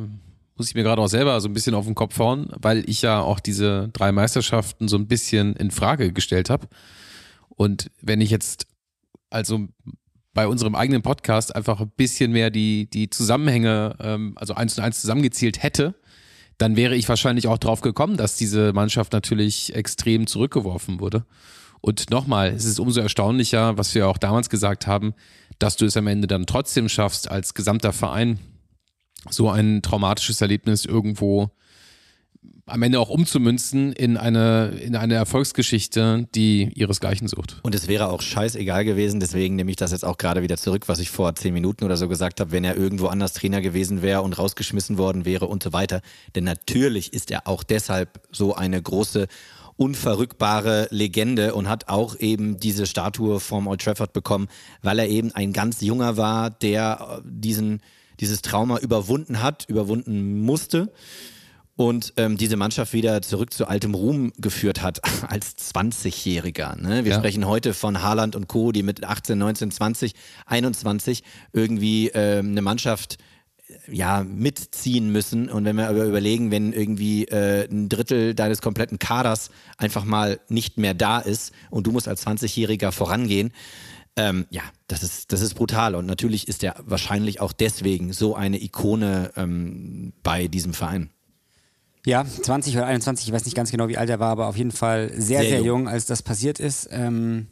muss 0.56 0.68
ich 0.68 0.74
mir 0.74 0.82
gerade 0.82 1.00
auch 1.00 1.08
selber 1.08 1.40
so 1.40 1.48
ein 1.48 1.54
bisschen 1.54 1.74
auf 1.74 1.86
den 1.86 1.94
Kopf 1.94 2.18
hauen, 2.18 2.50
weil 2.60 2.88
ich 2.88 3.02
ja 3.02 3.20
auch 3.20 3.40
diese 3.40 3.88
drei 3.92 4.12
Meisterschaften 4.12 4.88
so 4.88 4.96
ein 4.96 5.06
bisschen 5.06 5.54
in 5.56 5.70
Frage 5.70 6.12
gestellt 6.12 6.50
habe. 6.50 6.68
Und 7.48 7.90
wenn 8.02 8.20
ich 8.20 8.30
jetzt 8.30 8.66
also 9.30 9.68
bei 10.34 10.46
unserem 10.46 10.74
eigenen 10.74 11.02
Podcast 11.02 11.54
einfach 11.54 11.80
ein 11.80 11.90
bisschen 11.96 12.32
mehr 12.32 12.50
die, 12.50 12.88
die 12.90 13.10
Zusammenhänge, 13.10 13.96
ähm, 14.00 14.32
also 14.36 14.54
eins 14.54 14.76
und 14.76 14.84
eins 14.84 15.00
zusammengezählt 15.00 15.62
hätte, 15.62 15.94
dann 16.58 16.76
wäre 16.76 16.94
ich 16.94 17.08
wahrscheinlich 17.08 17.48
auch 17.48 17.58
drauf 17.58 17.80
gekommen, 17.80 18.16
dass 18.16 18.36
diese 18.36 18.72
Mannschaft 18.72 19.12
natürlich 19.12 19.74
extrem 19.74 20.26
zurückgeworfen 20.26 21.00
wurde. 21.00 21.24
Und 21.80 22.10
nochmal, 22.10 22.50
es 22.50 22.64
ist 22.64 22.78
umso 22.78 23.00
erstaunlicher, 23.00 23.78
was 23.78 23.94
wir 23.94 24.08
auch 24.08 24.18
damals 24.18 24.50
gesagt 24.50 24.86
haben, 24.86 25.14
dass 25.58 25.76
du 25.76 25.86
es 25.86 25.96
am 25.96 26.06
Ende 26.06 26.26
dann 26.26 26.46
trotzdem 26.46 26.88
schaffst, 26.88 27.30
als 27.30 27.54
gesamter 27.54 27.92
Verein 27.92 28.38
so 29.28 29.50
ein 29.50 29.82
traumatisches 29.82 30.40
Erlebnis 30.40 30.84
irgendwo 30.84 31.50
am 32.66 32.82
Ende 32.82 33.00
auch 33.00 33.10
umzumünzen 33.10 33.92
in 33.92 34.16
eine, 34.16 34.68
in 34.82 34.96
eine 34.96 35.14
Erfolgsgeschichte, 35.14 36.28
die 36.34 36.70
ihresgleichen 36.74 37.26
sucht. 37.26 37.58
Und 37.62 37.74
es 37.74 37.88
wäre 37.88 38.08
auch 38.08 38.22
scheißegal 38.22 38.84
gewesen, 38.84 39.20
deswegen 39.20 39.56
nehme 39.56 39.70
ich 39.70 39.76
das 39.76 39.90
jetzt 39.90 40.04
auch 40.04 40.18
gerade 40.18 40.42
wieder 40.42 40.56
zurück, 40.56 40.88
was 40.88 41.00
ich 41.00 41.10
vor 41.10 41.34
zehn 41.34 41.52
Minuten 41.52 41.84
oder 41.84 41.96
so 41.96 42.08
gesagt 42.08 42.40
habe, 42.40 42.52
wenn 42.52 42.64
er 42.64 42.76
irgendwo 42.76 43.06
anders 43.06 43.32
Trainer 43.32 43.60
gewesen 43.60 44.02
wäre 44.02 44.22
und 44.22 44.38
rausgeschmissen 44.38 44.98
worden 44.98 45.24
wäre 45.24 45.46
und 45.46 45.62
so 45.62 45.72
weiter. 45.72 46.00
Denn 46.34 46.44
natürlich 46.44 47.12
ist 47.12 47.30
er 47.30 47.48
auch 47.48 47.64
deshalb 47.64 48.20
so 48.30 48.54
eine 48.54 48.80
große 48.80 49.26
unverrückbare 49.80 50.88
Legende 50.90 51.54
und 51.54 51.66
hat 51.66 51.88
auch 51.88 52.14
eben 52.18 52.60
diese 52.60 52.84
Statue 52.84 53.40
vom 53.40 53.66
Old 53.66 53.80
Trafford 53.80 54.12
bekommen, 54.12 54.48
weil 54.82 54.98
er 54.98 55.08
eben 55.08 55.34
ein 55.34 55.54
ganz 55.54 55.80
junger 55.80 56.18
war, 56.18 56.50
der 56.50 57.22
diesen, 57.24 57.80
dieses 58.20 58.42
Trauma 58.42 58.78
überwunden 58.78 59.42
hat, 59.42 59.64
überwunden 59.70 60.42
musste 60.42 60.92
und 61.76 62.12
ähm, 62.18 62.36
diese 62.36 62.58
Mannschaft 62.58 62.92
wieder 62.92 63.22
zurück 63.22 63.54
zu 63.54 63.68
altem 63.68 63.94
Ruhm 63.94 64.34
geführt 64.36 64.82
hat 64.82 65.00
als 65.28 65.56
20-Jähriger. 65.56 66.78
Ne? 66.78 67.06
Wir 67.06 67.12
ja. 67.12 67.18
sprechen 67.18 67.46
heute 67.46 67.72
von 67.72 68.02
Haaland 68.02 68.36
und 68.36 68.48
Co., 68.48 68.72
die 68.72 68.82
mit 68.82 69.02
18, 69.02 69.38
19, 69.38 69.70
20, 69.70 70.12
21 70.44 71.22
irgendwie 71.54 72.08
ähm, 72.08 72.50
eine 72.50 72.60
Mannschaft 72.60 73.16
ja, 73.88 74.24
mitziehen 74.24 75.10
müssen. 75.12 75.48
Und 75.48 75.64
wenn 75.64 75.76
wir 75.76 75.88
aber 75.88 76.04
überlegen, 76.04 76.50
wenn 76.50 76.72
irgendwie 76.72 77.24
äh, 77.24 77.68
ein 77.70 77.88
Drittel 77.88 78.34
deines 78.34 78.62
kompletten 78.62 78.98
Kaders 78.98 79.50
einfach 79.76 80.04
mal 80.04 80.40
nicht 80.48 80.78
mehr 80.78 80.94
da 80.94 81.18
ist 81.18 81.52
und 81.70 81.86
du 81.86 81.92
musst 81.92 82.08
als 82.08 82.26
20-Jähriger 82.26 82.92
vorangehen, 82.92 83.52
ähm, 84.16 84.46
ja, 84.50 84.62
das 84.88 85.02
ist, 85.02 85.32
das 85.32 85.40
ist 85.40 85.54
brutal. 85.54 85.94
Und 85.94 86.06
natürlich 86.06 86.48
ist 86.48 86.62
er 86.62 86.74
wahrscheinlich 86.84 87.40
auch 87.40 87.52
deswegen 87.52 88.12
so 88.12 88.34
eine 88.34 88.62
Ikone 88.62 89.32
ähm, 89.36 90.12
bei 90.22 90.48
diesem 90.48 90.74
Verein. 90.74 91.10
Ja, 92.06 92.24
20 92.24 92.76
oder 92.76 92.86
21, 92.86 93.28
ich 93.28 93.32
weiß 93.32 93.44
nicht 93.44 93.54
ganz 93.54 93.70
genau, 93.70 93.88
wie 93.88 93.98
alt 93.98 94.08
er 94.08 94.20
war, 94.20 94.30
aber 94.30 94.46
auf 94.46 94.56
jeden 94.56 94.72
Fall 94.72 95.10
sehr, 95.10 95.40
sehr, 95.40 95.50
sehr 95.50 95.58
jung. 95.58 95.66
jung. 95.66 95.88
als 95.88 96.06
das 96.06 96.22
passiert 96.22 96.58
ist. 96.58 96.88
Ähm, 96.90 97.48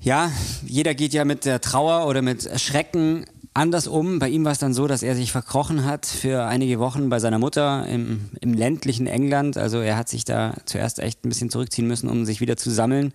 ja, 0.00 0.30
jeder 0.64 0.94
geht 0.94 1.12
ja 1.12 1.24
mit 1.24 1.44
der 1.44 1.60
Trauer 1.60 2.06
oder 2.06 2.22
mit 2.22 2.48
Schrecken 2.60 3.24
anders 3.56 3.88
um. 3.88 4.18
Bei 4.18 4.28
ihm 4.28 4.44
war 4.44 4.52
es 4.52 4.58
dann 4.58 4.74
so, 4.74 4.86
dass 4.86 5.02
er 5.02 5.14
sich 5.16 5.32
verkrochen 5.32 5.84
hat 5.84 6.06
für 6.06 6.44
einige 6.44 6.78
Wochen 6.78 7.08
bei 7.08 7.18
seiner 7.18 7.38
Mutter 7.38 7.86
im, 7.88 8.28
im, 8.40 8.52
ländlichen 8.52 9.06
England. 9.06 9.56
Also 9.56 9.80
er 9.80 9.96
hat 9.96 10.08
sich 10.08 10.24
da 10.24 10.54
zuerst 10.66 10.98
echt 10.98 11.24
ein 11.24 11.30
bisschen 11.30 11.50
zurückziehen 11.50 11.88
müssen, 11.88 12.08
um 12.08 12.24
sich 12.24 12.40
wieder 12.40 12.56
zu 12.56 12.70
sammeln. 12.70 13.12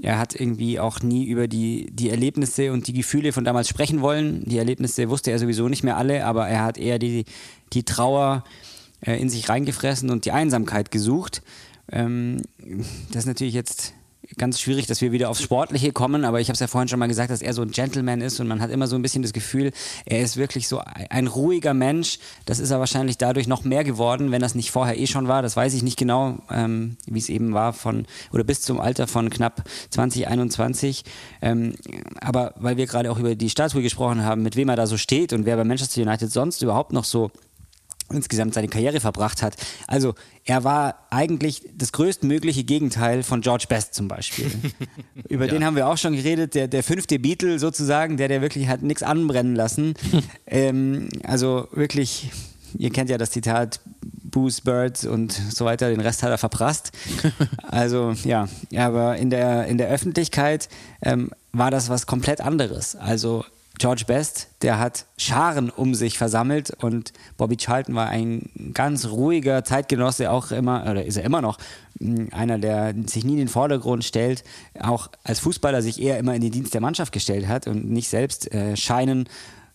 Er 0.00 0.18
hat 0.18 0.34
irgendwie 0.34 0.80
auch 0.80 1.00
nie 1.00 1.26
über 1.26 1.46
die, 1.46 1.90
die 1.92 2.10
Erlebnisse 2.10 2.72
und 2.72 2.86
die 2.86 2.94
Gefühle 2.94 3.32
von 3.32 3.44
damals 3.44 3.68
sprechen 3.68 4.00
wollen. 4.00 4.42
Die 4.46 4.58
Erlebnisse 4.58 5.08
wusste 5.10 5.30
er 5.30 5.38
sowieso 5.38 5.68
nicht 5.68 5.84
mehr 5.84 5.96
alle, 5.96 6.24
aber 6.24 6.48
er 6.48 6.64
hat 6.64 6.78
eher 6.78 6.98
die, 6.98 7.24
die 7.72 7.84
Trauer 7.84 8.44
äh, 9.02 9.20
in 9.20 9.28
sich 9.28 9.48
reingefressen 9.48 10.10
und 10.10 10.24
die 10.24 10.32
Einsamkeit 10.32 10.90
gesucht. 10.90 11.42
Ähm, 11.90 12.42
das 13.08 13.24
ist 13.24 13.26
natürlich 13.26 13.54
jetzt 13.54 13.92
ganz 14.38 14.60
schwierig, 14.60 14.86
dass 14.86 15.00
wir 15.00 15.12
wieder 15.12 15.30
aufs 15.30 15.42
Sportliche 15.42 15.92
kommen, 15.92 16.24
aber 16.24 16.40
ich 16.40 16.48
habe 16.48 16.54
es 16.54 16.60
ja 16.60 16.66
vorhin 16.66 16.88
schon 16.88 16.98
mal 16.98 17.08
gesagt, 17.08 17.30
dass 17.30 17.42
er 17.42 17.52
so 17.52 17.62
ein 17.62 17.70
Gentleman 17.70 18.20
ist 18.20 18.40
und 18.40 18.48
man 18.48 18.60
hat 18.60 18.70
immer 18.70 18.86
so 18.86 18.96
ein 18.96 19.02
bisschen 19.02 19.22
das 19.22 19.32
Gefühl, 19.32 19.72
er 20.04 20.20
ist 20.20 20.36
wirklich 20.36 20.68
so 20.68 20.82
ein 21.10 21.26
ruhiger 21.26 21.74
Mensch. 21.74 22.18
Das 22.46 22.58
ist 22.58 22.70
er 22.70 22.78
wahrscheinlich 22.78 23.18
dadurch 23.18 23.46
noch 23.46 23.64
mehr 23.64 23.84
geworden, 23.84 24.30
wenn 24.30 24.42
das 24.42 24.54
nicht 24.54 24.70
vorher 24.70 24.98
eh 24.98 25.06
schon 25.06 25.28
war. 25.28 25.42
Das 25.42 25.56
weiß 25.56 25.74
ich 25.74 25.82
nicht 25.82 25.98
genau, 25.98 26.38
ähm, 26.50 26.96
wie 27.06 27.18
es 27.18 27.28
eben 27.28 27.54
war 27.54 27.72
von 27.72 28.06
oder 28.32 28.44
bis 28.44 28.62
zum 28.62 28.80
Alter 28.80 29.06
von 29.06 29.30
knapp 29.30 29.64
20, 29.90 30.28
21. 30.28 31.04
Ähm, 31.40 31.74
aber 32.20 32.54
weil 32.56 32.76
wir 32.76 32.86
gerade 32.86 33.10
auch 33.10 33.18
über 33.18 33.34
die 33.34 33.50
Statue 33.50 33.82
gesprochen 33.82 34.24
haben, 34.24 34.42
mit 34.42 34.56
wem 34.56 34.68
er 34.68 34.76
da 34.76 34.86
so 34.86 34.96
steht 34.96 35.32
und 35.32 35.46
wer 35.46 35.56
bei 35.56 35.64
Manchester 35.64 36.02
United 36.02 36.30
sonst 36.30 36.62
überhaupt 36.62 36.92
noch 36.92 37.04
so 37.04 37.30
insgesamt 38.10 38.54
seine 38.54 38.68
Karriere 38.68 39.00
verbracht 39.00 39.42
hat. 39.42 39.56
Also 39.86 40.14
er 40.44 40.64
war 40.64 41.06
eigentlich 41.10 41.62
das 41.74 41.92
größtmögliche 41.92 42.64
Gegenteil 42.64 43.22
von 43.22 43.40
George 43.40 43.66
Best 43.68 43.94
zum 43.94 44.08
Beispiel. 44.08 44.50
Über 45.28 45.46
ja. 45.46 45.52
den 45.52 45.64
haben 45.64 45.76
wir 45.76 45.88
auch 45.88 45.98
schon 45.98 46.14
geredet, 46.14 46.54
der, 46.54 46.68
der 46.68 46.82
fünfte 46.82 47.18
Beatle 47.18 47.58
sozusagen, 47.58 48.16
der 48.16 48.28
der 48.28 48.42
wirklich 48.42 48.68
hat 48.68 48.82
nichts 48.82 49.02
anbrennen 49.02 49.54
lassen. 49.54 49.94
ähm, 50.46 51.08
also 51.24 51.68
wirklich, 51.72 52.30
ihr 52.76 52.90
kennt 52.90 53.10
ja 53.10 53.18
das 53.18 53.30
Zitat, 53.30 53.80
Booze, 54.24 54.62
Birds 54.62 55.04
und 55.04 55.32
so 55.32 55.64
weiter, 55.64 55.90
den 55.90 56.00
Rest 56.00 56.22
hat 56.22 56.30
er 56.30 56.38
verprasst. 56.38 56.92
Also 57.62 58.12
ja, 58.24 58.48
aber 58.76 59.16
in 59.16 59.30
der, 59.30 59.66
in 59.66 59.78
der 59.78 59.88
Öffentlichkeit 59.88 60.68
ähm, 61.00 61.30
war 61.52 61.70
das 61.70 61.88
was 61.88 62.06
komplett 62.06 62.42
anderes. 62.42 62.96
Also 62.96 63.44
George 63.78 64.04
Best, 64.06 64.48
der 64.62 64.78
hat 64.78 65.06
Scharen 65.16 65.70
um 65.70 65.94
sich 65.94 66.18
versammelt 66.18 66.70
und 66.82 67.12
Bobby 67.36 67.56
Charlton 67.56 67.94
war 67.94 68.08
ein 68.08 68.50
ganz 68.74 69.06
ruhiger 69.06 69.64
Zeitgenosse, 69.64 70.30
auch 70.30 70.50
immer, 70.50 70.82
oder 70.82 71.04
ist 71.04 71.16
er 71.16 71.24
immer 71.24 71.40
noch, 71.40 71.58
mm, 71.98 72.26
einer, 72.32 72.58
der 72.58 72.94
sich 73.06 73.24
nie 73.24 73.32
in 73.32 73.38
den 73.38 73.48
Vordergrund 73.48 74.04
stellt, 74.04 74.44
auch 74.78 75.08
als 75.24 75.40
Fußballer 75.40 75.82
sich 75.82 76.00
eher 76.00 76.18
immer 76.18 76.34
in 76.34 76.42
den 76.42 76.52
Dienst 76.52 76.74
der 76.74 76.80
Mannschaft 76.80 77.12
gestellt 77.12 77.48
hat 77.48 77.66
und 77.66 77.90
nicht 77.90 78.08
selbst 78.08 78.52
äh, 78.52 78.76
scheinen 78.76 79.28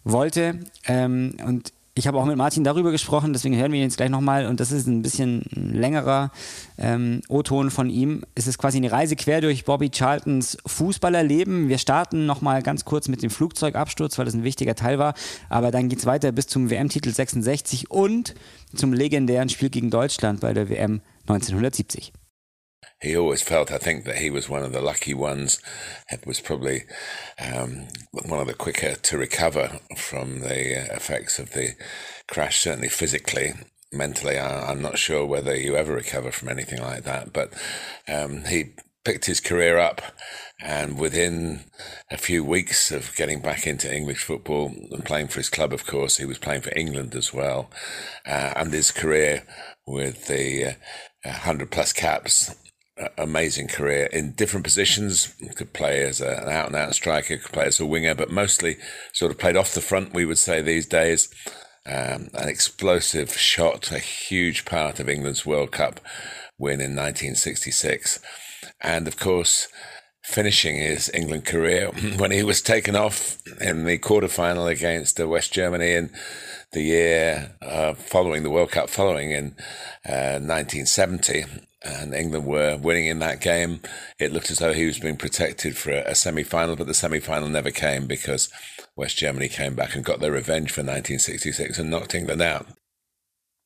wollte. 0.03 0.59
Ähm, 0.85 1.35
und 1.45 1.73
ich 1.97 2.07
habe 2.07 2.17
auch 2.17 2.25
mit 2.25 2.37
Martin 2.37 2.63
darüber 2.63 2.91
gesprochen, 2.91 3.33
deswegen 3.33 3.55
hören 3.55 3.71
wir 3.71 3.79
ihn 3.79 3.85
jetzt 3.85 3.97
gleich 3.97 4.09
nochmal 4.09 4.45
und 4.45 4.59
das 4.59 4.71
ist 4.71 4.87
ein 4.87 5.01
bisschen 5.01 5.43
längerer 5.51 6.31
ähm, 6.77 7.21
O-Ton 7.27 7.71
von 7.71 7.89
ihm. 7.89 8.23
Es 8.35 8.47
ist 8.47 8.57
quasi 8.57 8.77
eine 8.77 8.91
Reise 8.91 9.15
quer 9.15 9.41
durch 9.41 9.65
Bobby 9.65 9.89
Charltons 9.93 10.57
Fußballerleben. 10.65 11.69
Wir 11.69 11.77
starten 11.77 12.25
nochmal 12.25 12.61
ganz 12.61 12.85
kurz 12.85 13.07
mit 13.07 13.23
dem 13.23 13.29
Flugzeugabsturz, 13.29 14.17
weil 14.17 14.25
das 14.25 14.33
ein 14.33 14.43
wichtiger 14.43 14.75
Teil 14.75 14.99
war, 14.99 15.13
aber 15.49 15.71
dann 15.71 15.89
geht 15.89 15.99
es 15.99 16.05
weiter 16.05 16.31
bis 16.31 16.47
zum 16.47 16.69
WM-Titel 16.69 17.09
66 17.09 17.89
und 17.89 18.35
zum 18.75 18.93
legendären 18.93 19.49
Spiel 19.49 19.69
gegen 19.69 19.89
Deutschland 19.89 20.41
bei 20.41 20.53
der 20.53 20.69
WM 20.69 21.01
1970. 21.27 22.13
He 23.01 23.15
always 23.15 23.41
felt, 23.41 23.71
I 23.71 23.77
think, 23.77 24.05
that 24.05 24.17
he 24.17 24.29
was 24.29 24.49
one 24.49 24.63
of 24.63 24.73
the 24.73 24.81
lucky 24.81 25.13
ones. 25.13 25.61
It 26.09 26.25
was 26.25 26.39
probably 26.39 26.83
um, 27.39 27.87
one 28.25 28.39
of 28.39 28.47
the 28.47 28.53
quicker 28.53 28.95
to 28.95 29.17
recover 29.17 29.79
from 29.95 30.39
the 30.39 30.79
uh, 30.79 30.95
effects 30.95 31.37
of 31.37 31.51
the 31.51 31.75
crash, 32.27 32.59
certainly 32.61 32.89
physically. 32.89 33.53
Mentally, 33.93 34.37
I, 34.37 34.71
am 34.71 34.81
not 34.81 34.97
sure 34.97 35.25
whether 35.25 35.55
you 35.55 35.75
ever 35.75 35.93
recover 35.93 36.31
from 36.31 36.49
anything 36.49 36.81
like 36.81 37.03
that, 37.03 37.31
but 37.31 37.53
um, 38.07 38.43
he 38.45 38.73
picked 39.05 39.25
his 39.25 39.39
career 39.39 39.77
up 39.77 40.01
and 40.59 40.97
within 40.97 41.61
a 42.11 42.17
few 42.17 42.43
weeks 42.43 42.91
of 42.91 43.15
getting 43.15 43.41
back 43.41 43.67
into 43.67 43.93
English 43.93 44.23
football 44.23 44.73
and 44.91 45.05
playing 45.05 45.27
for 45.27 45.39
his 45.39 45.49
club, 45.49 45.71
of 45.71 45.85
course, 45.85 46.17
he 46.17 46.25
was 46.25 46.39
playing 46.39 46.61
for 46.61 46.75
England 46.75 47.15
as 47.15 47.31
well. 47.31 47.69
Uh, 48.25 48.53
and 48.55 48.73
his 48.73 48.91
career 48.91 49.43
with 49.85 50.25
the 50.27 50.65
uh, 50.65 50.73
100 51.23 51.69
plus 51.71 51.93
caps 51.93 52.53
amazing 53.17 53.67
career 53.67 54.05
in 54.07 54.31
different 54.31 54.63
positions. 54.63 55.33
Could 55.55 55.73
play 55.73 56.01
as 56.01 56.21
a, 56.21 56.41
an 56.43 56.49
out 56.49 56.67
and 56.67 56.75
out 56.75 56.95
striker, 56.95 57.37
could 57.37 57.51
play 57.51 57.65
as 57.65 57.79
a 57.79 57.85
winger, 57.85 58.15
but 58.15 58.31
mostly 58.31 58.77
sort 59.13 59.31
of 59.31 59.37
played 59.37 59.57
off 59.57 59.73
the 59.73 59.81
front, 59.81 60.13
we 60.13 60.25
would 60.25 60.37
say 60.37 60.61
these 60.61 60.85
days. 60.85 61.29
Um, 61.85 62.29
an 62.33 62.49
explosive 62.49 63.31
shot, 63.31 63.91
a 63.93 63.99
huge 63.99 64.65
part 64.65 64.99
of 64.99 65.07
England's 65.07 65.45
World 65.45 65.71
Cup 65.71 66.01
win 66.57 66.81
in 66.81 66.95
1966. 66.95 68.19
And 68.81 69.07
of 69.07 69.17
course, 69.17 69.69
finishing 70.27 70.75
his 70.75 71.09
England 71.13 71.45
career 71.45 71.87
when 72.17 72.31
he 72.31 72.43
was 72.43 72.61
taken 72.61 72.95
off 72.95 73.37
in 73.61 73.85
the 73.85 73.97
quarter 73.97 74.27
final 74.27 74.67
against 74.67 75.19
uh, 75.19 75.27
West 75.27 75.53
Germany 75.53 75.93
in 75.93 76.09
the 76.71 76.81
year 76.81 77.55
uh, 77.61 77.93
following 77.93 78.43
the 78.43 78.49
World 78.49 78.71
Cup, 78.71 78.89
following 78.89 79.31
in 79.31 79.55
uh, 80.05 80.39
1970 80.39 81.45
and 81.83 82.13
England 82.13 82.45
were 82.45 82.77
winning 82.77 83.05
in 83.05 83.19
that 83.19 83.41
game. 83.41 83.81
It 84.19 84.31
looked 84.31 84.51
as 84.51 84.59
though 84.59 84.73
he 84.73 84.85
was 84.85 84.99
being 84.99 85.17
protected 85.17 85.77
for 85.77 85.91
a, 85.91 86.11
a 86.11 86.15
semi 86.15 86.43
final, 86.43 86.75
but 86.75 86.87
the 86.87 86.93
semi 86.93 87.19
final 87.19 87.47
never 87.47 87.71
came 87.71 88.07
because 88.07 88.49
West 88.95 89.17
Germany 89.17 89.47
came 89.47 89.75
back 89.75 89.95
and 89.95 90.03
got 90.03 90.19
their 90.19 90.31
revenge 90.31 90.71
for 90.71 90.81
1966 90.81 91.79
and 91.79 91.89
knocked 91.89 92.15
England 92.15 92.41
out. 92.41 92.67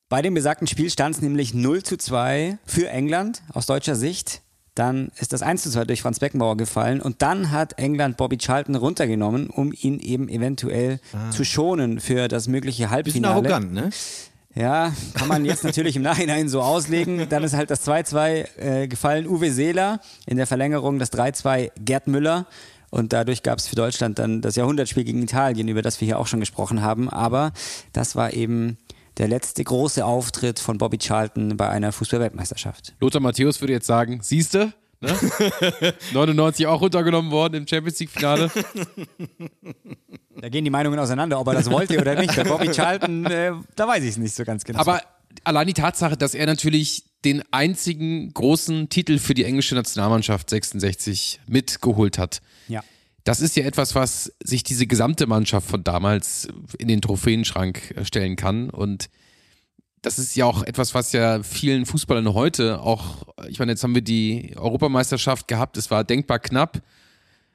Bei 0.09 0.21
dem 0.21 0.33
besagten 0.33 0.67
Spiel 0.67 0.89
stand 0.89 1.15
es 1.15 1.21
nämlich 1.21 1.53
0 1.53 1.83
zu 1.83 1.97
2 1.97 2.57
für 2.65 2.89
England 2.89 3.41
aus 3.53 3.65
deutscher 3.65 3.95
Sicht. 3.95 4.41
Dann 4.75 5.11
ist 5.19 5.33
das 5.33 5.41
1 5.41 5.63
zu 5.63 5.69
2 5.69 5.85
durch 5.85 6.01
Franz 6.01 6.19
Beckenbauer 6.19 6.55
gefallen 6.55 7.01
und 7.01 7.21
dann 7.21 7.51
hat 7.51 7.77
England 7.77 8.15
Bobby 8.15 8.37
Charlton 8.37 8.75
runtergenommen, 8.75 9.49
um 9.49 9.73
ihn 9.73 9.99
eben 9.99 10.29
eventuell 10.29 10.99
ah. 11.13 11.29
zu 11.31 11.43
schonen 11.43 11.99
für 11.99 12.29
das 12.29 12.47
mögliche 12.47 12.89
Halbfinale. 12.89 13.41
Bisschen 13.41 13.53
arrogant, 13.53 13.73
ne? 13.73 13.89
Ja, 14.55 14.93
kann 15.13 15.27
man 15.27 15.45
jetzt 15.45 15.63
natürlich 15.65 15.95
im 15.95 16.01
Nachhinein 16.01 16.49
so 16.49 16.61
auslegen. 16.61 17.27
Dann 17.29 17.43
ist 17.43 17.53
halt 17.53 17.69
das 17.69 17.87
2-2 17.87 18.57
äh, 18.57 18.87
gefallen. 18.87 19.27
Uwe 19.27 19.51
Seeler 19.51 19.99
in 20.25 20.37
der 20.37 20.47
Verlängerung 20.47 20.99
das 20.99 21.11
3-2 21.11 21.71
Gerd 21.83 22.07
Müller. 22.07 22.45
Und 22.89 23.13
dadurch 23.13 23.41
gab 23.41 23.57
es 23.59 23.67
für 23.67 23.75
Deutschland 23.75 24.19
dann 24.19 24.41
das 24.41 24.57
Jahrhundertspiel 24.57 25.05
gegen 25.05 25.23
Italien, 25.23 25.69
über 25.69 25.81
das 25.81 26.01
wir 26.01 26.05
hier 26.05 26.19
auch 26.19 26.27
schon 26.27 26.41
gesprochen 26.41 26.81
haben. 26.81 27.09
Aber 27.09 27.53
das 27.93 28.17
war 28.17 28.33
eben 28.33 28.77
der 29.17 29.27
letzte 29.27 29.63
große 29.63 30.05
Auftritt 30.05 30.59
von 30.59 30.77
Bobby 30.77 30.97
Charlton 30.97 31.57
bei 31.57 31.69
einer 31.69 31.91
Fußballweltmeisterschaft. 31.91 32.93
Lothar 32.99 33.21
Matthäus 33.21 33.59
würde 33.61 33.73
jetzt 33.73 33.87
sagen, 33.87 34.19
siehste, 34.21 34.73
ne? 35.01 35.15
99 36.13 36.67
auch 36.67 36.81
runtergenommen 36.81 37.31
worden 37.31 37.55
im 37.55 37.67
Champions 37.67 37.99
League 37.99 38.09
Finale. 38.09 38.49
Da 40.39 40.49
gehen 40.49 40.63
die 40.63 40.71
Meinungen 40.71 40.97
auseinander, 40.99 41.39
ob 41.39 41.47
er 41.47 41.53
das 41.53 41.69
wollte 41.69 41.99
oder 41.99 42.15
nicht. 42.15 42.35
Bei 42.35 42.43
Bobby 42.43 42.71
Charlton, 42.71 43.25
äh, 43.25 43.51
da 43.75 43.87
weiß 43.87 44.03
ich 44.03 44.11
es 44.11 44.17
nicht 44.17 44.33
so 44.33 44.43
ganz 44.43 44.63
genau. 44.63 44.79
Aber 44.79 45.01
allein 45.43 45.67
die 45.67 45.73
Tatsache, 45.73 46.17
dass 46.17 46.33
er 46.33 46.45
natürlich 46.45 47.03
den 47.25 47.43
einzigen 47.51 48.33
großen 48.33 48.89
Titel 48.89 49.19
für 49.19 49.33
die 49.33 49.43
englische 49.43 49.75
Nationalmannschaft 49.75 50.49
66 50.49 51.41
mitgeholt 51.47 52.17
hat. 52.17 52.41
ja. 52.67 52.81
Das 53.23 53.39
ist 53.39 53.55
ja 53.55 53.63
etwas, 53.65 53.93
was 53.93 54.33
sich 54.43 54.63
diese 54.63 54.87
gesamte 54.87 55.27
Mannschaft 55.27 55.69
von 55.69 55.83
damals 55.83 56.47
in 56.77 56.87
den 56.87 57.01
Trophäenschrank 57.01 57.93
äh, 57.95 58.05
stellen 58.05 58.35
kann. 58.35 58.69
Und 58.69 59.09
das 60.01 60.17
ist 60.17 60.35
ja 60.35 60.45
auch 60.45 60.63
etwas, 60.63 60.95
was 60.95 61.11
ja 61.11 61.43
vielen 61.43 61.85
Fußballern 61.85 62.33
heute 62.33 62.81
auch, 62.81 63.27
ich 63.47 63.59
meine, 63.59 63.73
jetzt 63.73 63.83
haben 63.83 63.93
wir 63.93 64.01
die 64.01 64.53
Europameisterschaft 64.55 65.47
gehabt, 65.47 65.77
es 65.77 65.91
war 65.91 66.03
denkbar 66.03 66.39
knapp, 66.39 66.81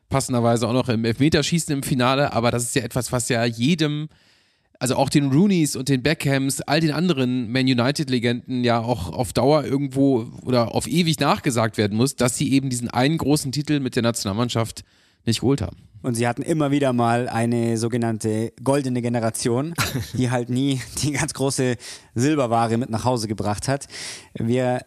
passenderweise 0.09 0.69
auch 0.69 0.73
noch 0.73 0.89
im 0.89 1.05
Elfmeterschießen 1.05 1.75
im 1.75 1.83
Finale, 1.83 2.33
aber 2.33 2.53
das 2.53 2.63
ist 2.63 2.77
ja 2.77 2.83
etwas, 2.83 3.11
was 3.11 3.29
ja 3.29 3.45
jedem, 3.45 4.09
also 4.79 4.95
auch 4.95 5.09
den 5.09 5.33
Rooneys 5.33 5.75
und 5.75 5.89
den 5.89 6.05
Beckhams, 6.05 6.61
all 6.61 6.81
den 6.81 6.93
anderen 6.93 7.51
Man 7.51 7.65
United-Legenden 7.65 8.63
ja 8.63 8.79
auch 8.79 9.13
auf 9.13 9.33
Dauer 9.33 9.65
irgendwo 9.65 10.31
oder 10.43 10.73
auf 10.73 10.87
ewig 10.87 11.19
nachgesagt 11.19 11.79
werden 11.79 11.97
muss, 11.97 12.15
dass 12.15 12.39
sie 12.39 12.53
eben 12.53 12.71
diesen 12.71 12.89
einen 12.89 13.19
großen 13.19 13.51
Titel 13.51 13.81
mit 13.81 13.97
der 13.97 14.05
Nationalmannschaft 14.05 14.85
nicht 15.27 15.41
geholt 15.41 15.63
haben. 15.63 15.77
Und 16.03 16.15
sie 16.15 16.29
hatten 16.29 16.43
immer 16.43 16.71
wieder 16.71 16.93
mal 16.93 17.29
eine 17.29 17.77
sogenannte 17.79 18.53
goldene 18.63 19.03
Generation, 19.03 19.75
die 20.13 20.31
halt 20.31 20.51
nie 20.51 20.81
die 21.03 21.11
ganz 21.11 21.35
große 21.35 21.77
Silberware 22.15 22.77
mit 22.79 22.91
nach 22.91 23.05
Hause 23.05 23.27
gebracht 23.27 23.67
hat. 23.67 23.89
Wir, 24.35 24.83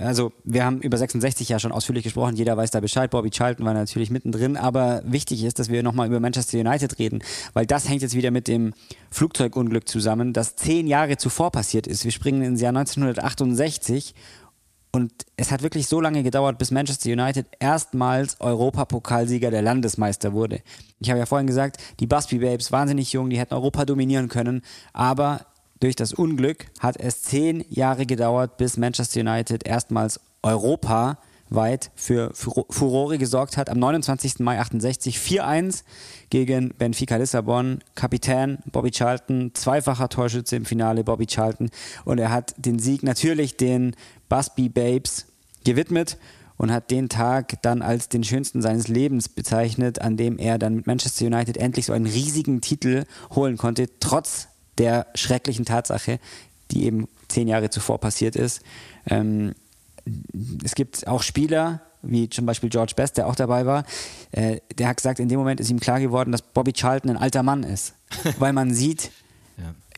also 0.00 0.32
wir 0.44 0.64
haben 0.64 0.80
über 0.80 0.96
66 0.96 1.50
ja 1.50 1.58
schon 1.58 1.70
ausführlich 1.70 2.04
gesprochen, 2.04 2.36
jeder 2.36 2.56
weiß 2.56 2.70
da 2.70 2.80
Bescheid. 2.80 3.10
Bobby 3.10 3.28
Charlton 3.28 3.66
war 3.66 3.74
natürlich 3.74 4.10
mittendrin, 4.10 4.56
aber 4.56 5.02
wichtig 5.04 5.44
ist, 5.44 5.58
dass 5.58 5.68
wir 5.68 5.82
nochmal 5.82 6.06
über 6.06 6.18
Manchester 6.18 6.58
United 6.58 6.98
reden, 6.98 7.22
weil 7.52 7.66
das 7.66 7.86
hängt 7.86 8.00
jetzt 8.00 8.14
wieder 8.14 8.30
mit 8.30 8.48
dem 8.48 8.72
Flugzeugunglück 9.10 9.86
zusammen, 9.86 10.32
das 10.32 10.56
zehn 10.56 10.86
Jahre 10.86 11.18
zuvor 11.18 11.50
passiert 11.50 11.86
ist. 11.86 12.04
Wir 12.04 12.10
springen 12.10 12.42
ins 12.42 12.62
Jahr 12.62 12.70
1968 12.70 14.14
und 14.94 15.12
es 15.36 15.50
hat 15.50 15.64
wirklich 15.64 15.88
so 15.88 16.00
lange 16.00 16.22
gedauert, 16.22 16.56
bis 16.56 16.70
Manchester 16.70 17.10
United 17.10 17.46
erstmals 17.58 18.40
Europapokalsieger 18.40 19.50
der 19.50 19.60
Landesmeister 19.60 20.32
wurde. 20.32 20.60
Ich 21.00 21.10
habe 21.10 21.18
ja 21.18 21.26
vorhin 21.26 21.48
gesagt, 21.48 21.78
die 21.98 22.06
Busby 22.06 22.38
Babes, 22.38 22.70
wahnsinnig 22.70 23.12
jung, 23.12 23.28
die 23.28 23.38
hätten 23.38 23.54
Europa 23.54 23.86
dominieren 23.86 24.28
können, 24.28 24.62
aber 24.92 25.46
durch 25.80 25.96
das 25.96 26.12
Unglück 26.12 26.66
hat 26.78 26.96
es 26.96 27.22
zehn 27.22 27.64
Jahre 27.68 28.06
gedauert, 28.06 28.56
bis 28.56 28.76
Manchester 28.76 29.22
United 29.22 29.66
erstmals 29.66 30.20
europaweit 30.42 31.90
für 31.96 32.30
Furo- 32.32 32.66
Furore 32.70 33.18
gesorgt 33.18 33.56
hat. 33.56 33.68
Am 33.70 33.80
29. 33.80 34.38
Mai 34.38 34.60
68 34.60 35.18
4-1 35.18 35.82
gegen 36.30 36.70
Benfica 36.78 37.16
Lissabon. 37.16 37.80
Kapitän 37.96 38.58
Bobby 38.70 38.92
Charlton, 38.92 39.50
zweifacher 39.54 40.08
Torschütze 40.08 40.54
im 40.54 40.64
Finale 40.64 41.02
Bobby 41.02 41.26
Charlton. 41.26 41.70
Und 42.04 42.18
er 42.18 42.30
hat 42.30 42.54
den 42.56 42.78
Sieg 42.78 43.02
natürlich 43.02 43.56
den 43.56 43.96
Busby 44.34 44.68
Babes 44.68 45.26
gewidmet 45.64 46.18
und 46.56 46.72
hat 46.72 46.90
den 46.90 47.08
Tag 47.08 47.62
dann 47.62 47.82
als 47.82 48.08
den 48.08 48.24
schönsten 48.24 48.62
seines 48.62 48.88
Lebens 48.88 49.28
bezeichnet, 49.28 50.00
an 50.00 50.16
dem 50.16 50.38
er 50.38 50.58
dann 50.58 50.74
mit 50.74 50.88
Manchester 50.88 51.26
United 51.26 51.56
endlich 51.56 51.86
so 51.86 51.92
einen 51.92 52.06
riesigen 52.06 52.60
Titel 52.60 53.04
holen 53.32 53.56
konnte, 53.56 53.88
trotz 54.00 54.48
der 54.78 55.06
schrecklichen 55.14 55.64
Tatsache, 55.64 56.18
die 56.72 56.84
eben 56.84 57.06
zehn 57.28 57.46
Jahre 57.46 57.70
zuvor 57.70 58.00
passiert 58.00 58.34
ist. 58.34 58.62
Ähm, 59.06 59.54
es 60.64 60.74
gibt 60.74 61.06
auch 61.06 61.22
Spieler, 61.22 61.82
wie 62.02 62.28
zum 62.28 62.44
Beispiel 62.44 62.70
George 62.70 62.94
Best, 62.96 63.18
der 63.18 63.28
auch 63.28 63.36
dabei 63.36 63.66
war, 63.66 63.84
äh, 64.32 64.58
der 64.76 64.88
hat 64.88 64.96
gesagt, 64.96 65.20
in 65.20 65.28
dem 65.28 65.38
Moment 65.38 65.60
ist 65.60 65.70
ihm 65.70 65.78
klar 65.78 66.00
geworden, 66.00 66.32
dass 66.32 66.42
Bobby 66.42 66.72
Charlton 66.72 67.10
ein 67.10 67.16
alter 67.18 67.44
Mann 67.44 67.62
ist, 67.62 67.94
weil 68.40 68.52
man 68.52 68.74
sieht, 68.74 69.12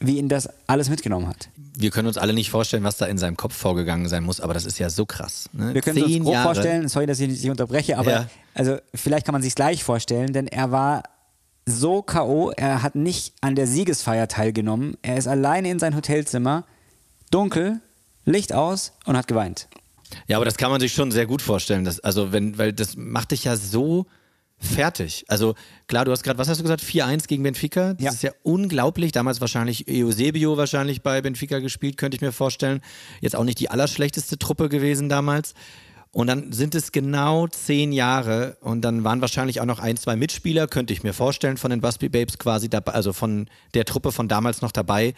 wie 0.01 0.18
ihn 0.18 0.28
das 0.28 0.49
alles 0.66 0.88
mitgenommen 0.90 1.26
hat. 1.28 1.49
Wir 1.57 1.90
können 1.90 2.09
uns 2.09 2.18
alle 2.18 2.32
nicht 2.32 2.51
vorstellen, 2.51 2.84
was 2.84 2.97
da 2.97 3.07
in 3.07 3.18
seinem 3.18 3.36
Kopf 3.36 3.55
vorgegangen 3.55 4.09
sein 4.09 4.24
muss, 4.24 4.40
aber 4.40 4.55
das 4.55 4.64
ist 4.64 4.78
ja 4.78 4.90
so 4.90 5.07
krass. 5.07 5.49
Ne? 5.53 5.74
Wir 5.74 5.80
können 5.82 5.97
es 5.99 6.05
uns 6.05 6.12
Zehn 6.12 6.24
grob 6.24 6.36
vorstellen, 6.36 6.88
sorry, 6.88 7.07
dass 7.07 7.20
ich 7.20 7.28
dich 7.40 7.51
unterbreche, 7.51 7.99
aber 7.99 8.11
Ja. 8.11 8.26
also 8.55 8.78
vielleicht 8.94 9.26
kann 9.26 9.32
man 9.32 9.42
sich 9.42 9.55
gleich 9.55 9.84
vorstellen, 9.84 10.32
denn 10.32 10.47
er 10.47 10.70
war 10.70 11.03
so 11.66 12.03
K.O., 12.03 12.51
er 12.51 12.82
hat 12.82 12.94
nicht 12.94 13.34
an 13.40 13.57
der 13.57 13.66
Siegesfeier 13.66 14.28
teilgenommen. 14.28 14.97
Er 15.03 15.16
ist 15.16 15.26
alleine 15.26 15.68
in 15.70 15.78
sein 15.78 15.97
Hotelzimmer, 15.97 16.64
dunkel, 17.30 17.80
Licht 18.24 18.53
aus 18.53 18.92
und 19.05 19.16
hat 19.16 19.26
geweint. 19.26 19.68
Ja, 20.28 20.36
aber 20.36 20.44
das 20.44 20.57
kann 20.57 20.70
man 20.70 20.80
sich 20.80 20.92
schon 20.92 21.11
sehr 21.11 21.26
gut 21.26 21.42
vorstellen. 21.42 21.84
Dass, 21.84 22.01
also, 22.01 22.32
wenn, 22.32 22.57
weil 22.59 22.72
das 22.72 22.97
macht 22.97 23.32
dich 23.32 23.44
ja 23.44 23.57
so 23.57 24.07
fertig. 24.59 25.24
Also 25.28 25.54
klar, 25.86 26.04
du 26.04 26.12
hast 26.12 26.22
gerade, 26.22 26.38
was 26.38 26.48
hast 26.48 26.59
du 26.59 26.62
gesagt, 26.62 26.82
4-1 26.82 27.26
gegen 27.28 27.42
Benfica? 27.42 27.94
Das 27.94 28.02
Ja. 28.04 28.11
ist 28.12 28.22
ja 28.22 28.30
unglaublich. 28.42 29.12
Damals 29.12 29.40
wahrscheinlich 29.40 29.86
Eusebio 29.88 30.57
wahrscheinlich 30.57 31.02
bei 31.02 31.20
Benfica 31.20 31.59
gespielt, 31.59 31.96
könnte 31.96 32.16
ich 32.16 32.20
mir 32.20 32.32
vorstellen. 32.32 32.80
Jetzt 33.20 33.36
auch 33.36 33.44
nicht 33.44 33.61
die 33.61 33.70
allerschlechteste 33.70 34.38
Truppe 34.38 34.68
gewesen 34.68 35.09
damals. 35.09 35.54
Und 36.12 36.28
dann 36.28 36.52
sind 36.52 36.74
es 36.74 36.92
genau 36.92 37.46
zehn 37.46 37.92
Jahre 37.92 38.57
und 38.62 38.80
dann 38.80 39.04
waren 39.04 39.20
wahrscheinlich 39.20 39.61
auch 39.61 39.66
noch 39.66 39.80
ein, 39.80 39.98
zwei 39.98 40.16
Mitspieler, 40.16 40.66
könnte 40.66 40.94
ich 40.94 41.02
mir 41.02 41.12
vorstellen, 41.12 41.59
von 41.59 41.70
den 41.70 41.82
Busby 41.82 42.09
Babes 42.09 42.38
quasi 42.38 42.70
dabei, 42.70 42.92
also 42.92 43.12
von 43.12 43.50
der 43.74 43.84
Truppe 43.84 44.12
von 44.12 44.26
damals 44.26 44.62
noch 44.62 44.72
dabei. 44.72 45.12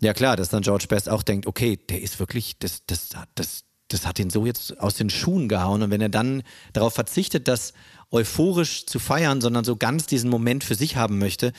Ja 0.00 0.12
klar, 0.12 0.36
dass 0.36 0.50
dann 0.50 0.60
George 0.62 0.86
Best 0.90 1.08
auch 1.08 1.22
denkt, 1.22 1.46
okay, 1.46 1.78
der 1.88 2.02
ist 2.02 2.18
wirklich, 2.20 2.58
das, 2.58 2.82
das, 2.86 3.08
das, 3.34 3.64
das 3.88 4.06
hat 4.06 4.18
ihn 4.18 4.28
so 4.28 4.44
jetzt 4.44 4.78
aus 4.78 4.94
den 4.96 5.08
Schuhen 5.08 5.48
gehauen. 5.48 5.82
Und 5.82 5.90
wenn 5.90 6.02
er 6.02 6.10
dann 6.10 6.42
darauf 6.74 6.92
verzichtet, 6.92 7.48
das 7.48 7.72
euphorisch 8.10 8.86
zu 8.86 8.98
feiern, 8.98 9.40
sondern 9.40 9.64
so 9.64 9.76
ganz 9.76 10.06
diesen 10.06 10.30
Moment 10.30 10.64
für 10.64 10.74
sich 10.74 10.96
haben 10.96 11.18
möchte, 11.18 11.52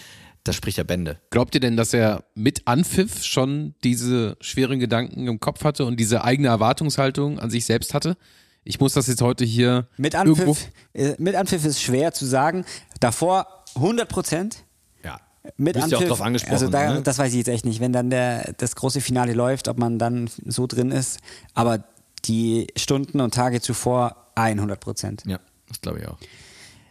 das 0.48 0.56
spricht 0.56 0.78
ja 0.78 0.84
Bände. 0.84 1.20
Glaubt 1.30 1.56
ihr 1.56 1.62
denn, 1.62 1.76
dass 1.76 1.94
er 1.94 2.24
mit 2.34 2.68
Anpfiff 2.68 3.24
schon 3.24 3.76
diese 3.84 4.38
schweren 4.40 4.80
Gedanken 4.80 5.28
im 5.28 5.40
Kopf 5.40 5.64
hatte 5.64 5.86
und 5.86 6.00
diese 6.00 6.24
eigene 6.24 6.48
Erwartungshaltung 6.48 7.40
an 7.40 7.50
sich 7.50 7.66
selbst 7.66 7.94
hatte? 7.94 8.18
Ich 8.64 8.80
muss 8.80 8.94
das 8.94 9.08
jetzt 9.08 9.22
heute 9.22 9.46
hier 9.46 9.88
Mit 9.98 10.14
irgendwo. 10.14 10.52
Anpfiff, 10.52 10.72
äh, 10.94 11.16
mit 11.20 11.36
Anpfiff 11.36 11.66
ist 11.66 11.82
schwer 11.82 12.14
zu 12.14 12.26
sagen. 12.26 12.66
Davor 13.00 13.64
100 13.76 14.10
Prozent. 14.10 14.64
Ja. 15.04 15.20
Mit 15.58 15.76
Bist 15.76 15.88
ja 15.88 15.98
auch 15.98 16.02
Anpfiff, 16.02 16.10
drauf 16.10 16.22
angesprochen, 16.22 16.54
also 16.54 16.70
da, 16.70 16.94
ne? 16.96 17.02
das 17.02 17.18
weiß 17.18 17.32
ich 17.32 17.38
jetzt 17.38 17.48
echt 17.48 17.66
nicht, 17.66 17.80
wenn 17.80 17.94
dann 17.94 18.10
der, 18.10 18.54
das 18.58 18.76
große 18.76 19.02
Finale 19.02 19.34
läuft, 19.34 19.68
ob 19.68 19.78
man 19.78 20.00
dann 20.00 20.30
so 20.46 20.68
drin 20.68 20.92
ist. 20.92 21.20
Aber 21.54 21.84
die 22.26 22.68
Stunden 22.76 23.22
und 23.22 23.34
Tage 23.34 23.62
zuvor 23.62 24.32
100 24.36 24.80
Prozent. 24.80 25.24
Ja, 25.26 25.40
das 25.68 25.82
glaube 25.82 26.00
ich 26.00 26.08
auch. 26.08 26.18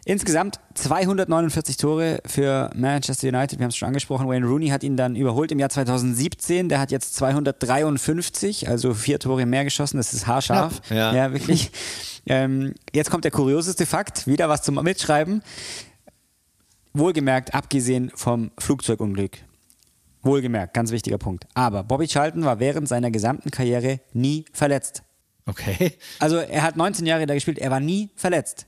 Insgesamt 0.09 0.61
249 0.75 1.79
Tore 1.79 2.21
für 2.25 2.71
Manchester 2.77 3.27
United. 3.27 3.59
Wir 3.59 3.65
haben 3.65 3.71
es 3.71 3.77
schon 3.77 3.89
angesprochen. 3.89 4.29
Wayne 4.29 4.47
Rooney 4.47 4.69
hat 4.69 4.85
ihn 4.85 4.97
dann 4.97 5.17
überholt 5.17 5.51
im 5.51 5.59
Jahr 5.59 5.69
2017. 5.69 6.69
Der 6.69 6.79
hat 6.79 6.93
jetzt 6.93 7.17
253, 7.17 8.69
also 8.69 8.95
vier 8.95 9.19
Tore 9.19 9.47
mehr 9.47 9.65
geschossen. 9.65 9.97
Das 9.97 10.15
ist 10.15 10.29
haarscharf. 10.29 10.81
Knapp, 10.83 11.13
ja. 11.13 11.33
wirklich. 11.33 11.73
ähm, 12.27 12.75
jetzt 12.95 13.11
kommt 13.11 13.25
der 13.25 13.33
kurioseste 13.33 13.85
Fakt. 13.85 14.29
Wieder 14.29 14.49
was 14.49 14.63
zum 14.63 14.77
Mitschreiben. 14.77 15.43
Wohlgemerkt, 16.95 17.53
abgesehen 17.53 18.13
vom 18.15 18.53
Flugzeugunglück. 18.59 19.39
Wohlgemerkt, 20.23 20.73
ganz 20.73 20.93
wichtiger 20.93 21.19
Punkt. 21.19 21.47
Aber 21.55 21.83
Bobby 21.83 22.07
Charlton 22.07 22.45
war 22.45 22.61
während 22.61 22.87
seiner 22.87 23.11
gesamten 23.11 23.51
Karriere 23.51 23.99
nie 24.13 24.45
verletzt. 24.53 25.03
Okay. 25.47 25.93
Also 26.19 26.37
er 26.37 26.63
hat 26.63 26.77
19 26.77 27.07
Jahre 27.07 27.27
da 27.27 27.35
gespielt, 27.35 27.59
er 27.59 27.71
war 27.71 27.81
nie 27.81 28.11
verletzt. 28.17 28.67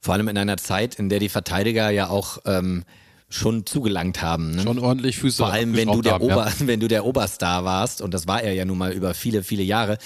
Vor 0.00 0.14
allem 0.14 0.28
in 0.28 0.38
einer 0.38 0.56
Zeit, 0.56 0.94
in 0.94 1.08
der 1.08 1.18
die 1.18 1.28
Verteidiger 1.28 1.90
ja 1.90 2.08
auch 2.08 2.38
ähm, 2.46 2.84
schon 3.28 3.66
zugelangt 3.66 4.22
haben. 4.22 4.52
Ne? 4.52 4.62
Schon 4.62 4.78
ordentlich 4.78 5.18
Füße 5.18 5.38
Vor 5.38 5.52
allem, 5.52 5.76
wenn 5.76 5.88
du, 5.88 6.02
der 6.02 6.14
haben, 6.14 6.22
Ober, 6.22 6.50
wenn 6.60 6.80
du 6.80 6.88
der 6.88 7.04
Oberstar 7.04 7.64
warst, 7.64 8.00
und 8.00 8.14
das 8.14 8.26
war 8.26 8.42
er 8.42 8.54
ja 8.54 8.64
nun 8.64 8.78
mal 8.78 8.92
über 8.92 9.14
viele, 9.14 9.42
viele 9.42 9.62
Jahre, 9.62 9.98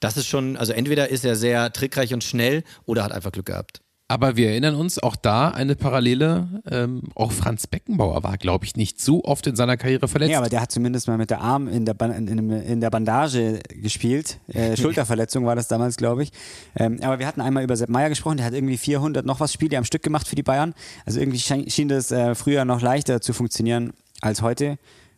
das 0.00 0.16
ist 0.16 0.26
schon, 0.26 0.56
also 0.56 0.72
entweder 0.72 1.08
ist 1.08 1.24
er 1.24 1.36
sehr 1.36 1.72
trickreich 1.72 2.12
und 2.14 2.24
schnell 2.24 2.64
oder 2.86 3.04
hat 3.04 3.12
einfach 3.12 3.32
Glück 3.32 3.46
gehabt. 3.46 3.82
Aber 4.08 4.36
wir 4.36 4.50
erinnern 4.50 4.74
uns 4.74 4.98
auch 4.98 5.16
da 5.16 5.48
eine 5.48 5.74
Parallele. 5.74 6.62
Ähm, 6.70 7.02
auch 7.14 7.32
Franz 7.32 7.66
Beckenbauer 7.66 8.22
war, 8.22 8.36
glaube 8.36 8.66
ich, 8.66 8.76
nicht 8.76 9.00
so 9.00 9.24
oft 9.24 9.46
in 9.46 9.56
seiner 9.56 9.78
Karriere 9.78 10.06
verletzt. 10.06 10.32
Ja, 10.32 10.38
aber 10.38 10.50
der 10.50 10.60
hat 10.60 10.70
zumindest 10.70 11.08
mal 11.08 11.16
mit 11.16 11.30
der 11.30 11.40
Arm 11.40 11.66
in 11.66 11.86
der, 11.86 11.94
Ban- 11.94 12.12
in, 12.28 12.50
in, 12.50 12.80
der 12.82 12.90
Bandage 12.90 13.60
gespielt. 13.70 14.38
Äh, 14.48 14.76
Schulterverletzung 14.80 15.46
war 15.46 15.56
das 15.56 15.68
damals, 15.68 15.96
glaube 15.96 16.24
ich. 16.24 16.30
Ähm, 16.76 16.98
aber 17.02 17.20
wir 17.20 17.26
hatten 17.26 17.40
einmal 17.40 17.64
über 17.64 17.74
Sepp 17.76 17.88
Meier 17.88 18.10
gesprochen, 18.10 18.36
der 18.36 18.44
hat 18.46 18.52
irgendwie 18.52 18.76
400 18.76 19.24
noch 19.24 19.40
was 19.40 19.52
Spiele 19.52 19.78
am 19.78 19.84
Stück 19.84 20.02
gemacht 20.02 20.28
für 20.28 20.36
die 20.36 20.42
Bayern. 20.42 20.74
Also 21.06 21.18
irgendwie 21.18 21.38
schien, 21.38 21.70
schien 21.70 21.88
das 21.88 22.10
äh, 22.10 22.34
früher 22.34 22.66
noch 22.66 22.82
leichter 22.82 23.22
zu 23.22 23.32
funktionieren 23.32 23.94
als 24.20 24.42
heute. 24.42 24.76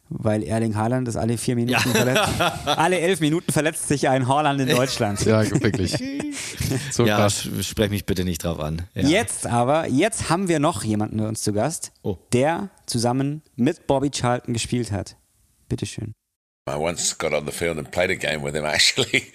Weil 0.09 0.43
Erling 0.43 0.77
Haaland 0.77 1.09
ist 1.09 1.17
alle 1.17 1.39
vier 1.39 1.57
Minuten 1.57 1.91
verletzt. 1.91 2.29
alle 2.67 2.99
elf 3.01 3.21
Minuten 3.21 3.53
verletzt 3.53 3.89
sich 3.89 4.09
ein 4.09 4.29
Haaland 4.29 4.61
in 4.61 4.69
Deutschland. 4.69 5.25
Ja, 5.25 5.49
wirklich. 5.51 5.97
So 6.91 7.07
ja, 7.07 7.17
krass. 7.17 7.49
sprech 7.63 7.91
mich 7.91 8.07
bitte 8.07 8.25
nicht 8.25 8.45
drauf 8.45 8.61
an. 8.61 8.83
Ja. 8.95 9.09
Jetzt 9.09 9.47
aber, 9.47 9.89
jetzt 9.89 10.31
haben 10.31 10.49
wir 10.49 10.59
noch 10.59 10.85
jemanden 10.85 11.19
bei 11.19 11.29
uns 11.29 11.43
zu 11.43 11.53
Gast, 11.53 11.93
oh. 12.03 12.19
der 12.33 12.71
zusammen 12.87 13.43
mit 13.57 13.87
Bobby 13.87 14.11
Charlton 14.11 14.55
gespielt 14.55 14.93
hat. 14.93 15.17
Bitteschön. 15.69 16.13
I 16.67 16.77
once 16.77 17.13
got 17.13 17.35
on 17.35 17.45
the 17.45 17.53
field 17.53 17.77
and 17.77 17.93
played 17.93 18.11
a 18.11 18.17
game 18.17 18.41
with 18.41 18.57
him 18.57 18.65
actually 18.65 19.31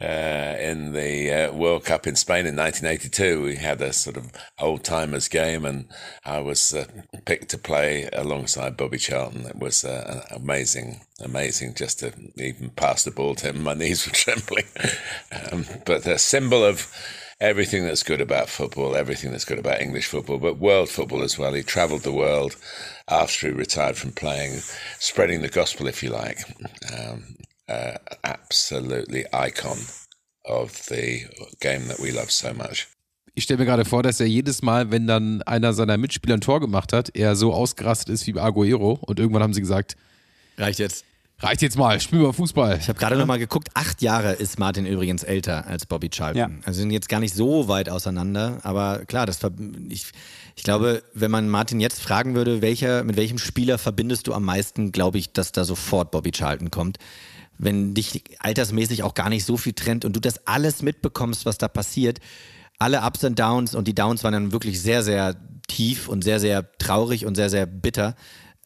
uh, 0.00 0.56
in 0.58 0.92
the 0.92 1.32
uh, 1.32 1.52
World 1.52 1.84
Cup 1.84 2.08
in 2.08 2.16
Spain 2.16 2.44
in 2.44 2.56
1982. 2.56 3.42
We 3.42 3.56
had 3.56 3.80
a 3.80 3.92
sort 3.92 4.16
of 4.16 4.32
old 4.58 4.82
timers 4.82 5.28
game, 5.28 5.64
and 5.64 5.86
I 6.24 6.40
was 6.40 6.74
uh, 6.74 6.86
picked 7.24 7.50
to 7.50 7.58
play 7.58 8.08
alongside 8.12 8.76
Bobby 8.76 8.98
Charlton. 8.98 9.46
It 9.46 9.60
was 9.60 9.84
uh, 9.84 10.26
amazing, 10.32 11.02
amazing 11.20 11.74
just 11.74 12.00
to 12.00 12.12
even 12.36 12.70
pass 12.70 13.04
the 13.04 13.12
ball 13.12 13.36
to 13.36 13.50
him. 13.50 13.62
My 13.62 13.74
knees 13.74 14.04
were 14.04 14.12
trembling, 14.14 14.66
um, 15.52 15.66
but 15.84 16.04
a 16.04 16.18
symbol 16.18 16.64
of 16.64 16.92
everything 17.40 17.84
that's 17.84 18.02
good 18.02 18.20
about 18.20 18.48
football, 18.48 18.96
everything 18.96 19.30
that's 19.30 19.44
good 19.44 19.58
about 19.58 19.80
English 19.80 20.06
football, 20.06 20.38
but 20.38 20.58
world 20.58 20.88
football 20.88 21.22
as 21.22 21.38
well. 21.38 21.54
He 21.54 21.62
travelled 21.62 22.02
the 22.02 22.12
world 22.12 22.56
after 23.08 23.48
he 23.48 23.52
retired 23.52 23.96
from 23.96 24.12
playing, 24.12 24.60
spreading 24.98 25.42
the 25.42 25.48
gospel, 25.48 25.86
if 25.86 26.02
you 26.02 26.10
like. 26.10 26.38
Um, 26.92 27.36
uh, 27.68 27.98
absolutely 28.24 29.24
icon 29.32 29.78
of 30.44 30.86
the 30.88 31.26
game 31.60 31.88
that 31.88 31.98
we 31.98 32.10
love 32.10 32.30
so 32.30 32.52
much. 32.54 32.88
Ich 33.38 33.44
stelle 33.44 33.58
mir 33.58 33.66
gerade 33.66 33.84
vor, 33.84 34.02
dass 34.02 34.18
er 34.18 34.26
jedes 34.26 34.62
Mal, 34.62 34.90
wenn 34.90 35.06
dann 35.06 35.42
einer 35.42 35.74
seiner 35.74 35.98
Mitspieler 35.98 36.38
ein 36.38 36.40
Tor 36.40 36.58
gemacht 36.58 36.94
hat, 36.94 37.14
er 37.14 37.36
so 37.36 37.52
ausgerastet 37.52 38.08
ist 38.08 38.26
wie 38.26 38.38
Aguero 38.38 38.98
und 39.02 39.18
irgendwann 39.18 39.42
haben 39.42 39.52
sie 39.52 39.60
gesagt, 39.60 39.94
reicht 40.56 40.78
jetzt. 40.78 41.04
Reicht 41.38 41.60
jetzt 41.60 41.76
mal, 41.76 42.00
spielen 42.00 42.22
wir 42.22 42.32
Fußball. 42.32 42.78
Ich 42.80 42.88
habe 42.88 42.98
gerade 42.98 43.16
noch 43.16 43.26
mal 43.26 43.38
geguckt, 43.38 43.68
acht 43.74 44.00
Jahre 44.00 44.32
ist 44.32 44.58
Martin 44.58 44.86
übrigens 44.86 45.22
älter 45.22 45.66
als 45.66 45.84
Bobby 45.84 46.08
Charlton. 46.08 46.38
Ja. 46.38 46.50
Also 46.64 46.80
sind 46.80 46.90
jetzt 46.90 47.10
gar 47.10 47.20
nicht 47.20 47.34
so 47.34 47.68
weit 47.68 47.90
auseinander, 47.90 48.60
aber 48.62 49.04
klar, 49.04 49.26
das 49.26 49.40
ich, 49.90 50.06
ich 50.54 50.62
glaube, 50.62 51.02
wenn 51.12 51.30
man 51.30 51.50
Martin 51.50 51.78
jetzt 51.78 52.00
fragen 52.00 52.34
würde, 52.34 52.62
welcher, 52.62 53.04
mit 53.04 53.16
welchem 53.16 53.36
Spieler 53.36 53.76
verbindest 53.76 54.26
du 54.28 54.32
am 54.32 54.44
meisten, 54.44 54.92
glaube 54.92 55.18
ich, 55.18 55.34
dass 55.34 55.52
da 55.52 55.64
sofort 55.64 56.10
Bobby 56.10 56.30
Charlton 56.30 56.70
kommt. 56.70 56.96
Wenn 57.58 57.92
dich 57.92 58.24
altersmäßig 58.38 59.02
auch 59.02 59.12
gar 59.12 59.28
nicht 59.28 59.44
so 59.44 59.58
viel 59.58 59.74
trennt 59.74 60.06
und 60.06 60.16
du 60.16 60.20
das 60.20 60.46
alles 60.46 60.80
mitbekommst, 60.80 61.44
was 61.44 61.58
da 61.58 61.68
passiert, 61.68 62.18
alle 62.78 63.02
Ups 63.02 63.24
und 63.24 63.38
Downs 63.38 63.74
und 63.74 63.88
die 63.88 63.94
Downs 63.94 64.24
waren 64.24 64.32
dann 64.32 64.52
wirklich 64.52 64.80
sehr, 64.80 65.02
sehr 65.02 65.36
tief 65.68 66.08
und 66.08 66.24
sehr, 66.24 66.40
sehr 66.40 66.70
traurig 66.78 67.26
und 67.26 67.34
sehr, 67.34 67.50
sehr 67.50 67.66
bitter. 67.66 68.14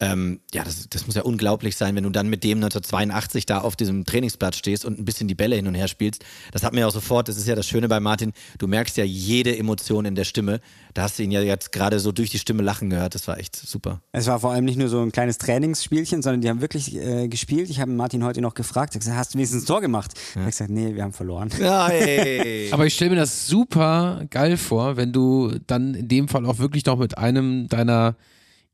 Ähm, 0.01 0.39
ja, 0.51 0.63
das, 0.63 0.89
das 0.89 1.05
muss 1.05 1.15
ja 1.15 1.21
unglaublich 1.21 1.75
sein, 1.75 1.95
wenn 1.95 2.03
du 2.03 2.09
dann 2.09 2.27
mit 2.27 2.43
dem 2.43 2.57
1982 2.57 3.45
da 3.45 3.59
auf 3.59 3.75
diesem 3.75 4.03
Trainingsplatz 4.03 4.57
stehst 4.57 4.83
und 4.83 4.97
ein 4.97 5.05
bisschen 5.05 5.27
die 5.27 5.35
Bälle 5.35 5.55
hin 5.55 5.67
und 5.67 5.75
her 5.75 5.87
spielst. 5.87 6.25
Das 6.51 6.63
hat 6.63 6.73
mir 6.73 6.87
auch 6.87 6.91
sofort, 6.91 7.27
das 7.27 7.37
ist 7.37 7.47
ja 7.47 7.53
das 7.53 7.67
Schöne 7.67 7.87
bei 7.87 7.99
Martin, 7.99 8.33
du 8.57 8.67
merkst 8.67 8.97
ja 8.97 9.03
jede 9.03 9.55
Emotion 9.55 10.05
in 10.05 10.15
der 10.15 10.23
Stimme. 10.23 10.59
Da 10.95 11.03
hast 11.03 11.19
du 11.19 11.23
ihn 11.23 11.29
ja 11.29 11.41
jetzt 11.41 11.71
gerade 11.71 11.99
so 11.99 12.11
durch 12.11 12.31
die 12.31 12.39
Stimme 12.39 12.63
lachen 12.63 12.89
gehört. 12.89 13.13
Das 13.13 13.27
war 13.27 13.37
echt 13.37 13.55
super. 13.55 14.01
Es 14.11 14.25
war 14.25 14.39
vor 14.39 14.51
allem 14.51 14.65
nicht 14.65 14.77
nur 14.77 14.89
so 14.89 15.01
ein 15.01 15.11
kleines 15.11 15.37
Trainingsspielchen, 15.37 16.23
sondern 16.23 16.41
die 16.41 16.49
haben 16.49 16.61
wirklich 16.61 16.95
äh, 16.95 17.27
gespielt. 17.27 17.69
Ich 17.69 17.79
habe 17.79 17.91
Martin 17.91 18.23
heute 18.23 18.41
noch 18.41 18.55
gefragt, 18.55 18.93
gesagt, 18.93 19.15
hast 19.15 19.33
du 19.33 19.37
wenigstens 19.37 19.63
ein 19.63 19.67
Tor 19.67 19.81
gemacht? 19.81 20.13
Ja. 20.33 20.41
Er 20.41 20.45
hat 20.45 20.51
gesagt, 20.51 20.71
nee, 20.71 20.95
wir 20.95 21.03
haben 21.03 21.13
verloren. 21.13 21.49
Ja, 21.61 21.85
Aber 22.71 22.87
ich 22.87 22.95
stelle 22.95 23.11
mir 23.11 23.17
das 23.17 23.47
super 23.47 24.25
geil 24.31 24.57
vor, 24.57 24.97
wenn 24.97 25.13
du 25.13 25.59
dann 25.67 25.93
in 25.93 26.07
dem 26.07 26.27
Fall 26.27 26.45
auch 26.47 26.57
wirklich 26.57 26.85
noch 26.85 26.97
mit 26.97 27.17
einem 27.19 27.67
deiner 27.67 28.15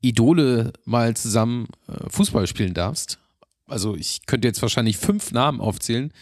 Idole 0.00 0.72
mal 0.84 1.16
zusammen 1.16 1.68
äh, 1.88 2.08
Fußball 2.08 2.46
spielen 2.46 2.74
darfst. 2.74 3.18
Also 3.66 3.96
ich 3.96 4.26
könnte 4.26 4.48
jetzt 4.48 4.62
wahrscheinlich 4.62 4.96
fünf 4.96 5.32
Namen 5.32 5.60
aufzählen, 5.60 6.12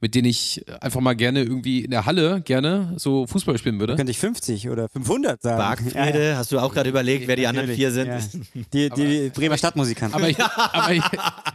mit 0.00 0.14
denen 0.14 0.28
ich 0.28 0.64
einfach 0.80 1.00
mal 1.00 1.14
gerne 1.14 1.42
irgendwie 1.42 1.84
in 1.84 1.90
der 1.90 2.04
Halle 2.04 2.40
gerne 2.42 2.94
so 2.96 3.26
Fußball 3.26 3.56
spielen 3.58 3.78
würde. 3.78 3.96
Könnte 3.96 4.10
ich 4.10 4.18
50 4.18 4.68
oder 4.68 4.88
500 4.88 5.40
sagen. 5.40 5.58
Bargfriede, 5.58 6.30
ja. 6.30 6.36
hast 6.36 6.52
du 6.52 6.58
auch 6.58 6.72
gerade 6.74 6.90
überlegt, 6.90 7.28
wer 7.28 7.36
die 7.36 7.46
anderen 7.46 7.70
vier 7.70 7.92
sind? 7.92 8.08
Ja. 8.08 8.18
Die, 8.72 8.90
die 8.90 9.30
Bremer 9.30 9.56
Stadtmusikanten. 9.56 10.18
Aber, 10.18 10.28
ich, 10.28 10.38
aber 10.40 10.92
ich, 10.92 11.04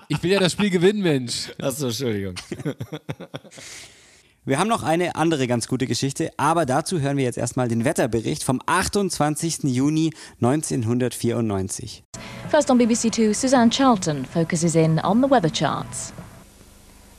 ich 0.07 0.23
will 0.23 0.31
ja 0.31 0.39
das 0.39 0.53
Spiel 0.53 0.69
gewinnen, 0.69 1.01
Mensch. 1.01 1.49
Achso, 1.59 1.87
Entschuldigung. 1.87 2.35
Wir 4.43 4.57
haben 4.57 4.69
noch 4.69 4.81
eine 4.81 5.15
andere 5.15 5.45
ganz 5.45 5.67
gute 5.67 5.85
Geschichte, 5.85 6.31
aber 6.35 6.65
dazu 6.65 6.99
hören 6.99 7.15
wir 7.15 7.25
jetzt 7.25 7.37
erstmal 7.37 7.67
den 7.67 7.85
Wetterbericht 7.85 8.43
vom 8.43 8.59
28. 8.65 9.65
Juni 9.65 10.15
1994. 10.41 12.03
First 12.49 12.71
on 12.71 12.79
BBC 12.79 13.11
Two, 13.11 13.33
Suzanne 13.33 13.69
Charlton 13.69 14.25
focuses 14.25 14.73
in 14.73 14.99
on 15.03 15.21
the 15.21 15.29
weather 15.29 15.51
charts. 15.51 16.11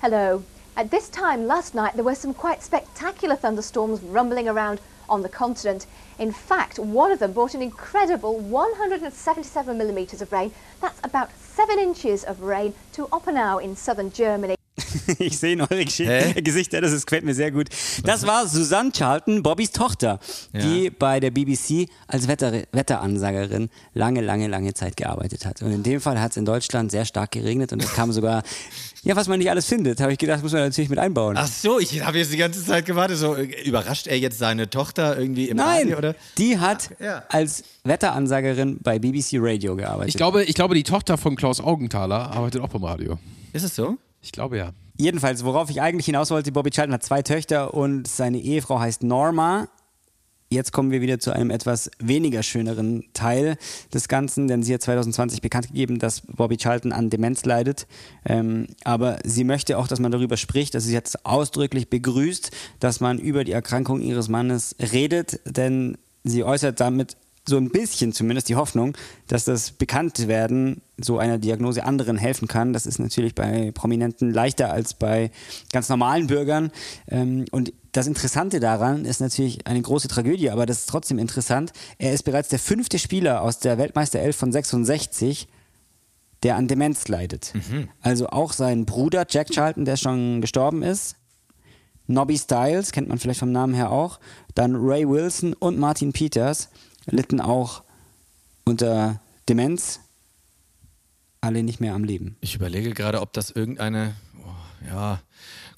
Hello. 0.01 0.43
At 0.75 0.91
this 0.91 1.09
time 1.09 1.47
last 1.47 1.77
night, 1.77 1.93
there 1.95 2.03
were 2.03 2.16
some 2.16 2.35
quite 2.35 2.61
spectacular 2.61 3.37
thunderstorms 3.37 4.01
rumbling 4.03 4.49
around 4.49 4.81
on 5.09 5.23
the 5.23 5.29
continent. 5.29 5.87
In 6.18 6.33
fact, 6.33 6.81
one 6.81 7.12
of 7.12 7.20
them 7.20 7.33
brought 7.33 7.55
an 7.55 7.62
incredible 7.62 8.41
177 8.41 9.79
millimetres 9.79 10.23
of 10.23 10.33
rain. 10.33 10.51
That's 10.81 10.99
about 11.05 11.29
seven 11.39 11.79
inches 11.79 12.25
of 12.25 12.43
rain 12.43 12.75
to 12.95 13.07
Oppenau 13.12 13.62
in 13.62 13.77
southern 13.77 14.11
Germany. 14.11 14.57
ich 15.18 15.39
sehe 15.39 15.53
in 15.55 15.61
eure 15.61 15.80
Hä? 15.80 16.41
Gesichter, 16.43 16.80
das 16.80 16.93
ist, 16.93 17.07
gefällt 17.07 17.24
mir 17.24 17.35
sehr 17.35 17.51
gut. 17.51 17.68
Das 18.05 18.26
war 18.26 18.47
Susanne 18.47 18.93
Charlton, 18.93 19.43
Bobbys 19.43 19.70
Tochter, 19.70 20.18
die 20.53 20.91
bei 20.91 21.20
der 21.20 21.30
BBC 21.30 21.89
als 22.07 22.28
Wetter, 22.28 22.62
Wetteransagerin 22.72 23.68
lange, 23.95 24.20
lange, 24.20 24.49
lange 24.49 24.74
Zeit 24.74 24.97
gearbeitet 24.97 25.47
hat. 25.47 25.62
Und 25.62 25.72
in 25.72 25.83
dem 25.83 26.01
Fall 26.01 26.20
hat 26.20 26.33
es 26.33 26.37
in 26.37 26.45
Deutschland 26.45 26.91
sehr 26.91 27.05
stark 27.05 27.33
geregnet 27.33 27.72
und 27.72 27.83
es 27.83 27.93
kam 27.93 28.12
sogar, 28.12 28.43
ja, 29.03 29.16
was 29.16 29.28
man 29.28 29.39
nicht 29.39 29.51
alles 29.51 29.66
findet, 29.66 30.01
habe 30.01 30.12
ich 30.12 30.18
gedacht, 30.18 30.43
muss 30.43 30.53
man 30.53 30.62
natürlich 30.62 30.91
mit 30.91 30.99
einbauen. 30.99 31.37
Ach 31.37 31.47
so, 31.47 31.78
ich 31.78 32.05
habe 32.05 32.18
jetzt 32.18 32.33
die 32.33 32.37
ganze 32.37 32.64
Zeit 32.64 32.87
gewartet, 32.87 33.18
so 33.18 33.37
überrascht 33.37 34.07
er 34.07 34.18
jetzt 34.18 34.39
seine 34.39 34.70
Tochter 34.70 35.18
irgendwie 35.18 35.49
im 35.49 35.57
Nein, 35.57 35.83
Radio, 35.83 35.99
oder? 35.99 36.14
die 36.39 36.59
hat 36.59 36.91
Ach, 36.95 37.05
ja. 37.05 37.22
als 37.28 37.64
Wetteransagerin 37.85 38.78
bei 38.80 38.99
BBC 38.99 39.35
Radio 39.35 39.76
gearbeitet. 39.76 40.11
Ich 40.11 40.16
glaube, 40.16 40.45
ich 40.45 40.55
glaube, 40.55 40.74
die 40.74 40.85
Tochter 40.85 41.18
von 41.18 41.37
Klaus 41.37 41.61
Augenthaler 41.61 42.30
arbeitet 42.30 42.61
auch 42.61 42.68
beim 42.68 42.85
Radio. 42.85 43.18
Ist 43.53 43.64
es 43.64 43.74
so? 43.74 43.99
Ich 44.23 44.33
glaube 44.33 44.57
ja. 44.57 44.73
Jedenfalls, 44.97 45.45
worauf 45.45 45.68
ich 45.68 45.83
eigentlich 45.83 46.07
hinaus 46.07 46.31
wollte, 46.31 46.53
Bobby 46.53 46.70
Charlton 46.70 46.95
hat 46.95 47.03
zwei 47.03 47.23
Töchter 47.23 47.75
und 47.75 48.07
seine 48.07 48.39
Ehefrau 48.39 48.79
heißt 48.79 49.03
Norma. 49.03 49.68
Jetzt 50.53 50.70
kommen 50.70 50.91
wir 50.91 51.01
wieder 51.01 51.18
zu 51.18 51.33
einem 51.33 51.51
etwas 51.51 51.91
weniger 51.99 52.43
schöneren 52.43 53.05
Teil 53.14 53.57
des 53.95 54.07
Ganzen, 54.07 54.49
denn 54.49 54.62
sie 54.62 54.75
hat 54.75 54.83
2020 54.83 55.41
bekannt 55.41 55.68
gegeben, 55.68 55.99
dass 55.99 56.20
Bobby 56.20 56.59
Charlton 56.59 56.93
an 56.93 57.09
Demenz 57.09 57.47
leidet. 57.47 57.87
Ähm, 58.27 58.66
aber 58.85 59.18
sie 59.25 59.45
möchte 59.45 59.79
auch, 59.79 59.89
dass 59.89 59.99
man 59.99 60.12
darüber 60.12 60.37
spricht. 60.37 60.75
Also 60.75 60.89
sie 60.89 60.97
es 60.97 61.25
ausdrücklich 61.25 61.89
begrüßt, 61.89 62.51
dass 62.81 63.01
man 63.01 63.18
über 63.18 63.45
die 63.45 63.53
Erkrankung 63.53 64.03
ihres 64.03 64.29
Mannes 64.29 64.77
redet, 64.79 65.41
denn 65.47 65.97
sie 66.23 66.45
äußert 66.45 66.81
damit 66.81 67.16
so 67.49 67.57
ein 67.57 67.70
bisschen 67.70 68.12
zumindest 68.12 68.49
die 68.49 68.57
Hoffnung, 68.57 68.97
dass 69.26 69.45
das 69.45 69.72
Bekanntwerden 69.72 70.80
so 70.97 71.18
einer 71.18 71.38
Diagnose 71.38 71.84
anderen 71.84 72.16
helfen 72.16 72.47
kann. 72.47 72.72
Das 72.72 72.86
ist 72.86 73.01
natürlich 73.01 73.34
bei 73.34 73.72
Prominenten 73.72 74.32
leichter 74.32 74.72
als 74.72 74.95
bei 74.95 75.32
ganz 75.72 75.88
normalen 75.88 76.28
Bürgern. 76.28 76.70
Ähm, 77.09 77.47
und 77.51 77.72
das 77.90 78.07
Interessante 78.07 78.61
daran 78.61 79.05
ist 79.05 79.20
natürlich 79.20 79.66
eine 79.66 79.82
große 79.82 80.09
Tragödie, 80.09 80.51
aber 80.51 80.66
das 80.66 80.80
ist 80.80 80.88
trotzdem 80.88 81.18
interessant. 81.18 81.72
Er 81.99 82.12
ist 82.12 82.22
bereits 82.22 82.49
der 82.49 82.61
fünfte 82.61 82.99
Spieler 82.99 83.43
aus 83.43 83.59
der 83.59 83.76
Weltmeisterelf 83.76 84.36
von 84.36 84.53
66, 84.53 85.49
der 86.45 86.57
an 86.57 86.68
Demenz 86.68 87.09
leidet. 87.09 87.53
Mhm. 87.55 87.88
Also 88.01 88.28
auch 88.28 88.53
sein 88.53 88.86
Bruder 88.86 89.26
Jack 89.28 89.51
Charlton, 89.51 89.84
der 89.84 89.97
schon 89.97 90.40
gestorben 90.40 90.82
ist. 90.82 91.16
Nobby 92.07 92.38
Styles, 92.38 92.93
kennt 92.93 93.09
man 93.09 93.18
vielleicht 93.18 93.40
vom 93.40 93.53
Namen 93.53 93.74
her 93.74 93.90
auch. 93.90 94.20
Dann 94.55 94.76
Ray 94.76 95.09
Wilson 95.09 95.55
und 95.55 95.78
Martin 95.78 96.12
Peters 96.12 96.68
litten 97.07 97.41
auch 97.41 97.83
unter 98.65 99.21
Demenz, 99.49 100.01
alle 101.41 101.63
nicht 101.63 101.81
mehr 101.81 101.95
am 101.95 102.05
Leben. 102.05 102.37
Ich 102.41 102.55
überlege 102.55 102.93
gerade, 102.93 103.21
ob 103.21 103.33
das 103.33 103.51
irgendeine, 103.51 104.15
oh, 104.39 104.87
ja, 104.87 105.21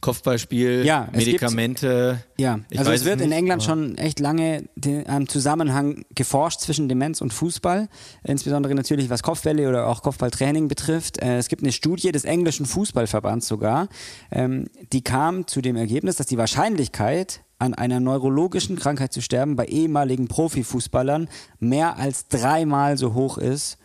Kopfballspiel, 0.04 0.84
ja, 0.84 1.08
Medikamente. 1.12 2.18
Gibt, 2.36 2.40
ja, 2.42 2.60
also 2.76 2.92
es 2.92 3.06
wird 3.06 3.22
in 3.22 3.32
England 3.32 3.62
schon 3.62 3.96
echt 3.96 4.20
lange 4.20 4.64
am 5.06 5.30
Zusammenhang 5.30 6.04
geforscht 6.14 6.60
zwischen 6.60 6.90
Demenz 6.90 7.22
und 7.22 7.32
Fußball, 7.32 7.88
insbesondere 8.22 8.74
natürlich 8.74 9.08
was 9.08 9.22
Kopfbälle 9.22 9.66
oder 9.66 9.86
auch 9.86 10.02
Kopfballtraining 10.02 10.68
betrifft. 10.68 11.22
Äh, 11.22 11.38
es 11.38 11.48
gibt 11.48 11.62
eine 11.62 11.72
Studie 11.72 12.12
des 12.12 12.24
englischen 12.24 12.66
Fußballverbands 12.66 13.48
sogar, 13.48 13.88
ähm, 14.30 14.66
die 14.92 15.02
kam 15.02 15.46
zu 15.46 15.62
dem 15.62 15.74
Ergebnis, 15.74 16.16
dass 16.16 16.26
die 16.26 16.36
Wahrscheinlichkeit, 16.36 17.40
an 17.58 17.72
einer 17.72 17.98
neurologischen 17.98 18.76
Krankheit 18.76 19.12
zu 19.12 19.22
sterben 19.22 19.56
bei 19.56 19.64
ehemaligen 19.64 20.28
Profifußballern 20.28 21.28
mehr 21.60 21.96
als 21.96 22.28
dreimal 22.28 22.98
so 22.98 23.14
hoch 23.14 23.38
ist 23.38 23.78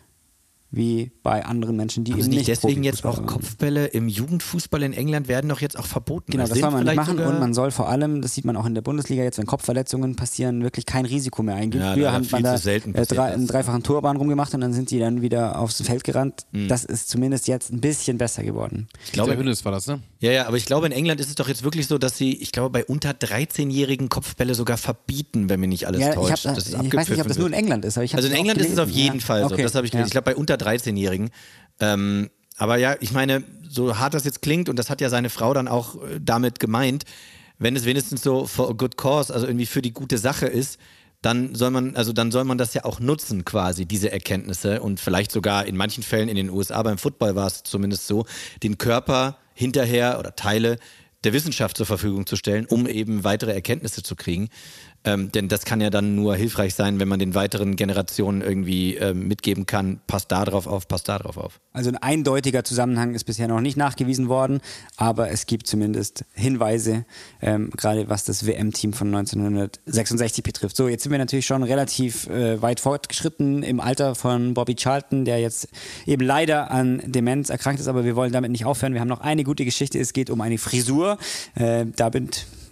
wie 0.71 1.11
bei 1.23 1.45
anderen 1.45 1.75
Menschen, 1.75 2.03
die 2.03 2.11
Haben 2.11 2.19
eben 2.19 2.29
nicht 2.29 2.37
nicht 2.39 2.49
deswegen 2.49 2.83
jetzt 2.83 3.03
auch. 3.05 3.25
Kopfbälle 3.25 3.87
im 3.87 4.07
Jugendfußball 4.07 4.83
in 4.83 4.93
England 4.93 5.27
werden 5.27 5.49
doch 5.49 5.61
jetzt 5.61 5.77
auch 5.79 5.85
verboten. 5.87 6.31
Genau, 6.31 6.45
das 6.47 6.59
soll 6.59 6.69
man 6.69 6.83
nicht 6.83 6.91
vielleicht 6.93 6.95
machen 6.97 7.19
und 7.19 7.39
man 7.39 7.53
soll 7.55 7.71
vor 7.71 7.89
allem, 7.89 8.21
das 8.21 8.35
sieht 8.35 8.45
man 8.45 8.55
auch 8.55 8.65
in 8.65 8.75
der 8.75 8.81
Bundesliga 8.83 9.23
jetzt, 9.23 9.39
wenn 9.39 9.47
Kopfverletzungen 9.47 10.15
passieren, 10.15 10.61
wirklich 10.61 10.85
kein 10.85 11.05
Risiko 11.05 11.41
mehr 11.41 11.55
eingehen. 11.55 11.81
Ja, 11.81 11.93
Früher 11.93 12.11
hat 12.13 12.31
man 12.31 12.43
da 12.43 12.55
zu 12.55 12.63
selten 12.63 12.93
äh, 12.93 13.05
drei, 13.05 13.33
einen 13.33 13.47
dreifachen 13.47 13.81
Torbahn 13.83 14.17
rumgemacht 14.17 14.53
und 14.53 14.61
dann 14.61 14.73
sind 14.73 14.91
die 14.91 14.99
dann 14.99 15.21
wieder 15.23 15.57
aufs 15.59 15.81
Feld 15.81 16.03
gerannt. 16.03 16.45
Das 16.67 16.85
ist 16.85 17.09
zumindest 17.09 17.47
jetzt 17.47 17.71
ein 17.71 17.81
bisschen 17.81 18.17
besser 18.17 18.43
geworden. 18.43 18.87
ich 19.05 19.11
glaube, 19.11 19.31
der 19.31 19.39
Hönes 19.39 19.65
war 19.65 19.71
das, 19.71 19.87
ne? 19.87 20.01
Ja, 20.19 20.31
ja, 20.31 20.47
aber 20.47 20.57
ich 20.57 20.65
glaube, 20.65 20.85
in 20.85 20.91
England 20.91 21.19
ist 21.21 21.29
es 21.29 21.35
doch 21.35 21.47
jetzt 21.47 21.63
wirklich 21.63 21.87
so, 21.87 21.97
dass 21.97 22.17
sie, 22.17 22.35
ich 22.35 22.51
glaube, 22.51 22.69
bei 22.69 22.85
unter 22.85 23.11
13-jährigen 23.11 24.09
Kopfbälle 24.09 24.53
sogar 24.53 24.77
verbieten, 24.77 25.49
wenn 25.49 25.59
mir 25.59 25.67
nicht 25.67 25.87
alles 25.87 26.01
Ja, 26.01 26.09
ich, 26.09 26.15
täuscht. 26.15 26.45
hab, 26.45 26.55
dass 26.55 26.67
es 26.67 26.73
ich 26.73 26.93
weiß 26.93 27.09
nicht, 27.09 27.21
ob 27.21 27.27
das 27.27 27.37
nur 27.37 27.47
in. 27.47 27.53
England 27.53 27.85
ist. 27.85 27.97
Ich 27.97 28.15
Also 28.15 28.27
in 28.27 28.35
England 28.35 28.59
ist 28.59 28.71
es 28.73 28.77
auf 28.79 28.89
jeden 28.89 29.19
ja. 29.19 29.25
Fall 29.25 29.41
so. 29.47 29.53
Okay. 29.53 29.63
Das 29.63 29.75
habe 29.75 29.87
ich 29.87 29.93
ja. 29.93 30.03
Ich 30.05 30.11
glaube, 30.11 30.25
bei 30.25 30.35
unter 30.35 30.57
13-Jährigen. 30.59 31.29
Ähm, 31.79 32.29
aber 32.57 32.77
ja, 32.77 32.95
ich 32.99 33.11
meine, 33.11 33.43
so 33.67 33.97
hart 33.97 34.13
das 34.13 34.25
jetzt 34.25 34.41
klingt, 34.41 34.69
und 34.69 34.77
das 34.77 34.89
hat 34.89 35.01
ja 35.01 35.09
seine 35.09 35.29
Frau 35.29 35.53
dann 35.53 35.67
auch 35.67 35.95
äh, 35.95 36.19
damit 36.21 36.59
gemeint, 36.59 37.05
wenn 37.57 37.75
es 37.75 37.85
wenigstens 37.85 38.21
so 38.21 38.45
for 38.47 38.69
a 38.69 38.73
good 38.73 38.97
cause, 38.97 39.33
also 39.33 39.45
irgendwie 39.45 39.65
für 39.65 39.81
die 39.81 39.93
gute 39.93 40.17
Sache 40.17 40.47
ist, 40.47 40.79
dann 41.21 41.53
soll 41.53 41.71
man, 41.71 41.95
also 41.95 42.13
dann 42.13 42.31
soll 42.31 42.45
man 42.45 42.57
das 42.57 42.73
ja 42.73 42.85
auch 42.85 42.99
nutzen, 42.99 43.43
quasi, 43.43 43.85
diese 43.85 44.11
Erkenntnisse. 44.11 44.81
Und 44.81 44.99
vielleicht 44.99 45.31
sogar 45.31 45.65
in 45.65 45.75
manchen 45.75 46.03
Fällen 46.03 46.29
in 46.29 46.37
den 46.37 46.49
USA 46.49 46.81
beim 46.81 46.97
Football 46.97 47.35
war 47.35 47.47
es 47.47 47.63
zumindest 47.63 48.07
so, 48.07 48.25
den 48.63 48.77
Körper 48.77 49.37
hinterher 49.53 50.17
oder 50.19 50.35
Teile 50.35 50.77
der 51.25 51.33
Wissenschaft 51.33 51.75
zur 51.75 51.85
Verfügung 51.85 52.25
zu 52.25 52.37
stellen, 52.37 52.65
um 52.65 52.87
eben 52.87 53.25
weitere 53.25 53.51
Erkenntnisse 53.51 54.03
zu 54.03 54.15
kriegen. 54.15 54.47
Ähm, 55.05 55.31
denn 55.31 55.47
das 55.47 55.63
kann 55.63 55.79
ja 55.79 55.89
dann 55.89 56.15
nur 56.15 56.35
hilfreich 56.35 56.75
sein, 56.75 56.99
wenn 56.99 57.07
man 57.07 57.19
den 57.19 57.33
weiteren 57.33 57.75
Generationen 57.77 58.41
irgendwie 58.41 58.95
ähm, 58.95 59.27
mitgeben 59.27 59.65
kann, 59.65 60.01
passt 60.07 60.31
da 60.31 60.43
drauf 60.43 60.67
auf, 60.67 60.87
passt 60.87 61.07
da 61.07 61.19
drauf 61.19 61.37
auf. 61.37 61.61
Also 61.71 61.89
ein 61.89 61.97
eindeutiger 61.97 62.65
Zusammenhang 62.65 63.15
ist 63.15 63.23
bisher 63.23 63.47
noch 63.47 63.61
nicht 63.61 63.77
nachgewiesen 63.77 64.27
worden, 64.27 64.59
aber 64.97 65.31
es 65.31 65.45
gibt 65.45 65.67
zumindest 65.67 66.25
Hinweise, 66.33 67.05
ähm, 67.41 67.69
gerade 67.77 68.09
was 68.09 68.25
das 68.25 68.45
WM-Team 68.45 68.91
von 68.91 69.07
1966 69.07 70.43
betrifft. 70.43 70.75
So, 70.75 70.89
jetzt 70.89 71.03
sind 71.03 71.11
wir 71.13 71.19
natürlich 71.19 71.45
schon 71.45 71.63
relativ 71.63 72.27
äh, 72.27 72.61
weit 72.61 72.81
fortgeschritten 72.81 73.63
im 73.63 73.79
Alter 73.79 74.15
von 74.15 74.53
Bobby 74.53 74.75
Charlton, 74.75 75.23
der 75.23 75.39
jetzt 75.39 75.69
eben 76.05 76.25
leider 76.25 76.71
an 76.71 77.01
Demenz 77.05 77.49
erkrankt 77.49 77.79
ist, 77.79 77.87
aber 77.87 78.03
wir 78.03 78.17
wollen 78.17 78.33
damit 78.33 78.51
nicht 78.51 78.65
aufhören. 78.65 78.93
Wir 78.93 79.01
haben 79.01 79.07
noch 79.07 79.21
eine 79.21 79.45
gute 79.45 79.63
Geschichte. 79.63 79.97
Es 79.97 80.11
geht 80.11 80.29
um 80.29 80.41
eine 80.41 80.57
Frisur. 80.57 81.17
Äh, 81.55 81.85
da 81.95 82.09
bin 82.09 82.29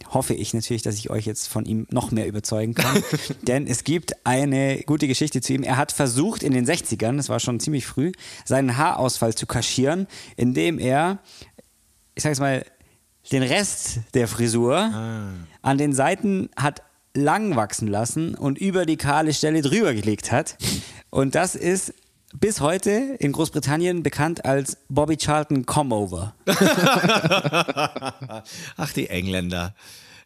hoffe 0.09 0.33
ich 0.33 0.53
natürlich, 0.53 0.81
dass 0.81 0.95
ich 0.95 1.09
euch 1.09 1.25
jetzt 1.25 1.47
von 1.47 1.65
ihm 1.65 1.87
noch 1.89 2.11
mehr 2.11 2.27
überzeugen 2.27 2.73
kann. 2.73 3.03
Denn 3.43 3.67
es 3.67 3.83
gibt 3.83 4.25
eine 4.25 4.81
gute 4.85 5.07
Geschichte 5.07 5.41
zu 5.41 5.53
ihm. 5.53 5.63
Er 5.63 5.77
hat 5.77 5.91
versucht 5.91 6.43
in 6.43 6.53
den 6.53 6.65
60ern, 6.65 7.17
das 7.17 7.29
war 7.29 7.39
schon 7.39 7.59
ziemlich 7.59 7.85
früh, 7.85 8.11
seinen 8.45 8.77
Haarausfall 8.77 9.35
zu 9.35 9.45
kaschieren, 9.45 10.07
indem 10.35 10.79
er, 10.79 11.19
ich 12.15 12.23
sag 12.23 12.29
jetzt 12.29 12.39
mal, 12.39 12.65
den 13.31 13.43
Rest 13.43 13.99
der 14.13 14.27
Frisur 14.27 14.77
an 15.61 15.77
den 15.77 15.93
Seiten 15.93 16.49
hat 16.55 16.81
lang 17.17 17.55
wachsen 17.55 17.87
lassen 17.87 18.35
und 18.35 18.57
über 18.57 18.85
die 18.85 18.95
kahle 18.95 19.33
Stelle 19.33 19.61
drüber 19.61 19.93
gelegt 19.93 20.31
hat. 20.31 20.57
Und 21.09 21.35
das 21.35 21.55
ist 21.55 21.93
bis 22.33 22.61
heute 22.61 23.15
in 23.19 23.31
Großbritannien 23.31 24.03
bekannt 24.03 24.45
als 24.45 24.77
Bobby 24.89 25.17
Charlton 25.17 25.65
Comeover. 25.65 26.35
Ach, 28.77 28.93
die 28.93 29.09
Engländer. 29.09 29.73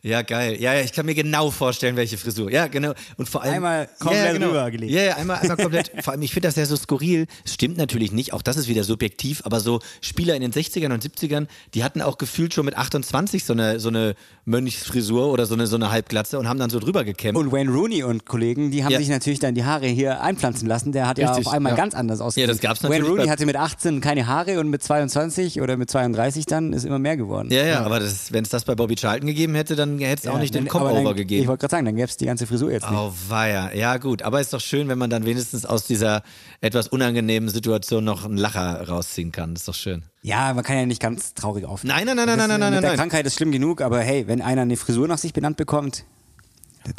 Ja, 0.04 0.24
geil. 0.24 0.58
Ja, 0.60 0.74
ja, 0.74 0.82
ich 0.82 0.94
kann 0.94 1.06
mir 1.06 1.14
genau 1.14 1.52
vorstellen, 1.52 1.96
welche 1.96 2.18
Frisur. 2.18 2.52
Ja, 2.52 2.66
genau. 2.68 2.94
Und 3.18 3.30
vor 3.30 3.44
allem. 3.44 3.54
Einmal 3.56 3.88
komplett 4.00 4.26
ja, 4.26 4.34
genau. 4.34 4.48
rübergelegt. 4.48 4.92
Ja, 4.92 5.02
ja, 5.04 5.16
einmal, 5.18 5.38
einmal 5.38 5.58
komplett. 5.58 5.92
vor 6.04 6.14
allem, 6.14 6.24
ich 6.24 6.34
finde 6.34 6.48
das 6.48 6.56
ja 6.56 6.66
so 6.66 6.76
skurril. 6.76 7.28
Es 7.46 7.54
stimmt 7.54 7.78
natürlich 7.78 8.12
nicht, 8.12 8.34
auch 8.34 8.42
das 8.42 8.58
ist 8.58 8.68
wieder 8.68 8.84
subjektiv, 8.84 9.42
aber 9.46 9.60
so 9.60 9.80
Spieler 10.02 10.34
in 10.36 10.42
den 10.42 10.52
60ern 10.54 10.92
und 10.92 11.04
70ern, 11.06 11.46
die 11.76 11.84
hatten 11.84 12.02
auch 12.02 12.18
gefühlt 12.18 12.54
schon 12.54 12.66
mit 12.66 12.76
28 12.78 13.44
so 13.46 13.54
eine, 13.54 13.80
so 13.80 13.90
eine 13.90 14.16
Mönchsfrisur 14.46 15.28
oder 15.32 15.46
so 15.46 15.54
eine, 15.54 15.68
so 15.68 15.76
eine 15.76 15.92
Halbglatze 15.92 16.40
und 16.40 16.48
haben 16.48 16.58
dann 16.60 16.70
so 16.72 16.80
drüber 16.80 17.04
gekämpft. 17.04 17.40
Und 17.40 17.52
Wayne 17.52 17.72
Rooney 17.72 18.04
und 18.04 18.26
Kollegen, 18.26 18.72
die 18.72 18.84
haben 18.84 18.92
Ja. 18.92 18.98
sich 19.00 19.10
natürlich 19.10 19.40
dann 19.40 19.54
die 19.54 19.64
Haare 19.66 19.86
hier 19.88 20.22
einpflanzen 20.22 20.68
lassen. 20.68 20.92
Der 20.92 21.08
hat 21.08 21.20
ja 21.20 21.30
Richtig, 21.30 21.46
auf 21.48 21.54
einmal 21.54 21.74
ja. 21.74 21.78
ganz 21.78 21.94
anders 21.94 22.22
ausgesehen. 22.22 22.48
Ja, 22.50 22.54
das 22.54 22.62
gab's 22.62 22.82
Wayne 22.84 22.96
natürlich 22.96 23.12
Rooney 23.12 23.26
bei- 23.26 23.32
hatte 23.32 23.46
mit 23.46 23.56
18 23.56 24.02
keine 24.02 24.26
Haare 24.28 24.60
und 24.60 24.70
mit 24.70 24.82
22 24.84 25.62
oder 25.62 25.78
mit 25.78 25.92
32 25.92 26.46
dann 26.48 26.74
ist 26.74 26.86
immer 26.86 27.00
mehr 27.00 27.18
geworden. 27.18 27.50
ja, 27.52 27.64
ja, 27.66 27.82
aber 27.86 28.02
wenn 28.32 28.44
es 28.44 28.50
das 28.50 28.64
bei 28.66 28.74
Bobby 28.76 28.96
Charlton 28.96 29.28
gegeben 29.28 29.54
hätte, 29.56 29.76
dann 29.76 29.91
hätte 30.00 30.24
es 30.24 30.28
auch 30.34 30.40
nicht 30.40 30.54
den 30.56 30.66
dann- 30.66 31.04
dann- 31.04 31.16
gegeben. 31.16 31.42
Ich 31.42 31.48
wollte 31.48 31.62
gerade 31.62 31.72
sagen, 31.72 31.86
dann 31.86 31.96
gäbe 31.96 32.08
es 32.08 32.18
die 32.18 32.26
ganze 32.26 32.48
Frisur 32.48 32.72
jetzt 32.72 32.90
nicht. 32.90 33.00
Oh, 33.00 33.14
weia. 33.28 33.74
Ja, 33.74 33.98
gut. 33.98 34.22
Aber 34.22 34.40
ist 34.42 34.54
doch 34.54 34.60
schön, 34.62 34.88
wenn 34.88 34.98
man 34.98 35.10
dann 35.10 35.26
wenigstens 35.26 35.66
aus 35.66 35.86
dieser 35.86 36.24
etwas 36.62 36.88
unangenehmen 36.88 37.50
Situation 37.50 38.04
noch 38.04 38.26
einen 38.26 38.38
Lacher 38.38 38.88
rausziehen 38.88 39.32
kann. 39.32 39.54
ist 39.56 39.68
doch 39.68 39.76
schön. 39.76 40.04
Ja, 40.22 40.54
man 40.54 40.64
kann 40.64 40.78
ja 40.78 40.86
nicht 40.86 41.02
ganz 41.02 41.34
traurig 41.34 41.66
auf. 41.66 41.84
Nein, 41.84 42.06
nein, 42.06 42.16
nein, 42.16 42.28
nein, 42.28 42.38
Das, 42.38 42.48
nein, 42.48 42.50
äh, 42.50 42.60
nein, 42.60 42.60
Mit 42.60 42.74
nein, 42.76 42.82
der 42.82 42.90
nein. 42.92 42.98
Krankheit 43.00 43.26
ist 43.26 43.36
schlimm 43.36 43.52
genug, 43.52 43.82
aber 43.82 44.00
hey, 44.02 44.28
wenn 44.28 44.42
einer 44.42 44.62
eine 44.62 44.78
Frisur 44.78 45.08
nach 45.08 45.18
sich 45.18 45.34
benannt 45.34 45.58
bekommt, 45.58 46.06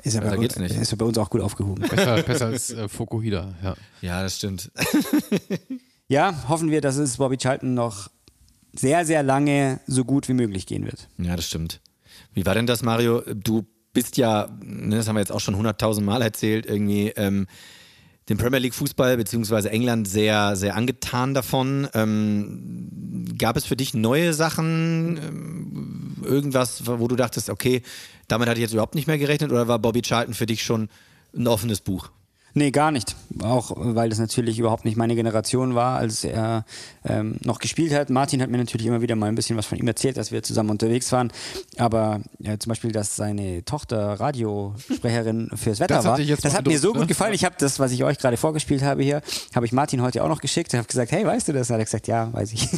ist 0.05 0.15
er, 0.15 0.21
da 0.21 0.31
bei, 0.31 0.39
uns, 0.39 0.57
nicht. 0.57 0.77
ist 0.77 0.93
er 0.93 0.97
bei 0.99 1.05
uns 1.05 1.19
auch 1.19 1.29
gut 1.31 1.41
aufgehoben. 1.41 1.83
Besser, 1.89 2.23
besser 2.23 2.47
als 2.47 2.71
äh, 2.71 2.89
Fokuhida, 2.89 3.55
ja. 3.63 3.75
Ja, 4.01 4.23
das 4.23 4.37
stimmt. 4.37 4.71
ja, 6.09 6.35
hoffen 6.49 6.71
wir, 6.71 6.81
dass 6.81 6.97
es 6.97 7.17
Bobby 7.17 7.37
Charlton 7.37 7.75
noch 7.75 8.09
sehr, 8.75 9.05
sehr 9.05 9.23
lange 9.23 9.81
so 9.87 10.05
gut 10.05 10.29
wie 10.29 10.35
möglich 10.35 10.67
gehen 10.67 10.85
wird. 10.87 11.09
Ja, 11.19 11.37
das 11.37 11.47
stimmt. 11.47 11.81
Wie 12.35 12.47
war 12.47 12.55
denn 12.55 12.67
das, 12.67 12.83
Mario? 12.83 13.23
Du 13.35 13.67
bist 13.93 14.17
ja, 14.17 14.49
ne, 14.63 14.97
das 14.97 15.09
haben 15.09 15.17
wir 15.17 15.21
jetzt 15.21 15.33
auch 15.33 15.41
schon 15.41 15.57
hunderttausend 15.57 16.07
Mal 16.07 16.23
erzählt, 16.23 16.67
irgendwie 16.67 17.09
ähm, 17.17 17.47
den 18.29 18.39
Premier 18.39 18.59
League 18.59 18.75
Fußball 18.75 19.17
beziehungsweise 19.17 19.71
England 19.71 20.09
sehr, 20.09 20.57
sehr 20.57 20.77
angetan 20.77 21.35
davon. 21.35 21.89
Ähm, 21.93 23.27
gab 23.37 23.57
es 23.57 23.67
für 23.67 23.77
dich 23.77 23.95
neue 23.95 24.33
Sachen, 24.33 25.19
ähm, 25.19 26.17
irgendwas, 26.25 26.87
wo 26.87 27.09
du 27.09 27.17
dachtest, 27.17 27.51
okay, 27.51 27.83
damit 28.29 28.49
hatte 28.49 28.59
ich 28.59 28.63
jetzt 28.63 28.73
überhaupt 28.73 28.95
nicht 28.95 29.07
mehr 29.07 29.19
gerechnet 29.19 29.51
oder 29.51 29.69
war 29.69 29.79
Bobby 29.79 30.03
Charlton 30.03 30.35
für 30.35 30.47
dich 30.47 30.63
schon 30.63 30.89
ein 31.37 31.47
offenes 31.47 31.81
Buch? 31.81 32.11
Nee, 32.55 32.71
gar 32.71 32.91
nicht. 32.91 33.17
Auch 33.43 33.73
weil 33.75 34.11
das 34.11 34.19
natürlich 34.19 34.59
überhaupt 34.59 34.85
nicht 34.85 34.97
meine 34.97 35.15
Generation 35.15 35.75
war, 35.75 35.99
als 35.99 36.23
er 36.25 36.65
ähm, 37.05 37.37
noch 37.45 37.59
gespielt 37.59 37.95
hat. 37.95 38.11
Martin 38.11 38.43
hat 38.43 38.51
mir 38.51 38.59
natürlich 38.59 38.87
immer 38.87 39.01
wieder 39.01 39.17
mal 39.17 39.27
ein 39.27 39.35
bisschen 39.35 39.57
was 39.57 39.67
von 39.67 39.79
ihm 39.79 39.89
erzählt, 39.89 40.17
dass 40.17 40.33
wir 40.33 40.43
zusammen 40.43 40.71
unterwegs 40.71 41.11
waren. 41.13 41.33
Aber 41.79 42.21
ja, 42.39 42.59
zum 42.59 42.71
Beispiel, 42.71 42.93
dass 42.93 43.17
seine 43.17 43.65
Tochter 43.65 44.21
Radiosprecherin 44.21 45.51
fürs 45.55 45.81
Wetter 45.81 45.95
Das 45.97 46.07
hat 46.07 46.19
war, 46.19 46.37
das 46.37 46.55
hat 46.55 46.67
mir 46.67 46.79
so 46.79 46.93
gut 46.93 47.03
ne? 47.03 47.07
gefallen. 47.07 47.33
Ich 47.33 47.45
habe 47.45 47.55
das, 47.59 47.79
was 47.79 47.93
ich 47.93 48.05
euch 48.05 48.19
gerade 48.19 48.37
vorgespielt 48.37 48.83
habe 48.83 49.03
hier, 49.03 49.23
habe 49.55 49.65
ich 49.65 49.73
Martin 49.73 50.03
heute 50.03 50.23
auch 50.23 50.29
noch 50.29 50.41
geschickt. 50.41 50.73
Ich 50.75 50.79
habe 50.79 50.87
gesagt, 50.87 51.11
hey, 51.13 51.25
weißt 51.25 51.49
du 51.49 51.53
das? 51.55 51.71
Hat 51.71 51.79
er 51.79 51.85
gesagt, 51.85 52.07
ja, 52.07 52.33
weiß 52.33 52.53
ich. 52.53 52.69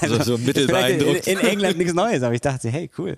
Also 0.00 0.22
so 0.22 0.38
mittel 0.38 0.66
Vielleicht 0.68 0.98
beeindruckt. 0.98 1.26
In, 1.26 1.38
in 1.38 1.46
England 1.46 1.78
nichts 1.78 1.94
Neues, 1.94 2.22
aber 2.22 2.34
ich 2.34 2.40
dachte, 2.40 2.68
hey, 2.68 2.90
cool. 2.98 3.16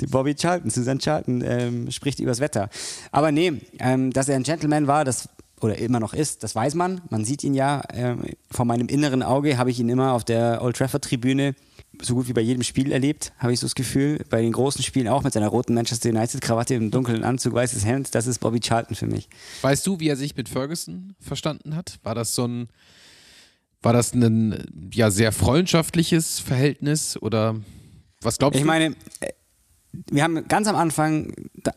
Die 0.00 0.06
Bobby 0.06 0.34
Charlton, 0.34 0.70
Susan 0.70 0.98
Charlton 0.98 1.42
ähm, 1.46 1.90
spricht 1.90 2.18
übers 2.20 2.40
Wetter. 2.40 2.70
Aber 3.12 3.30
nee, 3.30 3.60
ähm, 3.78 4.12
dass 4.12 4.28
er 4.28 4.36
ein 4.36 4.42
Gentleman 4.42 4.86
war, 4.86 5.04
das 5.04 5.17
oder 5.60 5.78
immer 5.78 6.00
noch 6.00 6.14
ist, 6.14 6.42
das 6.42 6.54
weiß 6.54 6.74
man. 6.74 7.00
Man 7.10 7.24
sieht 7.24 7.44
ihn 7.44 7.54
ja. 7.54 7.82
Ähm, 7.92 8.22
vor 8.50 8.64
meinem 8.64 8.88
inneren 8.88 9.22
Auge 9.22 9.58
habe 9.58 9.70
ich 9.70 9.78
ihn 9.80 9.88
immer 9.88 10.12
auf 10.12 10.24
der 10.24 10.62
Old 10.62 10.76
Trafford 10.76 11.04
Tribüne 11.04 11.54
so 12.00 12.14
gut 12.14 12.28
wie 12.28 12.32
bei 12.32 12.40
jedem 12.40 12.62
Spiel 12.62 12.92
erlebt, 12.92 13.32
habe 13.38 13.52
ich 13.52 13.60
so 13.60 13.66
das 13.66 13.74
Gefühl. 13.74 14.24
Bei 14.30 14.40
den 14.40 14.52
großen 14.52 14.84
Spielen 14.84 15.08
auch 15.08 15.24
mit 15.24 15.32
seiner 15.32 15.48
roten 15.48 15.74
Manchester 15.74 16.10
United 16.10 16.40
Krawatte 16.40 16.74
im 16.74 16.90
dunklen 16.90 17.24
Anzug, 17.24 17.54
weißes 17.54 17.84
Hemd. 17.84 18.14
Das 18.14 18.26
ist 18.26 18.38
Bobby 18.38 18.60
Charlton 18.60 18.94
für 18.94 19.06
mich. 19.06 19.28
Weißt 19.62 19.86
du, 19.86 19.98
wie 19.98 20.08
er 20.08 20.16
sich 20.16 20.36
mit 20.36 20.48
Ferguson 20.48 21.14
verstanden 21.18 21.74
hat? 21.74 21.98
War 22.04 22.14
das 22.14 22.34
so 22.34 22.46
ein, 22.46 22.68
war 23.82 23.92
das 23.92 24.12
ein 24.14 24.90
ja 24.92 25.10
sehr 25.10 25.32
freundschaftliches 25.32 26.38
Verhältnis 26.40 27.20
oder 27.20 27.56
was 28.20 28.38
glaubst 28.38 28.56
Ich 28.56 28.62
du? 28.62 28.66
meine, 28.66 28.94
äh, 29.20 29.30
wir 30.10 30.22
haben 30.22 30.46
ganz 30.48 30.68
am 30.68 30.76
Anfang, 30.76 31.32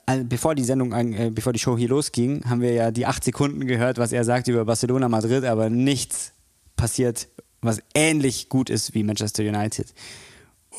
äh, 0.05 0.23
bevor 0.23 0.55
die 0.55 0.63
Sendung, 0.63 0.93
äh, 0.93 1.31
bevor 1.33 1.53
die 1.53 1.59
Show 1.59 1.77
hier 1.77 1.89
losging, 1.89 2.43
haben 2.49 2.61
wir 2.61 2.73
ja 2.73 2.91
die 2.91 3.05
acht 3.05 3.23
Sekunden 3.23 3.65
gehört, 3.67 3.97
was 3.97 4.11
er 4.11 4.23
sagt 4.23 4.47
über 4.47 4.65
Barcelona, 4.65 5.09
Madrid, 5.09 5.45
aber 5.45 5.69
nichts 5.69 6.33
passiert, 6.75 7.27
was 7.61 7.81
ähnlich 7.93 8.49
gut 8.49 8.69
ist 8.69 8.93
wie 8.93 9.03
Manchester 9.03 9.43
United. 9.43 9.93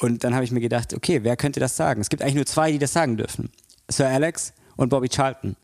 Und 0.01 0.25
dann 0.25 0.35
habe 0.35 0.45
ich 0.45 0.51
mir 0.51 0.61
gedacht, 0.61 0.95
okay, 0.95 1.23
wer 1.23 1.37
könnte 1.37 1.61
das 1.61 1.77
sagen? 1.77 2.01
Es 2.01 2.09
gibt 2.09 2.23
eigentlich 2.23 2.35
nur 2.35 2.47
zwei, 2.47 2.73
die 2.73 2.79
das 2.79 2.93
sagen 2.93 3.17
dürfen. 3.17 3.51
Sir 3.89 4.09
Alex 4.09 4.53
und 4.77 4.89
Bobby 4.89 5.09
Charlton. 5.09 5.57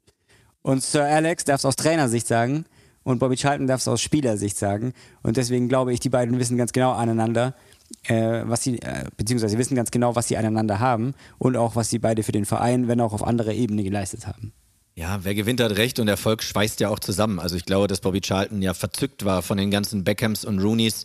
Und 0.63 0.83
Sir 0.83 1.05
Alex 1.05 1.45
darf 1.45 1.61
es 1.61 1.65
aus 1.65 1.77
Trainersicht 1.77 2.27
sagen 2.27 2.67
und 3.05 3.21
Bobby 3.21 3.37
Charlton 3.37 3.67
darf 3.67 3.81
es 3.81 3.89
aus 3.89 4.03
Spielersicht 4.03 4.57
sagen. 4.57 4.93
Und 5.23 5.37
deswegen 5.37 5.69
glaube 5.69 5.93
ich, 5.93 6.01
die 6.01 6.11
beiden 6.11 6.39
wissen 6.39 6.59
ganz 6.59 6.73
genau 6.73 6.93
aneinander, 6.93 7.55
äh, 8.05 8.43
was 8.45 8.63
sie, 8.63 8.81
äh, 8.81 9.05
beziehungsweise 9.17 9.59
wissen 9.59 9.75
ganz 9.75 9.91
genau, 9.91 10.17
was 10.17 10.29
sie 10.29 10.37
aneinander 10.37 10.79
haben 10.79 11.15
und 11.39 11.57
auch, 11.57 11.77
was 11.77 11.91
sie 11.91 11.99
beide 11.99 12.23
für 12.23 12.33
den 12.33 12.45
Verein, 12.45 12.89
wenn 12.89 13.01
auch 13.01 13.13
auf 13.13 13.27
anderer 13.27 13.53
Ebene 13.53 13.83
geleistet 13.83 14.27
haben. 14.27 14.53
Ja, 14.95 15.21
wer 15.23 15.35
gewinnt 15.35 15.61
hat 15.61 15.77
recht 15.77 16.01
und 16.01 16.09
Erfolg 16.09 16.43
schweißt 16.43 16.81
ja 16.81 16.89
auch 16.89 16.99
zusammen. 16.99 17.39
Also 17.39 17.55
ich 17.55 17.65
glaube, 17.65 17.87
dass 17.87 18.01
Bobby 18.01 18.21
Charlton 18.21 18.63
ja 18.63 18.75
verzückt 18.75 19.25
war 19.25 19.43
von 19.43 19.57
den 19.57 19.71
ganzen 19.71 20.03
Beckhams 20.03 20.45
und 20.45 20.59
Rooneys 20.59 21.05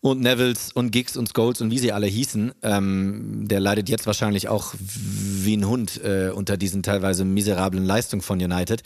und 0.00 0.20
Nevilles 0.20 0.70
und 0.72 0.90
Giggs 0.90 1.16
und 1.16 1.30
Scholes 1.34 1.60
und 1.60 1.70
wie 1.70 1.78
sie 1.78 1.90
alle 1.90 2.06
hießen. 2.06 2.52
Ähm, 2.62 3.48
der 3.48 3.58
leidet 3.58 3.88
jetzt 3.88 4.06
wahrscheinlich 4.06 4.48
auch 4.48 4.74
wie 4.78 5.56
ein 5.56 5.66
Hund 5.66 6.00
äh, 6.04 6.28
unter 6.28 6.56
diesen 6.56 6.82
teilweise 6.82 7.24
miserablen 7.24 7.84
Leistungen 7.84 8.22
von 8.22 8.40
United. 8.40 8.82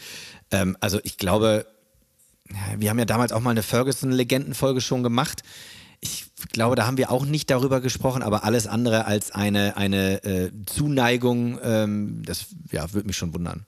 Ähm, 0.51 0.77
also 0.81 0.99
ich 1.03 1.19
glaube, 1.19 1.67
wir 2.79 2.89
haben 2.89 2.99
ja 2.99 3.05
damals 3.05 3.33
auch 3.33 3.41
mal 3.41 3.51
eine 3.51 3.63
Ferguson-Legendenfolge 3.63 4.81
schon 4.81 5.03
gemacht. 5.03 5.43
Ich 6.01 6.27
glaube, 6.53 6.77
da 6.77 6.87
haben 6.87 6.97
wir 6.97 7.11
auch 7.11 7.25
nicht 7.27 7.51
darüber 7.51 7.81
gesprochen, 7.81 8.23
aber 8.23 8.45
alles 8.45 8.67
andere 8.67 9.07
als 9.07 9.31
eine, 9.31 9.77
eine 9.77 10.23
äh, 10.25 10.51
Zuneigung, 10.67 11.59
ähm, 11.63 12.23
das 12.25 12.47
ja, 12.71 12.93
würde 12.93 13.07
mich 13.07 13.17
schon 13.17 13.35
wundern. 13.35 13.67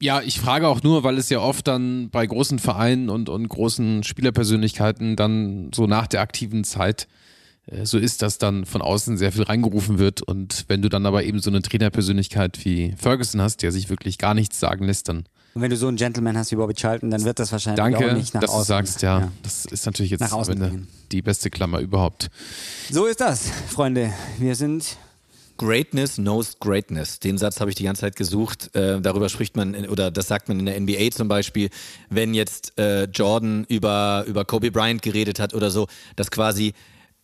Ja, 0.00 0.20
ich 0.20 0.40
frage 0.40 0.66
auch 0.66 0.82
nur, 0.82 1.04
weil 1.04 1.16
es 1.16 1.30
ja 1.30 1.38
oft 1.38 1.68
dann 1.68 2.10
bei 2.10 2.26
großen 2.26 2.58
Vereinen 2.58 3.08
und, 3.08 3.28
und 3.28 3.48
großen 3.48 4.02
Spielerpersönlichkeiten 4.02 5.14
dann 5.14 5.70
so 5.72 5.86
nach 5.86 6.08
der 6.08 6.22
aktiven 6.22 6.64
Zeit 6.64 7.06
äh, 7.66 7.86
so 7.86 7.98
ist, 7.98 8.22
dass 8.22 8.38
dann 8.38 8.66
von 8.66 8.82
außen 8.82 9.16
sehr 9.16 9.30
viel 9.30 9.44
reingerufen 9.44 9.98
wird. 9.98 10.22
Und 10.22 10.64
wenn 10.66 10.82
du 10.82 10.88
dann 10.88 11.06
aber 11.06 11.22
eben 11.22 11.38
so 11.38 11.50
eine 11.50 11.62
Trainerpersönlichkeit 11.62 12.64
wie 12.64 12.94
Ferguson 12.98 13.40
hast, 13.40 13.62
der 13.62 13.70
sich 13.70 13.90
wirklich 13.90 14.18
gar 14.18 14.34
nichts 14.34 14.58
sagen 14.58 14.86
lässt, 14.86 15.08
dann. 15.08 15.24
Und 15.54 15.60
wenn 15.62 15.70
du 15.70 15.76
so 15.76 15.88
einen 15.88 15.96
Gentleman 15.96 16.36
hast 16.36 16.50
wie 16.52 16.56
Bobby 16.56 16.74
Charlton, 16.74 17.10
dann 17.10 17.24
wird 17.24 17.38
das 17.38 17.52
wahrscheinlich 17.52 17.76
Danke, 17.76 18.10
auch 18.10 18.14
nicht 18.16 18.32
nach 18.34 18.40
dass 18.40 18.50
außen. 18.50 18.60
du 18.62 18.66
sagst, 18.66 19.02
ja, 19.02 19.20
ja. 19.20 19.32
Das 19.42 19.66
ist 19.66 19.84
natürlich 19.86 20.10
jetzt 20.12 20.20
Nach 20.20 20.32
außen 20.32 20.58
bringen. 20.58 20.88
die 21.10 21.20
beste 21.22 21.50
Klammer 21.50 21.80
überhaupt. 21.80 22.30
So 22.90 23.06
ist 23.06 23.20
das, 23.20 23.50
Freunde. 23.68 24.12
Wir 24.38 24.54
sind 24.54 24.96
Greatness 25.58 26.14
knows 26.16 26.58
greatness. 26.58 27.20
Den 27.20 27.36
Satz 27.38 27.60
habe 27.60 27.70
ich 27.70 27.76
die 27.76 27.84
ganze 27.84 28.00
Zeit 28.00 28.16
gesucht. 28.16 28.74
Äh, 28.74 29.00
darüber 29.00 29.28
spricht 29.28 29.54
man, 29.54 29.74
in, 29.74 29.88
oder 29.88 30.10
das 30.10 30.26
sagt 30.26 30.48
man 30.48 30.58
in 30.58 30.66
der 30.66 30.80
NBA 30.80 31.10
zum 31.14 31.28
Beispiel, 31.28 31.68
wenn 32.08 32.32
jetzt 32.34 32.76
äh, 32.78 33.04
Jordan 33.04 33.64
über, 33.68 34.24
über 34.26 34.44
Kobe 34.46 34.70
Bryant 34.70 35.02
geredet 35.02 35.38
hat 35.38 35.52
oder 35.54 35.70
so, 35.70 35.86
dass 36.16 36.30
quasi, 36.30 36.72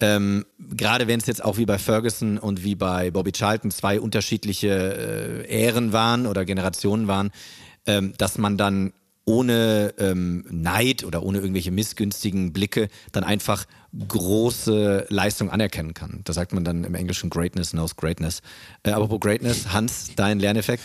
ähm, 0.00 0.44
gerade 0.76 1.08
wenn 1.08 1.18
es 1.18 1.26
jetzt 1.26 1.42
auch 1.42 1.56
wie 1.56 1.64
bei 1.64 1.78
Ferguson 1.78 2.38
und 2.38 2.62
wie 2.62 2.74
bei 2.74 3.10
Bobby 3.10 3.32
Charlton 3.32 3.70
zwei 3.70 3.98
unterschiedliche 3.98 4.68
äh, 5.48 5.64
Ähren 5.64 5.92
waren 5.92 6.26
oder 6.26 6.44
Generationen 6.44 7.08
waren, 7.08 7.30
ähm, 7.88 8.12
dass 8.18 8.38
man 8.38 8.56
dann 8.56 8.92
ohne 9.24 9.92
ähm, 9.98 10.46
Neid 10.48 11.04
oder 11.04 11.22
ohne 11.22 11.38
irgendwelche 11.38 11.70
missgünstigen 11.70 12.52
Blicke 12.52 12.88
dann 13.12 13.24
einfach 13.24 13.66
große 14.08 15.06
Leistung 15.10 15.50
anerkennen 15.50 15.92
kann. 15.92 16.20
Da 16.24 16.32
sagt 16.32 16.52
man 16.52 16.64
dann 16.64 16.84
im 16.84 16.94
Englischen 16.94 17.28
Greatness 17.28 17.72
knows 17.72 17.96
Greatness. 17.96 18.40
Äh, 18.84 18.92
apropos 18.92 19.20
Greatness, 19.20 19.72
Hans, 19.72 20.12
dein 20.16 20.38
Lerneffekt? 20.38 20.84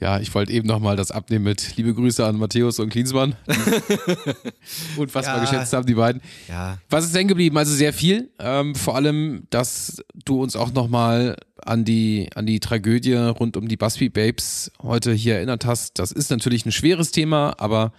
Ja, 0.00 0.18
ich 0.20 0.34
wollte 0.34 0.52
eben 0.52 0.66
nochmal 0.66 0.96
das 0.96 1.10
abnehmen 1.10 1.44
mit 1.44 1.76
liebe 1.76 1.94
Grüße 1.94 2.24
an 2.24 2.36
Matthäus 2.36 2.78
und 2.78 2.90
Klinsmann. 2.90 3.36
Unfassbar 4.96 5.36
Ja. 5.36 5.40
geschätzt 5.42 5.72
haben 5.72 5.86
die 5.86 5.94
beiden. 5.94 6.20
Ja. 6.48 6.78
Was 6.90 7.04
ist 7.04 7.14
hängen 7.14 7.28
geblieben? 7.28 7.56
Also 7.56 7.74
sehr 7.74 7.92
viel. 7.92 8.30
Ähm, 8.38 8.74
vor 8.74 8.96
allem, 8.96 9.44
dass 9.50 10.02
du 10.24 10.42
uns 10.42 10.56
auch 10.56 10.72
nochmal 10.72 11.36
an 11.64 11.84
die, 11.84 12.28
an 12.34 12.46
die 12.46 12.60
Tragödie 12.60 13.14
rund 13.14 13.56
um 13.56 13.68
die 13.68 13.76
Busby 13.76 14.08
Babes 14.08 14.70
heute 14.82 15.12
hier 15.12 15.36
erinnert 15.36 15.64
hast. 15.64 15.98
Das 15.98 16.12
ist 16.12 16.30
natürlich 16.30 16.66
ein 16.66 16.72
schweres 16.72 17.10
Thema, 17.10 17.54
aber 17.58 17.92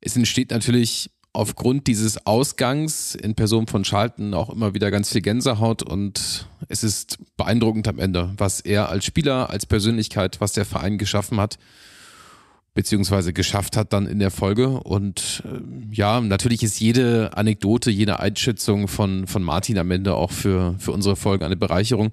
es 0.00 0.16
entsteht 0.16 0.50
natürlich 0.50 1.10
aufgrund 1.36 1.86
dieses 1.86 2.26
Ausgangs 2.26 3.14
in 3.14 3.34
Person 3.34 3.66
von 3.66 3.84
Schalten 3.84 4.32
auch 4.32 4.48
immer 4.48 4.72
wieder 4.72 4.90
ganz 4.90 5.12
viel 5.12 5.20
Gänsehaut 5.20 5.82
und 5.82 6.48
es 6.68 6.82
ist 6.82 7.18
beeindruckend 7.36 7.86
am 7.88 7.98
Ende, 7.98 8.32
was 8.38 8.60
er 8.60 8.88
als 8.88 9.04
Spieler, 9.04 9.50
als 9.50 9.66
Persönlichkeit, 9.66 10.40
was 10.40 10.52
der 10.52 10.64
Verein 10.64 10.96
geschaffen 10.96 11.38
hat 11.38 11.58
beziehungsweise 12.72 13.32
geschafft 13.32 13.74
hat 13.76 13.94
dann 13.94 14.06
in 14.06 14.18
der 14.18 14.30
Folge. 14.30 14.68
Und 14.68 15.42
äh, 15.46 15.94
ja, 15.94 16.20
natürlich 16.20 16.62
ist 16.62 16.78
jede 16.78 17.34
Anekdote, 17.34 17.90
jede 17.90 18.20
Einschätzung 18.20 18.86
von, 18.86 19.26
von 19.26 19.42
Martin 19.42 19.78
am 19.78 19.90
Ende 19.90 20.14
auch 20.14 20.30
für, 20.30 20.74
für 20.78 20.92
unsere 20.92 21.16
Folge 21.16 21.46
eine 21.46 21.56
Bereicherung. 21.56 22.12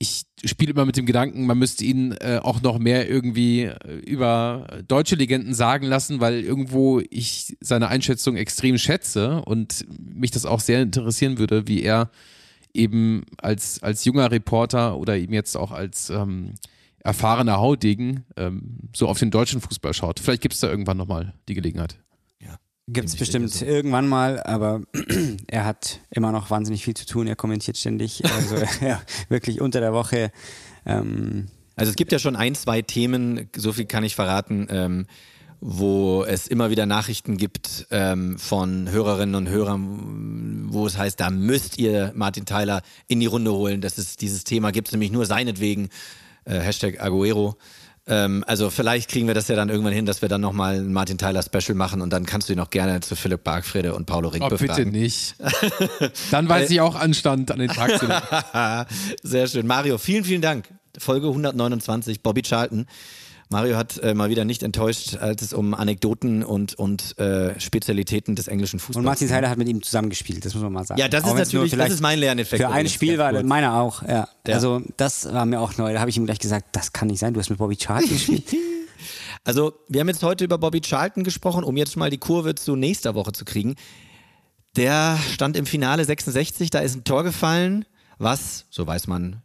Ich 0.00 0.26
spiele 0.44 0.70
immer 0.70 0.84
mit 0.84 0.96
dem 0.96 1.06
Gedanken, 1.06 1.46
man 1.46 1.58
müsste 1.58 1.84
ihn 1.84 2.12
äh, 2.12 2.38
auch 2.40 2.62
noch 2.62 2.78
mehr 2.78 3.10
irgendwie 3.10 3.64
äh, 3.64 3.96
über 4.06 4.78
deutsche 4.86 5.16
Legenden 5.16 5.54
sagen 5.54 5.86
lassen, 5.86 6.20
weil 6.20 6.40
irgendwo 6.44 7.00
ich 7.10 7.56
seine 7.60 7.88
Einschätzung 7.88 8.36
extrem 8.36 8.78
schätze 8.78 9.42
und 9.42 9.86
mich 9.98 10.30
das 10.30 10.46
auch 10.46 10.60
sehr 10.60 10.82
interessieren 10.82 11.38
würde, 11.38 11.66
wie 11.66 11.82
er 11.82 12.10
eben 12.72 13.24
als, 13.38 13.82
als 13.82 14.04
junger 14.04 14.30
Reporter 14.30 14.96
oder 14.98 15.16
eben 15.16 15.32
jetzt 15.32 15.56
auch 15.56 15.72
als 15.72 16.10
ähm, 16.10 16.54
erfahrener 17.00 17.58
Haudegen 17.58 18.24
ähm, 18.36 18.90
so 18.94 19.08
auf 19.08 19.18
den 19.18 19.30
deutschen 19.30 19.60
Fußball 19.60 19.94
schaut. 19.94 20.20
Vielleicht 20.20 20.42
gibt 20.42 20.54
es 20.54 20.60
da 20.60 20.68
irgendwann 20.68 20.96
nochmal 20.96 21.34
die 21.48 21.54
Gelegenheit. 21.54 21.98
Gibt 22.90 23.08
es 23.08 23.16
bestimmt 23.16 23.52
denke 23.60 23.66
irgendwann 23.66 24.08
mal, 24.08 24.42
aber 24.42 24.80
er 25.46 25.64
hat 25.66 26.00
immer 26.10 26.32
noch 26.32 26.50
wahnsinnig 26.50 26.84
viel 26.84 26.94
zu 26.94 27.04
tun. 27.04 27.26
Er 27.26 27.36
kommentiert 27.36 27.76
ständig, 27.76 28.24
also 28.24 28.56
ja, 28.84 29.02
wirklich 29.28 29.60
unter 29.60 29.80
der 29.80 29.92
Woche. 29.92 30.32
Ähm, 30.86 31.48
Also 31.76 31.90
es 31.90 31.96
gibt 31.96 32.12
ja 32.12 32.18
schon 32.18 32.34
ein, 32.34 32.54
zwei 32.54 32.80
Themen, 32.82 33.50
so 33.54 33.72
viel 33.72 33.84
kann 33.84 34.04
ich 34.04 34.14
verraten, 34.14 34.66
ähm, 34.70 35.06
wo 35.60 36.24
es 36.24 36.46
immer 36.46 36.70
wieder 36.70 36.86
Nachrichten 36.86 37.36
gibt 37.36 37.86
ähm, 37.90 38.38
von 38.38 38.90
Hörerinnen 38.90 39.34
und 39.34 39.48
Hörern, 39.48 40.68
wo 40.72 40.86
es 40.86 40.96
heißt, 40.96 41.20
da 41.20 41.30
müsst 41.30 41.78
ihr 41.78 42.12
Martin 42.14 42.46
Tyler 42.46 42.80
in 43.06 43.20
die 43.20 43.26
Runde 43.26 43.52
holen. 43.52 43.80
Das 43.80 43.98
ist, 43.98 44.22
dieses 44.22 44.44
Thema 44.44 44.70
gibt 44.70 44.88
es 44.88 44.92
nämlich 44.92 45.12
nur 45.12 45.26
seinetwegen. 45.26 45.88
Äh, 46.44 46.60
Hashtag 46.60 47.00
Aguero. 47.02 47.56
Ähm, 48.08 48.42
also 48.46 48.70
vielleicht 48.70 49.10
kriegen 49.10 49.26
wir 49.26 49.34
das 49.34 49.48
ja 49.48 49.56
dann 49.56 49.68
irgendwann 49.68 49.92
hin, 49.92 50.06
dass 50.06 50.22
wir 50.22 50.28
dann 50.28 50.40
nochmal 50.40 50.76
ein 50.76 50.92
Martin 50.92 51.18
Tyler 51.18 51.42
Special 51.42 51.74
machen 51.76 52.00
und 52.00 52.10
dann 52.10 52.24
kannst 52.26 52.48
du 52.48 52.54
ihn 52.54 52.60
auch 52.60 52.70
gerne 52.70 53.00
zu 53.00 53.14
Philipp 53.16 53.44
Bargfrede 53.44 53.94
und 53.94 54.06
Paulo 54.06 54.28
Rink 54.28 54.44
Oh, 54.44 54.48
bitte 54.48 54.66
befragen. 54.66 54.92
nicht. 54.92 55.34
Dann 56.30 56.48
weiß 56.48 56.70
ich 56.70 56.80
auch 56.80 56.94
Anstand 56.94 57.50
an 57.50 57.58
den 57.58 57.68
Tag 57.68 57.98
zu 57.98 58.06
legen. 58.06 58.22
Sehr 59.22 59.46
schön. 59.46 59.66
Mario, 59.66 59.98
vielen, 59.98 60.24
vielen 60.24 60.42
Dank. 60.42 60.68
Folge 60.98 61.28
129, 61.28 62.22
Bobby 62.22 62.42
Charlton. 62.42 62.86
Mario 63.50 63.76
hat 63.76 63.98
äh, 63.98 64.12
mal 64.12 64.28
wieder 64.28 64.44
nicht 64.44 64.62
enttäuscht, 64.62 65.16
als 65.16 65.40
es 65.40 65.52
um 65.54 65.72
Anekdoten 65.72 66.44
und, 66.44 66.74
und 66.74 67.18
äh, 67.18 67.58
Spezialitäten 67.58 68.36
des 68.36 68.46
englischen 68.46 68.78
Fußballs 68.78 68.96
und 68.96 69.04
Martin 69.04 69.28
ging. 69.28 69.36
Tyler 69.36 69.50
hat 69.50 69.56
mit 69.58 69.68
ihm 69.68 69.82
zusammengespielt, 69.82 70.44
das 70.44 70.54
muss 70.54 70.62
man 70.62 70.72
mal 70.72 70.84
sagen. 70.84 71.00
Ja, 71.00 71.08
das 71.08 71.24
Auch 71.24 71.30
ist 71.30 71.52
natürlich, 71.52 71.72
das 71.72 71.90
ist 71.90 72.02
mein 72.02 72.18
Lerneffekt. 72.18 72.62
Für 72.62 72.68
ein 72.68 72.88
Spiel 72.88 73.16
war 73.16 73.32
kurz. 73.32 73.44
meiner 73.46 73.74
auch, 73.74 74.02
ja. 74.02 74.28
Ja. 74.46 74.54
Also 74.54 74.82
das 74.98 75.32
war 75.32 75.46
mir 75.46 75.60
auch 75.60 75.78
neu. 75.78 75.92
Da 75.94 76.00
habe 76.00 76.10
ich 76.10 76.16
ihm 76.18 76.26
gleich 76.26 76.38
gesagt, 76.38 76.68
das 76.72 76.92
kann 76.92 77.08
nicht 77.08 77.20
sein, 77.20 77.32
du 77.32 77.40
hast 77.40 77.48
mit 77.48 77.58
Bobby 77.58 77.76
Charlton 77.76 78.10
gespielt. 78.10 78.44
Also, 79.44 79.72
wir 79.88 80.00
haben 80.00 80.08
jetzt 80.08 80.22
heute 80.22 80.44
über 80.44 80.58
Bobby 80.58 80.80
Charlton 80.82 81.24
gesprochen, 81.24 81.64
um 81.64 81.76
jetzt 81.76 81.96
mal 81.96 82.10
die 82.10 82.18
Kurve 82.18 82.54
zu 82.54 82.76
nächster 82.76 83.14
Woche 83.14 83.32
zu 83.32 83.46
kriegen. 83.46 83.76
Der 84.76 85.18
stand 85.32 85.56
im 85.56 85.64
Finale 85.64 86.04
66, 86.04 86.68
da 86.68 86.80
ist 86.80 86.96
ein 86.96 87.04
Tor 87.04 87.24
gefallen, 87.24 87.86
was, 88.18 88.66
so 88.68 88.86
weiß 88.86 89.06
man 89.06 89.42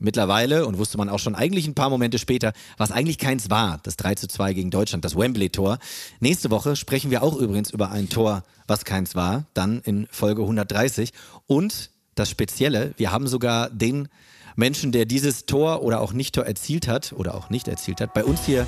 mittlerweile 0.00 0.66
und 0.66 0.78
wusste 0.78 0.98
man 0.98 1.08
auch 1.08 1.18
schon 1.18 1.34
eigentlich 1.34 1.66
ein 1.68 1.74
paar 1.74 1.90
Momente 1.90 2.18
später, 2.18 2.52
was 2.76 2.90
eigentlich 2.90 3.18
keins 3.18 3.50
war, 3.50 3.78
das 3.82 3.96
3 3.96 4.16
zu 4.16 4.26
2 4.28 4.54
gegen 4.54 4.70
Deutschland, 4.70 5.04
das 5.04 5.16
Wembley-Tor. 5.16 5.78
Nächste 6.20 6.50
Woche 6.50 6.74
sprechen 6.76 7.10
wir 7.10 7.22
auch 7.22 7.36
übrigens 7.36 7.70
über 7.70 7.90
ein 7.90 8.08
Tor, 8.08 8.42
was 8.66 8.84
keins 8.84 9.14
war, 9.14 9.44
dann 9.54 9.80
in 9.84 10.08
Folge 10.10 10.42
130. 10.42 11.12
Und 11.46 11.90
das 12.14 12.28
Spezielle, 12.30 12.94
wir 12.96 13.12
haben 13.12 13.26
sogar 13.28 13.70
den 13.70 14.08
Menschen, 14.56 14.92
der 14.92 15.04
dieses 15.04 15.46
Tor 15.46 15.82
oder 15.82 16.00
auch 16.00 16.12
nicht 16.12 16.34
Tor 16.34 16.44
erzielt 16.44 16.88
hat 16.88 17.12
oder 17.12 17.34
auch 17.34 17.50
nicht 17.50 17.68
erzielt 17.68 18.00
hat, 18.00 18.12
bei 18.14 18.24
uns 18.24 18.44
hier 18.44 18.66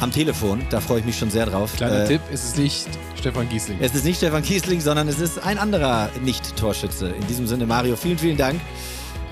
am 0.00 0.12
Telefon. 0.12 0.62
Da 0.70 0.80
freue 0.80 1.00
ich 1.00 1.06
mich 1.06 1.16
schon 1.16 1.30
sehr 1.30 1.46
drauf. 1.46 1.74
Kleiner 1.76 2.04
Äh, 2.04 2.08
Tipp, 2.08 2.20
es 2.32 2.44
ist 2.44 2.58
nicht 2.58 2.86
Stefan 3.18 3.48
Giesling. 3.48 3.78
es 3.80 3.94
ist 3.94 4.04
nicht 4.04 4.18
Stefan 4.18 4.42
Kiesling, 4.42 4.80
sondern 4.80 5.08
es 5.08 5.20
ist 5.20 5.38
ein 5.42 5.58
anderer 5.58 6.10
Nicht-Torschütze. 6.22 7.08
In 7.08 7.26
diesem 7.28 7.46
Sinne, 7.46 7.66
Mario, 7.66 7.96
vielen, 7.96 8.18
vielen 8.18 8.36
Dank. 8.36 8.60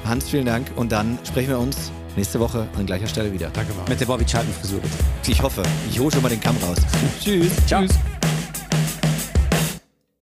Hans, 0.04 0.28
vielen 0.30 0.46
Dank. 0.46 0.70
Und 0.76 0.92
dann 0.92 1.18
sprechen 1.24 1.50
wir 1.50 1.58
uns 1.58 1.90
nächste 2.16 2.40
Woche 2.40 2.66
an 2.76 2.86
gleicher 2.86 3.06
Stelle 3.06 3.32
wieder. 3.32 3.50
Danke, 3.52 3.72
Marc. 3.74 3.88
mit 3.88 4.00
der 4.00 4.06
Bobby 4.06 4.24
Charlton 4.24 4.52
Frisur 4.54 4.80
bitte. 4.80 4.94
Ich 5.26 5.42
hoffe. 5.42 5.62
Ich 5.90 5.98
hole 5.98 6.12
schon 6.12 6.22
mal 6.22 6.28
den 6.28 6.40
Kamm 6.40 6.56
raus. 6.58 6.78
Tschüss. 7.20 7.50
Ciao. 7.66 7.82
Tschüss. 7.82 7.98